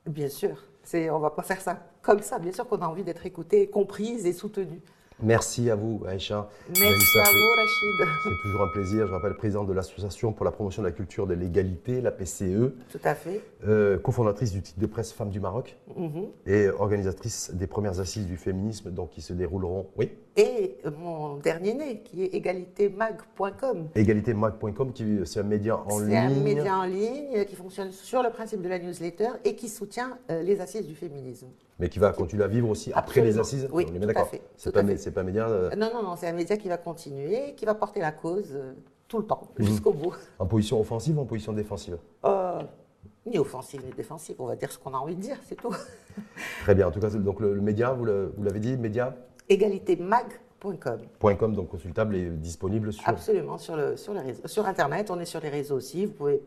Bien 0.06 0.28
sûr, 0.28 0.64
on 0.94 1.18
va 1.18 1.30
pas 1.30 1.42
faire 1.42 1.60
ça 1.60 1.78
comme 2.00 2.20
ça. 2.22 2.38
Bien 2.38 2.52
sûr 2.52 2.66
qu'on 2.66 2.78
a 2.78 2.86
envie 2.86 3.02
d'être 3.04 3.26
écoutée, 3.26 3.66
comprise 3.68 4.24
et 4.24 4.32
soutenue. 4.32 4.80
Merci 5.22 5.70
à 5.70 5.74
vous, 5.76 6.02
Aïcha. 6.06 6.48
Merci 6.68 7.18
à 7.18 7.22
vous, 7.24 7.50
Rachid. 7.56 8.08
C'est 8.24 8.42
toujours 8.42 8.62
un 8.62 8.68
plaisir. 8.68 9.06
Je 9.06 9.12
rappelle 9.12 9.34
président 9.34 9.64
de 9.64 9.72
l'Association 9.72 10.32
pour 10.32 10.44
la 10.44 10.50
promotion 10.50 10.82
de 10.82 10.86
la 10.88 10.92
culture 10.92 11.26
de 11.26 11.34
l'égalité, 11.34 12.00
la 12.00 12.10
PCE, 12.10 12.72
Tout 12.90 12.98
à 13.04 13.14
fait. 13.14 13.40
euh, 13.66 13.98
cofondatrice 13.98 14.52
du 14.52 14.62
titre 14.62 14.80
de 14.80 14.86
presse 14.86 15.12
Femmes 15.12 15.30
du 15.30 15.40
Maroc 15.40 15.76
Mhm. 15.96 16.26
et 16.46 16.68
organisatrice 16.68 17.50
des 17.54 17.66
premières 17.66 18.00
assises 18.00 18.26
du 18.26 18.36
féminisme 18.36 18.90
donc, 18.90 19.10
qui 19.10 19.20
se 19.20 19.32
dérouleront, 19.32 19.86
oui, 19.96 20.10
Et 20.36 20.78
mon 20.98 21.36
dernier 21.36 21.74
né, 21.74 22.00
qui 22.02 22.22
est 22.24 22.34
égalitémag.com. 22.34 23.88
égalitémag.com, 23.94 24.92
qui 24.92 25.20
c'est 25.24 25.40
un 25.40 25.44
média 25.44 25.76
en 25.76 25.98
C'est 25.98 26.04
ligne. 26.06 26.16
un 26.16 26.30
média 26.40 26.78
en 26.78 26.84
ligne 26.84 27.44
qui 27.46 27.56
fonctionne 27.56 27.90
sur 27.90 28.22
le 28.22 28.30
principe 28.30 28.62
de 28.62 28.68
la 28.68 28.78
newsletter 28.78 29.28
et 29.44 29.56
qui 29.56 29.68
soutient 29.68 30.18
euh, 30.30 30.42
les 30.42 30.60
assises 30.60 30.86
du 30.86 30.94
féminisme. 30.94 31.48
Mais 31.78 31.88
qui 31.88 31.98
va 31.98 32.12
continuer 32.12 32.44
à 32.44 32.48
vivre 32.48 32.68
aussi 32.68 32.92
après 32.94 33.20
les 33.22 33.38
assises. 33.38 33.68
Oui, 33.72 33.84
on 33.86 33.88
est 33.88 33.92
tout 33.92 33.98
bien 33.98 34.08
à 34.08 34.12
d'accord. 34.12 34.28
fait, 34.28 34.40
C'est 34.56 34.72
pas, 34.72 34.82
c'est 34.96 35.18
un 35.18 35.22
média 35.24 35.48
euh, 35.48 35.70
Non, 35.76 35.90
non, 35.92 36.02
non, 36.02 36.16
c'est 36.16 36.28
un 36.28 36.32
média 36.32 36.56
qui 36.56 36.68
va 36.68 36.76
continuer, 36.76 37.54
qui 37.56 37.64
va 37.64 37.74
porter 37.74 38.00
la 38.00 38.12
cause 38.12 38.50
euh, 38.54 38.72
tout 39.08 39.18
le 39.18 39.24
temps, 39.26 39.42
Mhm. 39.58 39.66
jusqu'au 39.66 39.92
bout. 39.92 40.14
en 40.38 40.46
position 40.46 40.80
offensive 40.80 41.18
ou 41.18 41.22
en 41.22 41.26
position 41.26 41.52
défensive? 41.52 41.98
Euh, 42.24 42.60
ni 43.26 43.38
offensive 43.38 43.84
ni 43.84 43.92
défensive, 43.92 44.36
on 44.38 44.46
va 44.46 44.56
dire 44.56 44.70
ce 44.70 44.78
qu'on 44.78 44.94
a 44.94 44.98
envie 44.98 45.16
de 45.16 45.20
dire, 45.20 45.36
c'est 45.48 45.56
tout. 45.56 45.74
Très 46.62 46.74
bien. 46.74 46.86
En 46.86 46.90
tout 46.90 47.00
cas, 47.00 47.10
c'est- 47.10 47.18
donc 47.18 47.40
le, 47.40 47.54
le 47.54 47.60
média, 47.60 47.92
vous 47.92 48.04
l'avez 48.04 48.60
dit, 48.60 48.76
Égalitémag.com. 49.50 50.40
média.com, 50.64 51.54
donc 51.54 51.68
consultable 51.68 52.16
et 52.16 52.30
disponible 52.30 52.92
sur 52.92 53.08
Absolument, 53.08 53.58
sur, 53.58 53.76
le, 53.76 53.96
sur, 53.96 54.14
les 54.14 54.20
réseaux, 54.20 54.46
sur 54.46 54.66
Internet, 54.66 55.10
on 55.10 55.18
est 55.18 55.24
sur 55.24 55.40
les 55.40 55.48
réseaux 55.48 55.76
aussi. 55.76 56.06
Vous 56.06 56.12
pouvez 56.12 56.40